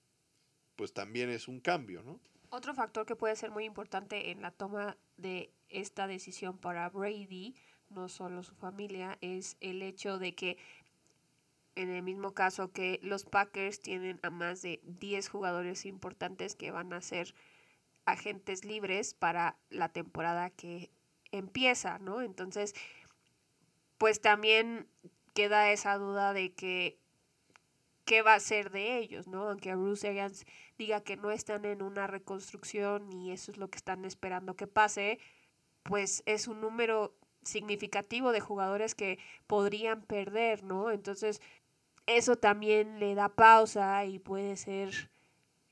pues 0.75 0.93
también 0.93 1.31
es 1.31 1.47
un 1.47 1.59
cambio, 1.59 2.03
¿no? 2.03 2.19
Otro 2.49 2.75
factor 2.75 3.07
que 3.07 3.15
puede 3.15 3.35
ser 3.35 3.49
muy 3.49 3.65
importante 3.65 4.29
en 4.29 4.43
la 4.43 4.51
toma 4.51 4.95
de 5.17 5.49
esta 5.69 6.05
decisión 6.05 6.59
para 6.59 6.87
Brady, 6.89 7.55
no 7.89 8.09
solo 8.09 8.43
su 8.43 8.53
familia, 8.53 9.17
es 9.21 9.57
el 9.59 9.81
hecho 9.81 10.19
de 10.19 10.35
que 10.35 10.57
en 11.73 11.89
el 11.89 12.03
mismo 12.03 12.35
caso 12.35 12.71
que 12.71 12.99
los 13.01 13.25
Packers 13.25 13.81
tienen 13.81 14.19
a 14.21 14.29
más 14.29 14.61
de 14.61 14.79
10 14.83 15.27
jugadores 15.27 15.83
importantes 15.85 16.55
que 16.55 16.69
van 16.69 16.93
a 16.93 17.01
ser 17.01 17.33
agentes 18.05 18.65
libres 18.65 19.15
para 19.15 19.57
la 19.71 19.89
temporada 19.89 20.51
que 20.51 20.91
empieza, 21.31 21.97
¿no? 21.97 22.21
Entonces, 22.21 22.75
pues 23.97 24.21
también 24.21 24.87
queda 25.35 25.71
esa 25.71 25.97
duda 25.97 26.33
de 26.33 26.53
que 26.53 26.97
qué 28.05 28.21
va 28.21 28.35
a 28.35 28.39
ser 28.39 28.71
de 28.71 28.97
ellos, 28.97 29.27
¿no? 29.27 29.49
Aunque 29.49 29.75
Bruce 29.75 30.07
Arians 30.07 30.45
diga 30.77 31.01
que 31.01 31.17
no 31.17 31.31
están 31.31 31.65
en 31.65 31.81
una 31.81 32.07
reconstrucción 32.07 33.11
y 33.11 33.31
eso 33.31 33.51
es 33.51 33.57
lo 33.57 33.69
que 33.69 33.77
están 33.77 34.05
esperando 34.05 34.55
que 34.55 34.67
pase, 34.67 35.19
pues 35.83 36.23
es 36.25 36.47
un 36.47 36.61
número 36.61 37.13
significativo 37.43 38.31
de 38.31 38.39
jugadores 38.39 38.95
que 38.95 39.19
podrían 39.45 40.01
perder, 40.01 40.63
¿no? 40.63 40.89
Entonces, 40.89 41.41
eso 42.07 42.37
también 42.37 42.99
le 42.99 43.13
da 43.15 43.29
pausa 43.29 44.05
y 44.05 44.19
puede 44.19 44.55
ser 44.57 45.11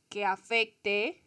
que 0.09 0.25
afecte 0.25 1.23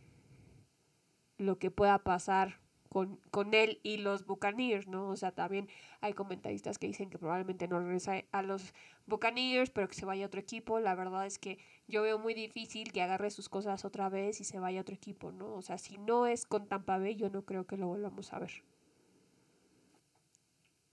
lo 1.39 1.59
que 1.59 1.71
pueda 1.71 1.99
pasar 1.99 2.61
con, 2.97 3.21
con 3.31 3.53
él 3.53 3.79
y 3.83 3.99
los 3.99 4.25
Buccaneers, 4.25 4.89
¿no? 4.89 5.11
O 5.11 5.17
sea, 5.17 5.31
también 5.31 5.69
hay 6.01 6.15
comentaristas 6.15 6.79
que 6.79 6.87
dicen 6.87 7.11
que 7.11 7.19
probablemente 7.19 7.69
no 7.69 7.79
regrese 7.79 8.27
a 8.33 8.41
los 8.41 8.73
Buccaneers, 9.05 9.69
pero 9.69 9.87
que 9.87 9.95
se 9.95 10.07
vaya 10.07 10.25
a 10.25 10.29
otro 10.29 10.41
equipo. 10.41 10.81
La 10.81 10.95
verdad 10.95 11.27
es 11.27 11.39
que 11.39 11.59
yo 11.89 12.01
veo 12.01 12.19
muy 12.19 12.33
difícil 12.33 12.93
que 12.93 13.03
agarre 13.03 13.31
sus 13.31 13.51
cosas 13.51 13.85
otra 13.85 14.09
vez 14.09 14.41
y 14.41 14.45
se 14.45 14.59
vaya 14.61 14.79
a 14.79 14.81
otro 14.81 14.95
equipo, 14.95 15.31
¿no? 15.31 15.53
O 15.57 15.61
sea, 15.61 15.77
si 15.77 15.99
no 15.99 16.27
es 16.27 16.47
con 16.47 16.69
Tampa 16.69 16.97
Bay, 16.97 17.17
yo 17.17 17.29
no 17.29 17.45
creo 17.45 17.67
que 17.67 17.77
lo 17.77 17.87
volvamos 17.87 18.33
a 18.33 18.39
ver. 18.39 18.63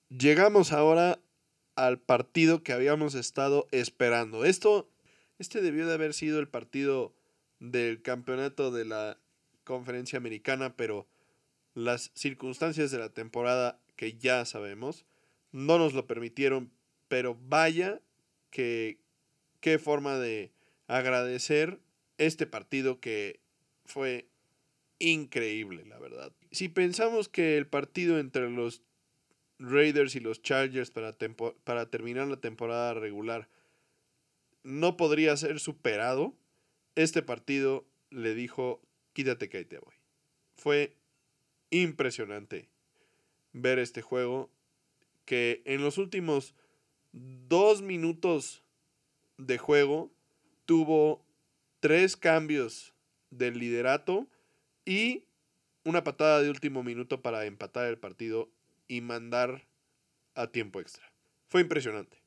Llegamos 0.09 0.73
ahora 0.73 1.19
al 1.77 1.99
partido 1.99 2.63
que 2.63 2.73
habíamos 2.73 3.15
estado 3.15 3.65
esperando. 3.71 4.43
Esto, 4.43 4.89
este 5.39 5.61
debió 5.61 5.87
de 5.87 5.93
haber 5.93 6.13
sido 6.13 6.41
el 6.41 6.49
partido 6.49 7.13
del 7.61 8.01
campeonato 8.01 8.71
de 8.71 8.83
la 8.83 9.17
conferencia 9.63 10.17
americana, 10.17 10.75
pero 10.75 11.07
las 11.73 12.11
circunstancias 12.13 12.91
de 12.91 12.99
la 12.99 13.09
temporada 13.09 13.79
que 13.95 14.13
ya 14.13 14.45
sabemos 14.45 15.05
no 15.51 15.77
nos 15.77 15.93
lo 15.93 16.07
permitieron, 16.07 16.71
pero 17.07 17.37
vaya 17.47 18.01
que 18.49 18.99
qué 19.59 19.79
forma 19.79 20.17
de 20.17 20.51
agradecer 20.87 21.79
este 22.17 22.45
partido 22.45 22.99
que 22.99 23.39
fue 23.85 24.27
increíble, 24.99 25.85
la 25.85 25.99
verdad. 25.99 26.31
Si 26.51 26.69
pensamos 26.69 27.29
que 27.29 27.57
el 27.57 27.67
partido 27.67 28.19
entre 28.19 28.49
los 28.49 28.81
Raiders 29.59 30.15
y 30.15 30.19
los 30.19 30.41
Chargers 30.41 30.91
para, 30.91 31.15
para 31.63 31.89
terminar 31.89 32.27
la 32.27 32.37
temporada 32.37 32.93
regular 32.93 33.47
no 34.63 34.97
podría 34.97 35.35
ser 35.37 35.59
superado, 35.59 36.33
este 36.95 37.21
partido 37.21 37.85
le 38.09 38.33
dijo, 38.35 38.81
quítate 39.13 39.49
que 39.49 39.65
te 39.65 39.79
voy. 39.79 39.93
Fue 40.55 40.95
impresionante 41.73 42.69
ver 43.51 43.79
este 43.79 44.01
juego 44.01 44.49
que 45.25 45.61
en 45.65 45.81
los 45.81 45.97
últimos 45.97 46.55
dos 47.11 47.81
minutos 47.81 48.63
de 49.37 49.57
juego 49.57 50.11
tuvo 50.65 51.25
tres 51.79 52.15
cambios 52.15 52.93
del 53.29 53.57
liderato 53.57 54.27
y 54.85 55.25
una 55.83 56.03
patada 56.03 56.41
de 56.41 56.49
último 56.49 56.83
minuto 56.83 57.21
para 57.21 57.45
empatar 57.45 57.87
el 57.87 57.97
partido 57.97 58.49
y 58.87 59.01
mandar 59.01 59.67
a 60.35 60.47
tiempo 60.47 60.79
extra. 60.79 61.11
Fue 61.47 61.61
impresionante. 61.61 62.17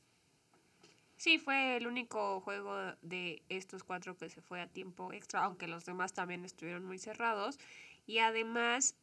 Sí, 1.16 1.38
fue 1.38 1.76
el 1.76 1.86
único 1.86 2.40
juego 2.40 2.74
de 3.00 3.42
estos 3.48 3.82
cuatro 3.82 4.16
que 4.16 4.28
se 4.28 4.42
fue 4.42 4.60
a 4.60 4.66
tiempo 4.66 5.12
extra, 5.12 5.44
aunque 5.44 5.66
los 5.66 5.86
demás 5.86 6.12
también 6.12 6.44
estuvieron 6.44 6.84
muy 6.84 6.98
cerrados. 6.98 7.58
Y 8.06 8.18
además 8.18 8.94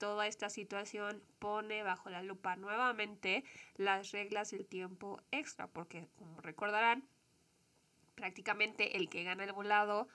toda 0.00 0.26
esta 0.26 0.48
situación 0.48 1.22
pone 1.38 1.82
bajo 1.82 2.08
la 2.08 2.22
lupa 2.22 2.56
nuevamente 2.56 3.44
las 3.76 4.12
reglas 4.12 4.50
del 4.50 4.66
tiempo 4.66 5.20
extra, 5.30 5.68
porque 5.68 6.08
como 6.16 6.40
recordarán, 6.40 7.04
prácticamente 8.14 8.96
el 8.96 9.10
que 9.10 9.24
gana 9.24 9.44
el 9.44 9.52
volado 9.52 10.08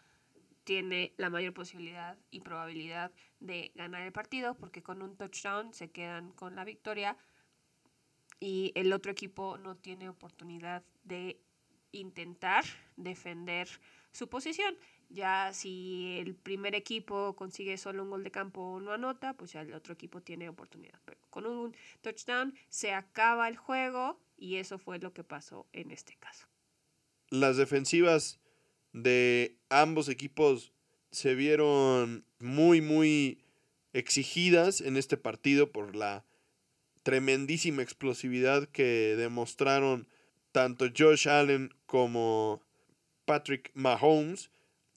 tiene 0.64 1.14
la 1.18 1.30
mayor 1.30 1.54
posibilidad 1.54 2.18
y 2.32 2.42
probabilidad 2.42 3.12
de 3.40 3.72
ganar 3.76 4.02
el 4.02 4.12
partido, 4.12 4.56
porque 4.56 4.82
con 4.82 5.04
un 5.04 5.16
touchdown 5.16 5.72
se 5.72 5.92
quedan 5.92 6.32
con 6.32 6.56
la 6.56 6.64
victoria 6.64 7.16
y 8.40 8.72
el 8.74 8.92
otro 8.92 9.12
equipo 9.12 9.60
no 9.60 9.78
tiene 9.78 10.10
oportunidad 10.10 10.84
de 11.04 11.40
intentar 11.92 12.66
defender 12.98 13.70
su 14.12 14.28
posición. 14.30 14.76
Ya 15.10 15.52
si 15.54 16.18
el 16.20 16.36
primer 16.36 16.76
equipo 16.76 17.36
consigue 17.36 17.78
solo 17.78 18.04
un 18.04 18.10
gol 18.10 18.24
de 18.24 18.32
campo 18.32 18.62
o 18.62 18.80
no 18.80 18.92
anota, 18.92 19.34
pues 19.34 19.54
ya 19.54 19.62
el 19.62 19.74
otro 19.74 19.94
equipo 19.94 20.22
tiene 20.22 20.50
oportunidad. 20.50 21.00
Pero 21.06 21.20
con 21.30 21.46
un 21.46 21.76
touchdown 22.02 22.54
se 22.70 22.94
acaba 22.94 23.48
el 23.48 23.58
juego 23.58 24.20
y 24.38 24.58
eso 24.58 24.78
fue 24.78 25.00
lo 25.00 25.14
que 25.14 25.24
pasó 25.24 25.68
en 25.74 25.92
este 25.92 26.16
caso. 26.18 26.48
Las 27.30 27.58
defensivas 27.58 28.40
de 28.94 29.58
ambos 29.70 30.10
equipos 30.10 30.72
se 31.12 31.36
vieron 31.36 32.26
muy, 32.40 32.82
muy 32.82 33.40
exigidas 33.94 34.82
en 34.82 34.98
este 34.98 35.18
partido 35.18 35.72
por 35.72 35.96
la 35.96 36.26
tremendísima 37.04 37.82
explosividad 37.82 38.68
que 38.68 39.16
demostraron 39.16 40.08
tanto 40.52 40.86
Josh 40.96 41.30
Allen 41.30 41.74
como 41.86 42.62
Patrick 43.26 43.72
Mahomes 43.74 44.50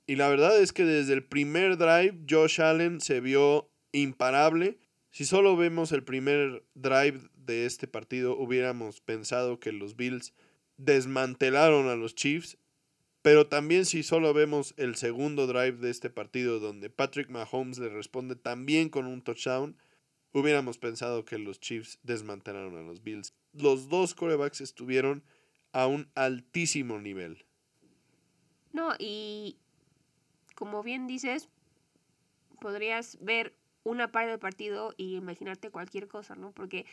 y 0.09 0.17
la 0.17 0.31
verdad 0.31 0.59
es 0.59 0.73
que 0.73 0.87
desde 0.87 1.13
el 1.13 1.23
primer 1.23 1.77
drive 1.77 2.19
Josh 2.29 2.63
Allen 2.63 3.03
se 3.03 3.21
vio 3.21 3.71
imparable. 3.93 4.79
Si 5.11 5.27
solo 5.27 5.55
vemos 5.55 5.93
el 5.93 6.03
primer 6.03 6.65
drive 6.75 7.21
de 7.37 7.67
este 7.67 7.87
partido, 7.87 8.35
hubiéramos 8.35 9.03
pensado 9.03 9.61
que 9.61 9.71
los 9.71 9.97
Bills 9.97 10.33
desmantelaron 10.79 11.89
a 11.89 11.95
los 11.95 12.15
Chiefs. 12.15 12.57
Pero 13.21 13.49
también 13.49 13.85
si 13.85 14.03
solo 14.03 14.33
vemos 14.33 14.73
el 14.79 14.97
segundo 14.97 15.47
drive 15.47 15.73
de 15.73 15.91
este 15.91 16.09
partido 16.09 16.59
donde 16.59 16.89
Patrick 16.89 17.29
Mahomes 17.29 17.79
le 17.79 17.91
responde 17.91 18.35
también 18.35 18.89
con 18.89 19.05
un 19.05 19.21
touchdown, 19.21 19.77
hubiéramos 20.33 20.79
pensado 20.79 21.27
que 21.27 21.37
los 21.37 21.61
Chiefs 21.61 21.99
desmantelaron 22.03 22.79
a 22.79 22.83
los 22.83 23.03
Bills. 23.03 23.35
Los 23.53 23.91
dos 23.91 24.15
corebacks 24.15 24.63
estuvieron 24.63 25.23
a 25.73 25.87
un 25.87 26.09
altísimo 26.15 26.99
nivel. 26.99 27.45
No, 28.73 28.95
y 28.99 29.59
como 30.59 30.83
bien 30.83 31.07
dices, 31.07 31.49
podrías 32.61 33.17
ver 33.21 33.55
una 33.85 34.11
parte 34.11 34.31
del 34.31 34.41
partido 34.41 34.93
y 34.97 35.15
imaginarte 35.15 35.71
cualquier 35.71 36.09
cosa, 36.09 36.35
¿no? 36.35 36.51
Porque 36.51 36.85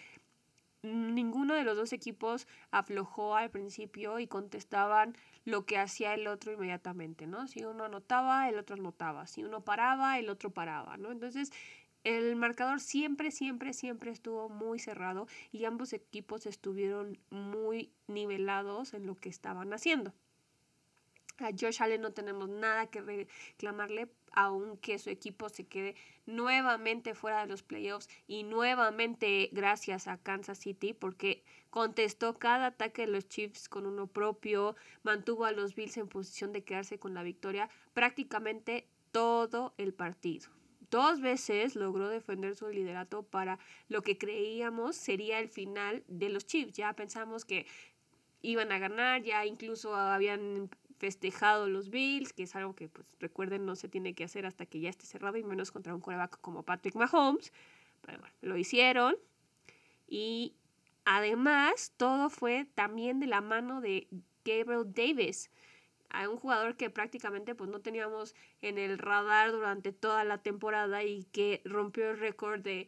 ninguno 0.84 1.56
de 1.56 1.64
los 1.64 1.76
dos 1.76 1.92
equipos 1.92 2.48
aflojó 2.70 3.36
al 3.36 3.50
principio 3.50 4.20
y 4.20 4.28
contestaban 4.28 5.16
lo 5.46 5.66
que 5.66 5.80
hacía 5.80 6.14
el 6.14 6.28
otro 6.28 6.54
inmediatamente, 6.54 7.26
¿no? 7.26 7.48
Si 7.48 7.66
uno 7.66 7.86
anotaba, 7.86 8.48
el 8.50 8.60
otro 8.60 8.76
anotaba. 8.76 9.26
Si 9.26 9.44
uno 9.44 9.62
paraba, 9.62 10.20
el 10.20 10.30
otro 10.30 10.52
paraba, 10.52 10.98
¿no? 10.98 11.12
Entonces, 11.12 11.52
el 12.04 12.36
marcador 12.36 12.80
siempre, 12.82 13.32
siempre, 13.32 13.74
siempre 13.74 14.12
estuvo 14.12 14.48
muy 14.48 14.78
cerrado 14.78 15.26
y 15.52 15.66
ambos 15.66 15.92
equipos 15.92 16.46
estuvieron 16.46 17.18
muy 17.32 17.92
nivelados 18.06 18.94
en 18.94 19.08
lo 19.08 19.16
que 19.16 19.30
estaban 19.30 19.74
haciendo. 19.74 20.14
A 21.40 21.52
Josh 21.52 21.82
Allen 21.82 22.02
no 22.02 22.14
tenemos 22.14 22.48
nada 22.48 22.88
que 22.88 23.02
reclamarle, 23.02 24.08
aunque 24.32 24.98
su 25.00 25.10
equipo 25.10 25.50
se 25.50 25.68
quede 25.68 25.96
nuevamente 26.26 27.14
fuera 27.14 27.42
de 27.42 27.48
los 27.48 27.62
playoffs 27.62 28.08
y 28.26 28.44
nuevamente 28.44 29.50
gracias 29.52 30.08
a 30.08 30.18
Kansas 30.18 30.60
City 30.60 30.94
porque 30.94 31.44
contestó 31.70 32.36
cada 32.40 32.68
ataque 32.68 33.06
de 33.06 33.12
los 33.12 33.28
Chiefs 33.28 33.68
con 33.68 33.86
uno 33.86 34.08
propio, 34.08 34.78
mantuvo 35.04 35.44
a 35.44 35.52
los 35.52 35.76
Bills 35.76 35.98
en 35.98 36.08
posición 36.08 36.54
de 36.54 36.64
quedarse 36.64 37.00
con 37.00 37.14
la 37.14 37.24
victoria 37.24 37.70
prácticamente 37.94 38.88
todo 39.12 39.74
el 39.78 39.94
partido. 39.94 40.50
Dos 40.90 41.20
veces 41.20 41.76
logró 41.76 42.08
defender 42.08 42.56
su 42.56 42.70
liderato 42.70 43.24
para 43.24 43.60
lo 43.90 44.02
que 44.04 44.18
creíamos 44.18 44.96
sería 44.96 45.40
el 45.40 45.50
final 45.50 46.04
de 46.08 46.30
los 46.30 46.46
Chiefs. 46.46 46.74
Ya 46.74 46.94
pensamos 46.94 47.44
que 47.44 47.66
iban 48.42 48.72
a 48.72 48.80
ganar, 48.80 49.24
ya 49.24 49.46
incluso 49.46 49.96
habían 49.96 50.70
festejado 50.98 51.68
los 51.68 51.90
Bills, 51.90 52.34
que 52.34 52.44
es 52.44 52.56
algo 52.56 52.76
que, 52.76 52.88
pues, 52.88 53.08
recuerden, 53.20 53.66
no 53.66 53.76
se 53.76 53.90
tiene 53.90 54.14
que 54.14 54.24
hacer 54.24 54.46
hasta 54.46 54.66
que 54.66 54.80
ya 54.80 54.90
esté 54.90 55.06
cerrado 55.06 55.38
y 55.38 55.44
menos 55.44 55.72
contra 55.72 55.94
un 55.94 56.02
coreback 56.02 56.40
como 56.42 56.64
Patrick 56.64 56.96
Mahomes. 56.96 57.52
Lo 58.42 58.58
hicieron. 58.58 59.16
Y 60.08 60.56
además, 61.04 61.94
todo 61.98 62.30
fue 62.30 62.68
también 62.76 63.20
de 63.20 63.28
la 63.28 63.42
mano 63.42 63.82
de 63.82 64.08
Gabriel 64.46 64.94
Davis, 64.94 65.50
a 66.10 66.30
un 66.30 66.38
jugador 66.38 66.78
que 66.78 66.90
prácticamente 66.90 67.56
pues 67.56 67.70
no 67.70 67.82
teníamos 67.82 68.36
en 68.62 68.78
el 68.78 68.98
radar 68.98 69.52
durante 69.52 69.92
toda 69.92 70.24
la 70.24 70.38
temporada 70.38 71.04
y 71.04 71.24
que 71.26 71.62
rompió 71.66 72.12
el 72.12 72.20
récord 72.20 72.62
de 72.62 72.88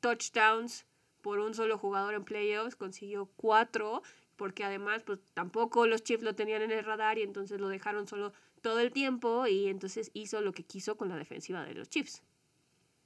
touchdowns 0.00 0.86
por 1.20 1.38
un 1.40 1.54
solo 1.54 1.76
jugador 1.76 2.14
en 2.14 2.24
playoffs, 2.24 2.76
consiguió 2.76 3.26
cuatro 3.36 4.02
porque 4.40 4.64
además 4.64 5.02
pues 5.04 5.18
tampoco 5.34 5.86
los 5.86 6.02
Chiefs 6.02 6.22
lo 6.24 6.34
tenían 6.34 6.62
en 6.62 6.70
el 6.70 6.82
radar 6.82 7.18
y 7.18 7.22
entonces 7.22 7.60
lo 7.60 7.68
dejaron 7.68 8.08
solo 8.08 8.32
todo 8.62 8.80
el 8.80 8.90
tiempo 8.90 9.46
y 9.46 9.68
entonces 9.68 10.10
hizo 10.14 10.40
lo 10.40 10.52
que 10.52 10.62
quiso 10.62 10.96
con 10.96 11.10
la 11.10 11.18
defensiva 11.18 11.62
de 11.66 11.74
los 11.74 11.90
Chiefs. 11.90 12.22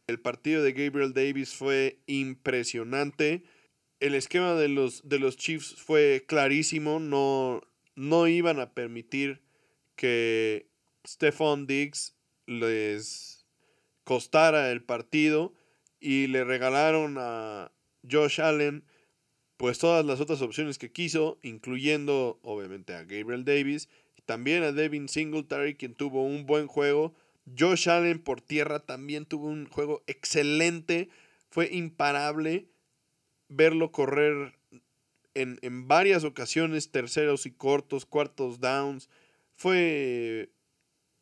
El 0.07 0.20
partido 0.20 0.62
de 0.62 0.72
Gabriel 0.72 1.12
Davis 1.12 1.53
fue 1.53 1.99
impresionante. 2.07 3.43
El 3.99 4.14
esquema 4.14 4.55
de 4.55 4.68
los, 4.68 5.09
de 5.09 5.18
los 5.18 5.37
Chiefs 5.37 5.74
fue 5.74 6.24
clarísimo. 6.28 7.01
No, 7.01 7.62
no 7.97 8.28
iban 8.28 8.61
a 8.61 8.72
permitir 8.72 9.43
que 9.97 10.68
Stephon 11.05 11.66
Diggs 11.66 12.14
les 12.47 13.45
costara 14.05 14.70
el 14.70 14.85
partido 14.85 15.53
y 15.99 16.28
le 16.28 16.45
regalaron 16.45 17.16
a 17.18 17.72
Josh 18.09 18.41
Allen 18.41 18.85
pues 19.64 19.78
todas 19.78 20.04
las 20.04 20.20
otras 20.20 20.42
opciones 20.42 20.76
que 20.76 20.92
quiso, 20.92 21.38
incluyendo 21.40 22.38
obviamente 22.42 22.94
a 22.94 23.04
Gabriel 23.04 23.46
Davis, 23.46 23.88
también 24.26 24.62
a 24.62 24.72
Devin 24.72 25.08
Singletary, 25.08 25.74
quien 25.74 25.94
tuvo 25.94 26.22
un 26.22 26.44
buen 26.44 26.66
juego. 26.66 27.14
Josh 27.58 27.88
Allen 27.88 28.18
por 28.18 28.42
tierra 28.42 28.80
también 28.80 29.24
tuvo 29.24 29.46
un 29.46 29.64
juego 29.64 30.02
excelente, 30.06 31.08
fue 31.48 31.72
imparable 31.72 32.66
verlo 33.48 33.90
correr 33.90 34.52
en, 35.32 35.58
en 35.62 35.88
varias 35.88 36.24
ocasiones, 36.24 36.90
terceros 36.90 37.46
y 37.46 37.50
cortos, 37.50 38.04
cuartos 38.04 38.60
downs. 38.60 39.08
Fue 39.54 40.50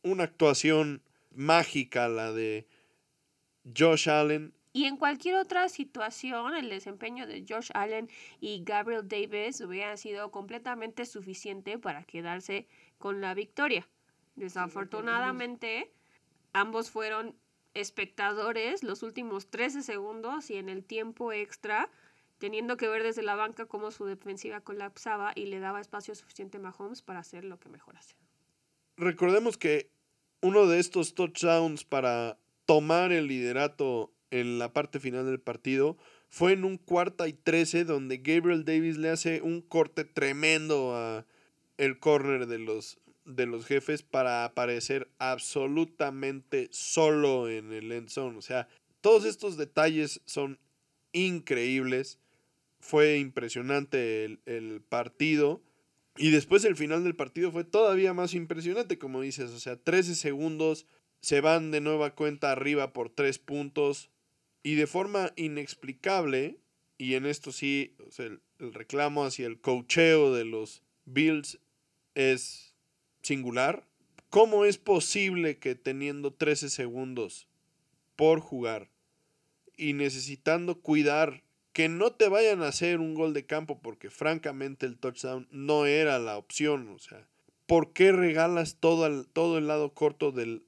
una 0.02 0.24
actuación 0.24 1.00
mágica 1.30 2.08
la 2.08 2.32
de 2.32 2.66
Josh 3.72 4.08
Allen 4.10 4.52
y 4.72 4.86
en 4.86 4.96
cualquier 4.96 5.34
otra 5.36 5.68
situación, 5.68 6.54
el 6.54 6.70
desempeño 6.70 7.26
de 7.26 7.44
Josh 7.46 7.70
Allen 7.74 8.08
y 8.40 8.62
Gabriel 8.64 9.06
Davis 9.06 9.60
hubiera 9.60 9.96
sido 9.98 10.30
completamente 10.30 11.04
suficiente 11.04 11.78
para 11.78 12.04
quedarse 12.04 12.66
con 12.98 13.20
la 13.20 13.34
victoria. 13.34 13.86
Desafortunadamente, 14.34 15.92
ambos 16.54 16.90
fueron 16.90 17.36
espectadores 17.74 18.82
los 18.82 19.02
últimos 19.02 19.50
13 19.50 19.82
segundos 19.82 20.50
y 20.50 20.56
en 20.56 20.70
el 20.70 20.84
tiempo 20.84 21.32
extra, 21.32 21.90
teniendo 22.38 22.78
que 22.78 22.88
ver 22.88 23.02
desde 23.02 23.22
la 23.22 23.34
banca 23.34 23.66
cómo 23.66 23.90
su 23.90 24.06
defensiva 24.06 24.62
colapsaba 24.62 25.32
y 25.34 25.46
le 25.46 25.60
daba 25.60 25.82
espacio 25.82 26.14
suficiente 26.14 26.56
a 26.56 26.60
Mahomes 26.60 27.02
para 27.02 27.20
hacer 27.20 27.44
lo 27.44 27.58
que 27.60 27.68
mejor 27.68 27.96
hace. 27.96 28.16
Recordemos 28.96 29.58
que 29.58 29.90
uno 30.40 30.66
de 30.66 30.80
estos 30.80 31.14
touchdowns 31.14 31.84
para 31.84 32.38
tomar 32.64 33.12
el 33.12 33.26
liderato 33.26 34.12
en 34.32 34.58
la 34.58 34.72
parte 34.72 34.98
final 34.98 35.26
del 35.26 35.38
partido 35.38 35.96
fue 36.28 36.52
en 36.52 36.64
un 36.64 36.78
cuarta 36.78 37.28
y 37.28 37.34
trece 37.34 37.84
donde 37.84 38.16
Gabriel 38.16 38.64
Davis 38.64 38.96
le 38.96 39.10
hace 39.10 39.42
un 39.42 39.60
corte 39.60 40.04
tremendo 40.04 40.96
a 40.96 41.26
el 41.76 41.98
corner 41.98 42.46
de 42.46 42.58
los, 42.58 42.98
de 43.26 43.44
los 43.44 43.66
jefes 43.66 44.02
para 44.02 44.46
aparecer 44.46 45.10
absolutamente 45.18 46.68
solo 46.72 47.50
en 47.50 47.72
el 47.72 47.92
end 47.92 48.08
zone. 48.08 48.38
O 48.38 48.42
sea, 48.42 48.66
todos 49.02 49.26
estos 49.26 49.58
detalles 49.58 50.22
son 50.24 50.58
increíbles. 51.12 52.18
Fue 52.80 53.18
impresionante 53.18 54.24
el, 54.24 54.40
el 54.46 54.80
partido. 54.80 55.60
Y 56.16 56.30
después 56.30 56.64
el 56.64 56.76
final 56.76 57.04
del 57.04 57.14
partido 57.14 57.52
fue 57.52 57.64
todavía 57.64 58.14
más 58.14 58.32
impresionante, 58.32 58.98
como 58.98 59.20
dices. 59.20 59.50
O 59.50 59.60
sea, 59.60 59.76
13 59.76 60.14
segundos. 60.14 60.86
Se 61.20 61.42
van 61.42 61.70
de 61.70 61.82
nueva 61.82 62.14
cuenta 62.14 62.50
arriba 62.52 62.94
por 62.94 63.10
3 63.10 63.38
puntos. 63.38 64.08
Y 64.62 64.76
de 64.76 64.86
forma 64.86 65.32
inexplicable, 65.36 66.58
y 66.98 67.14
en 67.14 67.26
esto 67.26 67.52
sí, 67.52 67.96
el, 68.18 68.40
reclamo 68.58 69.24
hacia 69.24 69.46
el 69.46 69.60
cocheo 69.60 70.32
de 70.32 70.44
los 70.44 70.82
Bills 71.04 71.58
es 72.14 72.74
singular. 73.22 73.86
¿Cómo 74.30 74.64
es 74.64 74.78
posible 74.78 75.58
que 75.58 75.74
teniendo 75.74 76.32
13 76.32 76.70
segundos 76.70 77.48
por 78.16 78.40
jugar 78.40 78.90
y 79.76 79.94
necesitando 79.94 80.80
cuidar 80.80 81.42
que 81.72 81.88
no 81.88 82.12
te 82.12 82.28
vayan 82.28 82.62
a 82.62 82.68
hacer 82.68 83.00
un 83.00 83.14
gol 83.14 83.32
de 83.32 83.46
campo 83.46 83.80
porque 83.80 84.10
francamente 84.10 84.86
el 84.86 84.98
touchdown 84.98 85.48
no 85.50 85.86
era 85.86 86.18
la 86.18 86.36
opción, 86.36 86.88
o 86.88 86.98
sea, 86.98 87.28
¿por 87.72 87.94
qué 87.94 88.12
regalas 88.12 88.76
todo 88.80 89.06
el, 89.06 89.26
todo 89.26 89.56
el 89.56 89.66
lado 89.66 89.94
corto 89.94 90.30
del, 90.30 90.62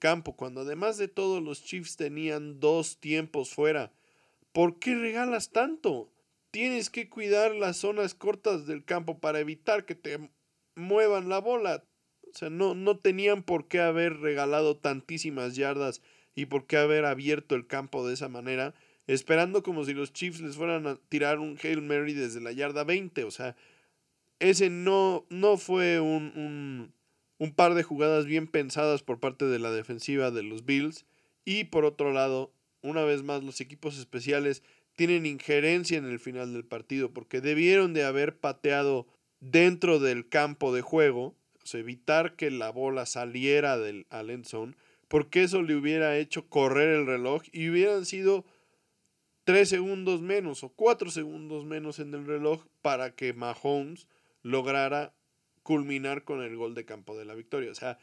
campo? 0.00 0.34
Cuando 0.34 0.62
además 0.62 0.98
de 0.98 1.06
todo 1.06 1.40
los 1.40 1.62
Chiefs 1.62 1.96
tenían 1.96 2.58
dos 2.58 2.98
tiempos 2.98 3.50
fuera. 3.50 3.92
¿Por 4.50 4.80
qué 4.80 4.96
regalas 4.96 5.52
tanto? 5.52 6.12
Tienes 6.50 6.90
que 6.90 7.08
cuidar 7.08 7.54
las 7.54 7.76
zonas 7.76 8.14
cortas 8.14 8.66
del 8.66 8.84
campo 8.84 9.20
para 9.20 9.38
evitar 9.38 9.84
que 9.84 9.94
te 9.94 10.32
muevan 10.74 11.28
la 11.28 11.38
bola. 11.38 11.84
O 12.34 12.36
sea, 12.36 12.50
no, 12.50 12.74
no 12.74 12.98
tenían 12.98 13.44
por 13.44 13.68
qué 13.68 13.78
haber 13.78 14.18
regalado 14.18 14.76
tantísimas 14.76 15.54
yardas 15.54 16.02
y 16.34 16.46
por 16.46 16.66
qué 16.66 16.78
haber 16.78 17.04
abierto 17.04 17.54
el 17.54 17.68
campo 17.68 18.04
de 18.04 18.14
esa 18.14 18.28
manera, 18.28 18.74
esperando 19.06 19.62
como 19.62 19.84
si 19.84 19.94
los 19.94 20.12
Chiefs 20.12 20.40
les 20.40 20.56
fueran 20.56 20.88
a 20.88 20.96
tirar 20.96 21.38
un 21.38 21.56
Hail 21.62 21.80
Mary 21.80 22.12
desde 22.12 22.40
la 22.40 22.50
yarda 22.50 22.82
20. 22.82 23.22
O 23.22 23.30
sea, 23.30 23.54
ese 24.40 24.70
no, 24.70 25.26
no 25.30 25.56
fue 25.56 26.00
un, 26.00 26.92
un, 27.38 27.52
par 27.52 27.74
de 27.74 27.82
jugadas 27.82 28.26
bien 28.26 28.46
pensadas 28.46 29.02
por 29.02 29.20
parte 29.20 29.44
de 29.44 29.58
la 29.58 29.70
defensiva 29.70 30.30
de 30.30 30.42
los 30.42 30.64
Bills. 30.64 31.04
Y 31.44 31.64
por 31.64 31.84
otro 31.84 32.12
lado, 32.12 32.52
una 32.82 33.02
vez 33.04 33.22
más, 33.22 33.42
los 33.42 33.60
equipos 33.60 33.98
especiales 33.98 34.62
tienen 34.94 35.26
injerencia 35.26 35.98
en 35.98 36.06
el 36.06 36.18
final 36.18 36.52
del 36.52 36.64
partido 36.64 37.12
porque 37.12 37.40
debieron 37.40 37.94
de 37.94 38.04
haber 38.04 38.36
pateado 38.36 39.06
dentro 39.40 40.00
del 40.00 40.28
campo 40.28 40.74
de 40.74 40.82
juego, 40.82 41.34
o 41.62 41.66
sea, 41.66 41.80
evitar 41.80 42.34
que 42.34 42.50
la 42.50 42.70
bola 42.70 43.06
saliera 43.06 43.78
del 43.78 44.06
al 44.10 44.30
porque 45.08 45.42
eso 45.42 45.62
le 45.62 45.74
hubiera 45.74 46.18
hecho 46.18 46.48
correr 46.48 46.90
el 46.90 47.06
reloj 47.06 47.42
y 47.52 47.70
hubieran 47.70 48.04
sido 48.04 48.44
tres 49.44 49.70
segundos 49.70 50.20
menos 50.20 50.62
o 50.62 50.68
cuatro 50.68 51.10
segundos 51.10 51.64
menos 51.64 51.98
en 51.98 52.12
el 52.12 52.26
reloj 52.26 52.64
para 52.82 53.14
que 53.14 53.32
Mahomes 53.32 54.06
lograra 54.42 55.14
culminar 55.62 56.24
con 56.24 56.42
el 56.42 56.56
gol 56.56 56.74
de 56.74 56.84
campo 56.84 57.16
de 57.16 57.24
la 57.24 57.34
victoria. 57.34 57.70
O 57.70 57.74
sea, 57.74 57.98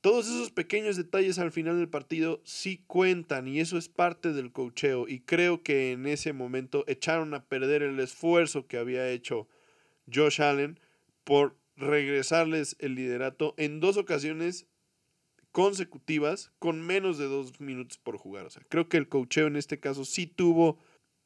todos 0.00 0.26
esos 0.28 0.50
pequeños 0.50 0.96
detalles 0.96 1.38
al 1.38 1.52
final 1.52 1.78
del 1.78 1.88
partido 1.88 2.40
sí 2.44 2.84
cuentan 2.86 3.48
y 3.48 3.60
eso 3.60 3.76
es 3.76 3.88
parte 3.88 4.32
del 4.32 4.50
cocheo 4.50 5.06
y 5.08 5.20
creo 5.20 5.62
que 5.62 5.92
en 5.92 6.06
ese 6.06 6.32
momento 6.32 6.84
echaron 6.86 7.34
a 7.34 7.44
perder 7.44 7.82
el 7.82 8.00
esfuerzo 8.00 8.66
que 8.66 8.78
había 8.78 9.08
hecho 9.10 9.46
Josh 10.12 10.40
Allen 10.40 10.80
por 11.24 11.56
regresarles 11.76 12.76
el 12.78 12.94
liderato 12.94 13.54
en 13.58 13.80
dos 13.80 13.98
ocasiones 13.98 14.66
consecutivas 15.52 16.52
con 16.58 16.80
menos 16.80 17.18
de 17.18 17.26
dos 17.26 17.60
minutos 17.60 17.98
por 17.98 18.16
jugar. 18.16 18.46
O 18.46 18.50
sea, 18.50 18.62
creo 18.68 18.88
que 18.88 18.96
el 18.96 19.08
cocheo 19.08 19.48
en 19.48 19.56
este 19.56 19.80
caso 19.80 20.04
sí 20.04 20.26
tuvo 20.26 20.78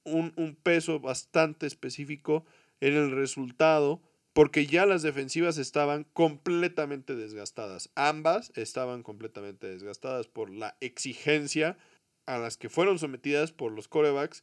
un, 0.03 0.33
un 0.37 0.57
peso 0.57 0.99
bastante 0.99 1.67
específico 1.67 2.45
en 2.81 2.95
el 2.95 3.13
resultado 3.13 4.03
porque 4.35 4.67
ya 4.67 4.85
las 4.85 5.03
defensivas 5.03 5.59
estaban 5.59 6.05
completamente 6.13 7.15
desgastadas. 7.15 7.91
Ambas 7.95 8.53
estaban 8.57 9.05
completamente 9.05 9.69
desgastadas 9.69 10.27
por 10.27 10.51
la 10.51 10.77
exigencia 10.81 11.79
a 12.27 12.39
las 12.39 12.57
que 12.57 12.69
fueron 12.69 12.99
sometidas 12.99 13.53
por 13.53 13.71
los 13.71 13.87
corebacks 13.87 14.43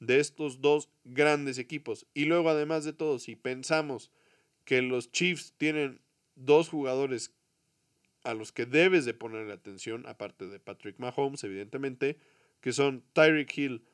de 0.00 0.20
estos 0.20 0.62
dos 0.62 0.88
grandes 1.04 1.58
equipos. 1.58 2.06
Y 2.14 2.24
luego, 2.24 2.48
además 2.48 2.84
de 2.84 2.94
todo, 2.94 3.18
si 3.18 3.36
pensamos 3.36 4.10
que 4.64 4.80
los 4.80 5.12
Chiefs 5.12 5.52
tienen 5.58 6.00
dos 6.34 6.70
jugadores 6.70 7.32
a 8.24 8.32
los 8.32 8.52
que 8.52 8.64
debes 8.64 9.04
de 9.04 9.14
ponerle 9.14 9.52
atención, 9.52 10.06
aparte 10.06 10.46
de 10.46 10.60
Patrick 10.60 10.98
Mahomes, 10.98 11.44
evidentemente, 11.44 12.16
que 12.60 12.72
son 12.72 13.04
Tyreek 13.12 13.56
Hill 13.56 13.84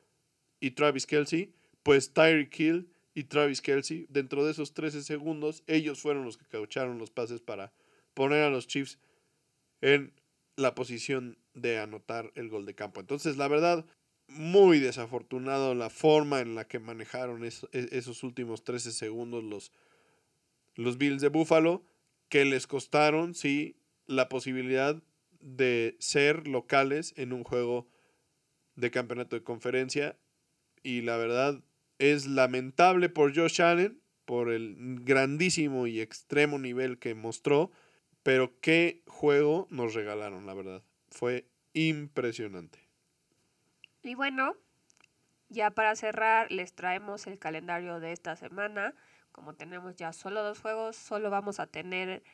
y 0.61 0.71
Travis 0.71 1.07
Kelsey, 1.07 1.53
pues 1.83 2.15
Tyreek 2.15 2.59
Hill 2.59 2.92
y 3.15 3.25
Travis 3.25 3.61
Kelsey, 3.61 4.07
dentro 4.09 4.45
de 4.45 4.53
esos 4.53 4.75
13 4.75 5.03
segundos, 5.03 5.63
ellos 5.67 6.01
fueron 6.01 6.25
los 6.25 6.39
que 6.39 6.47
caucharon 6.47 6.99
los 6.99 7.11
pases 7.11 7.41
para 7.41 7.73
poner 8.15 8.43
a 8.43 8.51
los 8.51 8.67
Chiefs 8.67 8.99
en 9.81 10.13
la 10.57 10.75
posición 10.75 11.39
de 11.55 11.79
anotar 11.79 12.33
el 12.35 12.49
gol 12.49 12.67
de 12.67 12.75
campo. 12.75 13.01
Entonces, 13.01 13.37
la 13.37 13.49
verdad, 13.49 13.85
muy 14.29 14.79
desafortunado 14.79 15.75
la 15.75 15.91
forma 15.91 16.41
en 16.41 16.55
la 16.55 16.67
que 16.67 16.79
manejaron 16.79 17.45
e, 17.45 17.51
esos 17.73 18.23
últimos 18.23 18.65
13 18.65 18.93
segundos 18.93 19.45
los, 19.45 19.73
los 20.75 20.97
Bills 20.99 21.21
de 21.21 21.29
Buffalo, 21.29 21.85
que 22.29 22.45
les 22.45 22.67
costaron, 22.67 23.35
sí, 23.35 23.77
la 24.07 24.29
posibilidad 24.29 25.03
de 25.41 25.97
ser 25.99 26.47
locales 26.47 27.13
en 27.17 27.33
un 27.33 27.45
juego 27.45 27.89
de 28.75 28.91
campeonato 28.91 29.37
de 29.37 29.43
conferencia. 29.43 30.19
Y 30.83 31.03
la 31.03 31.17
verdad 31.17 31.63
es 32.03 32.27
lamentable 32.27 33.09
por 33.09 33.33
Josh 33.33 33.63
Allen, 33.63 34.03
por 34.25 34.51
el 34.51 34.75
grandísimo 35.05 35.87
y 35.87 36.01
extremo 36.01 36.59
nivel 36.59 36.99
que 36.99 37.15
mostró. 37.15 37.71
Pero 38.25 38.59
qué 38.61 39.03
juego 39.07 39.69
nos 39.71 39.95
regalaron, 39.95 40.45
la 40.45 40.55
verdad. 40.55 40.83
Fue 41.11 41.47
impresionante. 41.75 42.81
Y 44.03 44.17
bueno, 44.17 44.57
ya 45.49 45.71
para 45.71 45.95
cerrar, 45.95 46.51
les 46.51 46.73
traemos 46.73 47.29
el 47.29 47.39
calendario 47.39 48.01
de 48.01 48.11
esta 48.11 48.35
semana. 48.35 48.95
Como 49.31 49.55
tenemos 49.55 49.95
ya 49.95 50.13
solo 50.13 50.43
dos 50.43 50.59
juegos, 50.59 50.97
solo 50.97 51.31
vamos 51.31 51.61
a 51.61 51.69
tener 51.69 52.25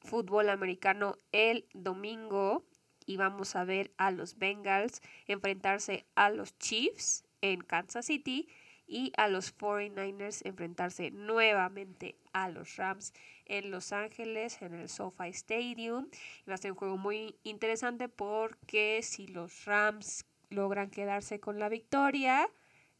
fútbol 0.00 0.50
americano 0.50 1.16
el 1.32 1.66
domingo 1.72 2.66
y 3.06 3.16
vamos 3.16 3.56
a 3.56 3.64
ver 3.64 3.92
a 3.96 4.10
los 4.10 4.36
Bengals 4.36 5.00
enfrentarse 5.26 6.04
a 6.14 6.28
los 6.28 6.58
Chiefs 6.58 7.24
en 7.40 7.62
Kansas 7.62 8.06
City 8.06 8.46
y 8.94 9.12
a 9.16 9.26
los 9.26 9.58
49ers 9.58 10.42
enfrentarse 10.46 11.10
nuevamente 11.10 12.14
a 12.32 12.48
los 12.48 12.76
Rams 12.76 13.12
en 13.44 13.72
Los 13.72 13.90
Ángeles, 13.90 14.62
en 14.62 14.72
el 14.72 14.88
SoFi 14.88 15.30
Stadium. 15.30 16.06
Va 16.48 16.54
a 16.54 16.58
ser 16.58 16.70
un 16.70 16.78
juego 16.78 16.96
muy 16.96 17.34
interesante 17.42 18.08
porque 18.08 19.00
si 19.02 19.26
los 19.26 19.64
Rams 19.64 20.26
logran 20.48 20.90
quedarse 20.90 21.40
con 21.40 21.58
la 21.58 21.68
victoria, 21.68 22.48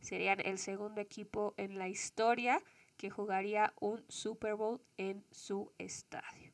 serían 0.01 0.41
el 0.45 0.59
segundo 0.59 1.01
equipo 1.01 1.55
en 1.59 1.79
la 1.79 1.87
historia 1.87 2.61
que 2.97 3.09
jugaría 3.09 3.73
un 3.79 4.05
Super 4.09 4.57
Bowl 4.57 4.81
en 4.97 5.25
su 5.31 5.71
estadio. 5.79 6.53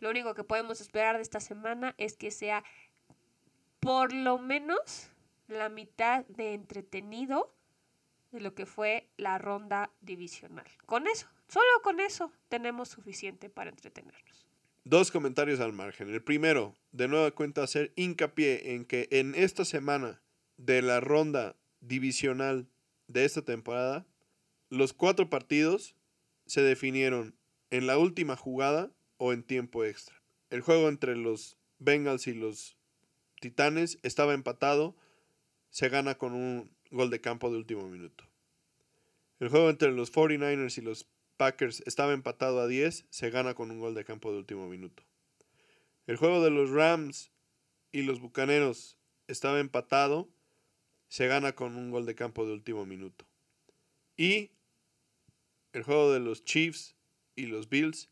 Lo 0.00 0.10
único 0.10 0.34
que 0.34 0.42
podemos 0.42 0.80
esperar 0.80 1.14
de 1.14 1.22
esta 1.22 1.38
semana 1.38 1.94
es 1.96 2.16
que 2.16 2.32
sea 2.32 2.64
por 3.78 4.12
lo 4.12 4.38
menos 4.38 5.12
la 5.46 5.68
mitad 5.68 6.24
de 6.26 6.54
entretenido 6.54 7.54
de 8.32 8.40
lo 8.40 8.54
que 8.54 8.66
fue 8.66 9.08
la 9.16 9.38
ronda 9.38 9.90
divisional. 10.00 10.66
Con 10.86 11.06
eso, 11.06 11.26
solo 11.48 11.66
con 11.82 12.00
eso 12.00 12.32
tenemos 12.48 12.88
suficiente 12.88 13.50
para 13.50 13.70
entretenernos. 13.70 14.46
Dos 14.84 15.10
comentarios 15.10 15.60
al 15.60 15.72
margen. 15.72 16.08
El 16.08 16.22
primero, 16.22 16.74
de 16.92 17.08
nueva 17.08 17.30
cuenta, 17.32 17.62
hacer 17.62 17.92
hincapié 17.96 18.74
en 18.74 18.84
que 18.84 19.08
en 19.10 19.34
esta 19.34 19.64
semana 19.64 20.22
de 20.56 20.82
la 20.82 21.00
ronda 21.00 21.56
divisional 21.80 22.68
de 23.08 23.24
esta 23.24 23.42
temporada, 23.42 24.06
los 24.68 24.92
cuatro 24.92 25.28
partidos 25.28 25.96
se 26.46 26.62
definieron 26.62 27.36
en 27.70 27.86
la 27.86 27.98
última 27.98 28.36
jugada 28.36 28.90
o 29.16 29.32
en 29.32 29.42
tiempo 29.42 29.84
extra. 29.84 30.20
El 30.48 30.62
juego 30.62 30.88
entre 30.88 31.16
los 31.16 31.58
Bengals 31.78 32.26
y 32.26 32.34
los 32.34 32.76
Titanes 33.40 33.98
estaba 34.02 34.34
empatado, 34.34 34.96
se 35.70 35.88
gana 35.88 36.16
con 36.16 36.34
un 36.34 36.70
gol 36.90 37.10
de 37.10 37.20
campo 37.20 37.50
de 37.50 37.56
último 37.56 37.88
minuto. 37.88 38.24
El 39.38 39.48
juego 39.48 39.70
entre 39.70 39.92
los 39.92 40.12
49ers 40.12 40.78
y 40.78 40.82
los 40.82 41.06
Packers 41.36 41.82
estaba 41.86 42.12
empatado 42.12 42.60
a 42.60 42.66
10, 42.66 43.06
se 43.08 43.30
gana 43.30 43.54
con 43.54 43.70
un 43.70 43.80
gol 43.80 43.94
de 43.94 44.04
campo 44.04 44.32
de 44.32 44.38
último 44.38 44.68
minuto. 44.68 45.02
El 46.06 46.16
juego 46.16 46.42
de 46.42 46.50
los 46.50 46.70
Rams 46.70 47.30
y 47.92 48.02
los 48.02 48.20
Bucaneros 48.20 48.98
estaba 49.26 49.60
empatado, 49.60 50.28
se 51.08 51.26
gana 51.26 51.52
con 51.54 51.76
un 51.76 51.90
gol 51.90 52.04
de 52.04 52.14
campo 52.14 52.44
de 52.44 52.52
último 52.52 52.84
minuto. 52.84 53.24
Y 54.16 54.50
el 55.72 55.82
juego 55.82 56.12
de 56.12 56.20
los 56.20 56.44
Chiefs 56.44 56.94
y 57.36 57.46
los 57.46 57.68
Bills, 57.68 58.10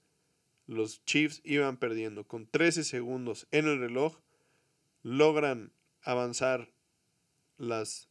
los 0.66 1.04
Chiefs 1.04 1.40
iban 1.44 1.76
perdiendo 1.76 2.24
con 2.26 2.46
13 2.46 2.84
segundos 2.84 3.46
en 3.50 3.66
el 3.66 3.78
reloj, 3.78 4.16
logran 5.02 5.72
avanzar 6.02 6.70
las 7.58 8.07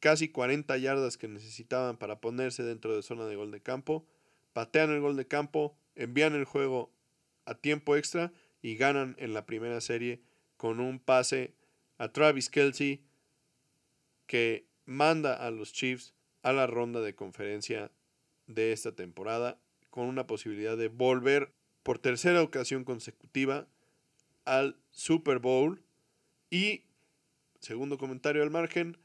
casi 0.00 0.28
40 0.28 0.76
yardas 0.78 1.16
que 1.16 1.28
necesitaban 1.28 1.96
para 1.96 2.20
ponerse 2.20 2.62
dentro 2.62 2.94
de 2.94 3.02
zona 3.02 3.26
de 3.26 3.36
gol 3.36 3.50
de 3.50 3.60
campo, 3.60 4.06
patean 4.52 4.90
el 4.90 5.00
gol 5.00 5.16
de 5.16 5.26
campo, 5.26 5.76
envían 5.94 6.34
el 6.34 6.44
juego 6.44 6.92
a 7.44 7.54
tiempo 7.54 7.96
extra 7.96 8.32
y 8.62 8.76
ganan 8.76 9.16
en 9.18 9.34
la 9.34 9.46
primera 9.46 9.80
serie 9.80 10.20
con 10.56 10.80
un 10.80 10.98
pase 10.98 11.54
a 11.98 12.12
Travis 12.12 12.50
Kelsey 12.50 13.02
que 14.26 14.66
manda 14.84 15.34
a 15.34 15.50
los 15.50 15.72
Chiefs 15.72 16.14
a 16.42 16.52
la 16.52 16.66
ronda 16.66 17.00
de 17.00 17.14
conferencia 17.14 17.90
de 18.46 18.72
esta 18.72 18.92
temporada 18.92 19.58
con 19.90 20.06
una 20.06 20.26
posibilidad 20.26 20.76
de 20.76 20.88
volver 20.88 21.52
por 21.82 21.98
tercera 21.98 22.42
ocasión 22.42 22.84
consecutiva 22.84 23.66
al 24.44 24.76
Super 24.90 25.38
Bowl. 25.38 25.82
Y 26.50 26.84
segundo 27.60 27.98
comentario 27.98 28.42
al 28.42 28.50
margen 28.50 28.96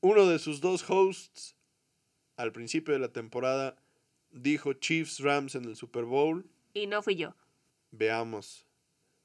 uno 0.00 0.26
de 0.26 0.38
sus 0.38 0.60
dos 0.60 0.88
hosts 0.88 1.56
al 2.36 2.52
principio 2.52 2.94
de 2.94 3.00
la 3.00 3.12
temporada 3.12 3.76
dijo 4.30 4.72
Chiefs 4.74 5.20
Rams 5.20 5.54
en 5.54 5.64
el 5.64 5.76
Super 5.76 6.04
Bowl. 6.04 6.48
Y 6.74 6.86
no 6.86 7.02
fui 7.02 7.16
yo. 7.16 7.34
Veamos 7.90 8.66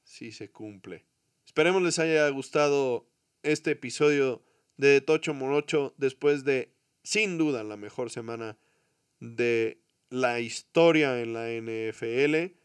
si 0.04 0.32
se 0.32 0.50
cumple. 0.50 1.06
Esperemos 1.46 1.82
les 1.82 2.00
haya 2.00 2.28
gustado 2.30 3.08
este 3.44 3.72
episodio 3.72 4.42
de 4.78 5.02
Tocho 5.02 5.34
Morocho 5.34 5.94
después 5.98 6.44
de, 6.44 6.74
sin 7.04 7.38
duda, 7.38 7.64
la 7.64 7.78
mejor 7.78 8.10
semana 8.10 8.58
de 9.20 9.80
la 10.10 10.40
historia 10.40 11.22
en 11.22 11.34
la 11.34 11.50
NFL. 11.50 12.56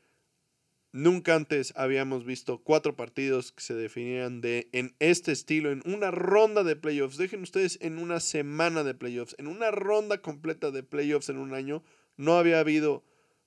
Nunca 0.90 1.34
antes 1.34 1.74
habíamos 1.76 2.24
visto 2.24 2.62
cuatro 2.62 2.96
partidos 2.96 3.52
que 3.52 3.62
se 3.62 3.74
definían 3.74 4.40
de 4.40 4.70
en 4.72 4.96
este 5.00 5.32
estilo, 5.32 5.70
en 5.70 5.82
una 5.84 6.10
ronda 6.10 6.64
de 6.64 6.76
playoffs. 6.76 7.18
Dejen 7.18 7.42
ustedes 7.42 7.78
en 7.82 7.98
una 7.98 8.20
semana 8.20 8.84
de 8.84 8.94
playoffs, 8.94 9.36
en 9.38 9.48
una 9.48 9.70
ronda 9.70 10.22
completa 10.22 10.70
de 10.70 10.82
playoffs 10.82 11.28
en 11.28 11.36
un 11.36 11.52
año. 11.52 11.84
No 12.16 12.38
había 12.38 12.60
habido 12.60 13.04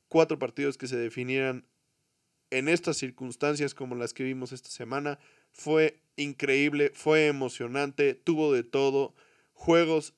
cuatro 0.08 0.38
partidos 0.38 0.78
que 0.78 0.88
se 0.88 0.98
definieran 0.98 1.66
en 2.52 2.68
estas 2.68 2.98
circunstancias 2.98 3.74
como 3.74 3.96
las 3.96 4.14
que 4.14 4.24
vimos 4.24 4.52
esta 4.52 4.70
semana. 4.70 5.18
Fue 5.52 6.00
increíble, 6.18 6.92
fue 6.94 7.26
emocionante, 7.26 8.14
tuvo 8.14 8.54
de 8.54 8.64
todo. 8.64 9.16
Juegos 9.54 10.14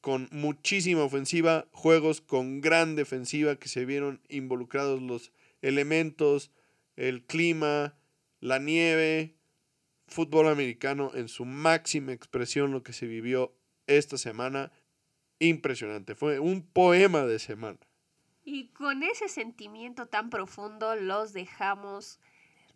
con 0.00 0.28
muchísima 0.30 1.02
ofensiva, 1.02 1.66
juegos 1.72 2.20
con 2.20 2.60
gran 2.60 2.94
defensiva 2.94 3.56
que 3.56 3.68
se 3.68 3.84
vieron 3.84 4.20
involucrados 4.28 5.02
los 5.02 5.32
elementos 5.60 6.52
el 6.98 7.24
clima, 7.24 7.94
la 8.40 8.58
nieve, 8.58 9.36
fútbol 10.08 10.48
americano 10.48 11.12
en 11.14 11.28
su 11.28 11.44
máxima 11.44 12.12
expresión, 12.12 12.72
lo 12.72 12.82
que 12.82 12.92
se 12.92 13.06
vivió 13.06 13.54
esta 13.86 14.18
semana. 14.18 14.72
Impresionante, 15.38 16.16
fue 16.16 16.40
un 16.40 16.66
poema 16.66 17.24
de 17.24 17.38
semana. 17.38 17.78
Y 18.44 18.68
con 18.70 19.04
ese 19.04 19.28
sentimiento 19.28 20.06
tan 20.06 20.28
profundo 20.28 20.96
los 20.96 21.32
dejamos. 21.32 22.18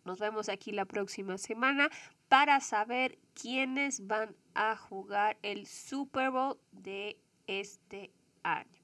Nos 0.05 0.19
vemos 0.19 0.47
aquí 0.47 0.71
la 0.71 0.85
próxima 0.85 1.37
semana 1.37 1.89
para 2.29 2.61
saber 2.61 3.19
quiénes 3.33 4.07
van 4.07 4.37
a 4.53 4.77
jugar 4.77 5.37
el 5.41 5.67
Super 5.67 6.31
Bowl 6.31 6.57
de 6.71 7.17
este 7.47 8.11
año. 8.43 8.79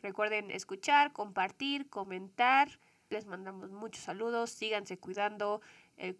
Recuerden 0.00 0.50
escuchar, 0.50 1.12
compartir, 1.12 1.90
comentar 1.90 2.78
les 3.10 3.26
mandamos 3.26 3.70
muchos 3.70 4.02
saludos, 4.02 4.50
síganse 4.50 4.98
cuidando. 4.98 5.60
El 5.96 6.18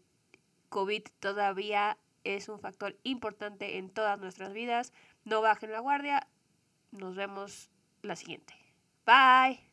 COVID 0.69 1.03
todavía 1.21 1.99
es 2.25 2.49
un 2.49 2.61
factor 2.61 2.97
importante 3.03 3.79
en 3.79 3.91
todas 3.91 4.19
nuestras 4.19 4.53
vidas. 4.53 4.93
No 5.25 5.41
bajen 5.41 5.73
la 5.73 5.81
guardia, 5.81 6.27
nos 6.93 7.15
vemos 7.15 7.71
la 8.03 8.17
siguiente. 8.17 8.55
Bye. 9.07 9.69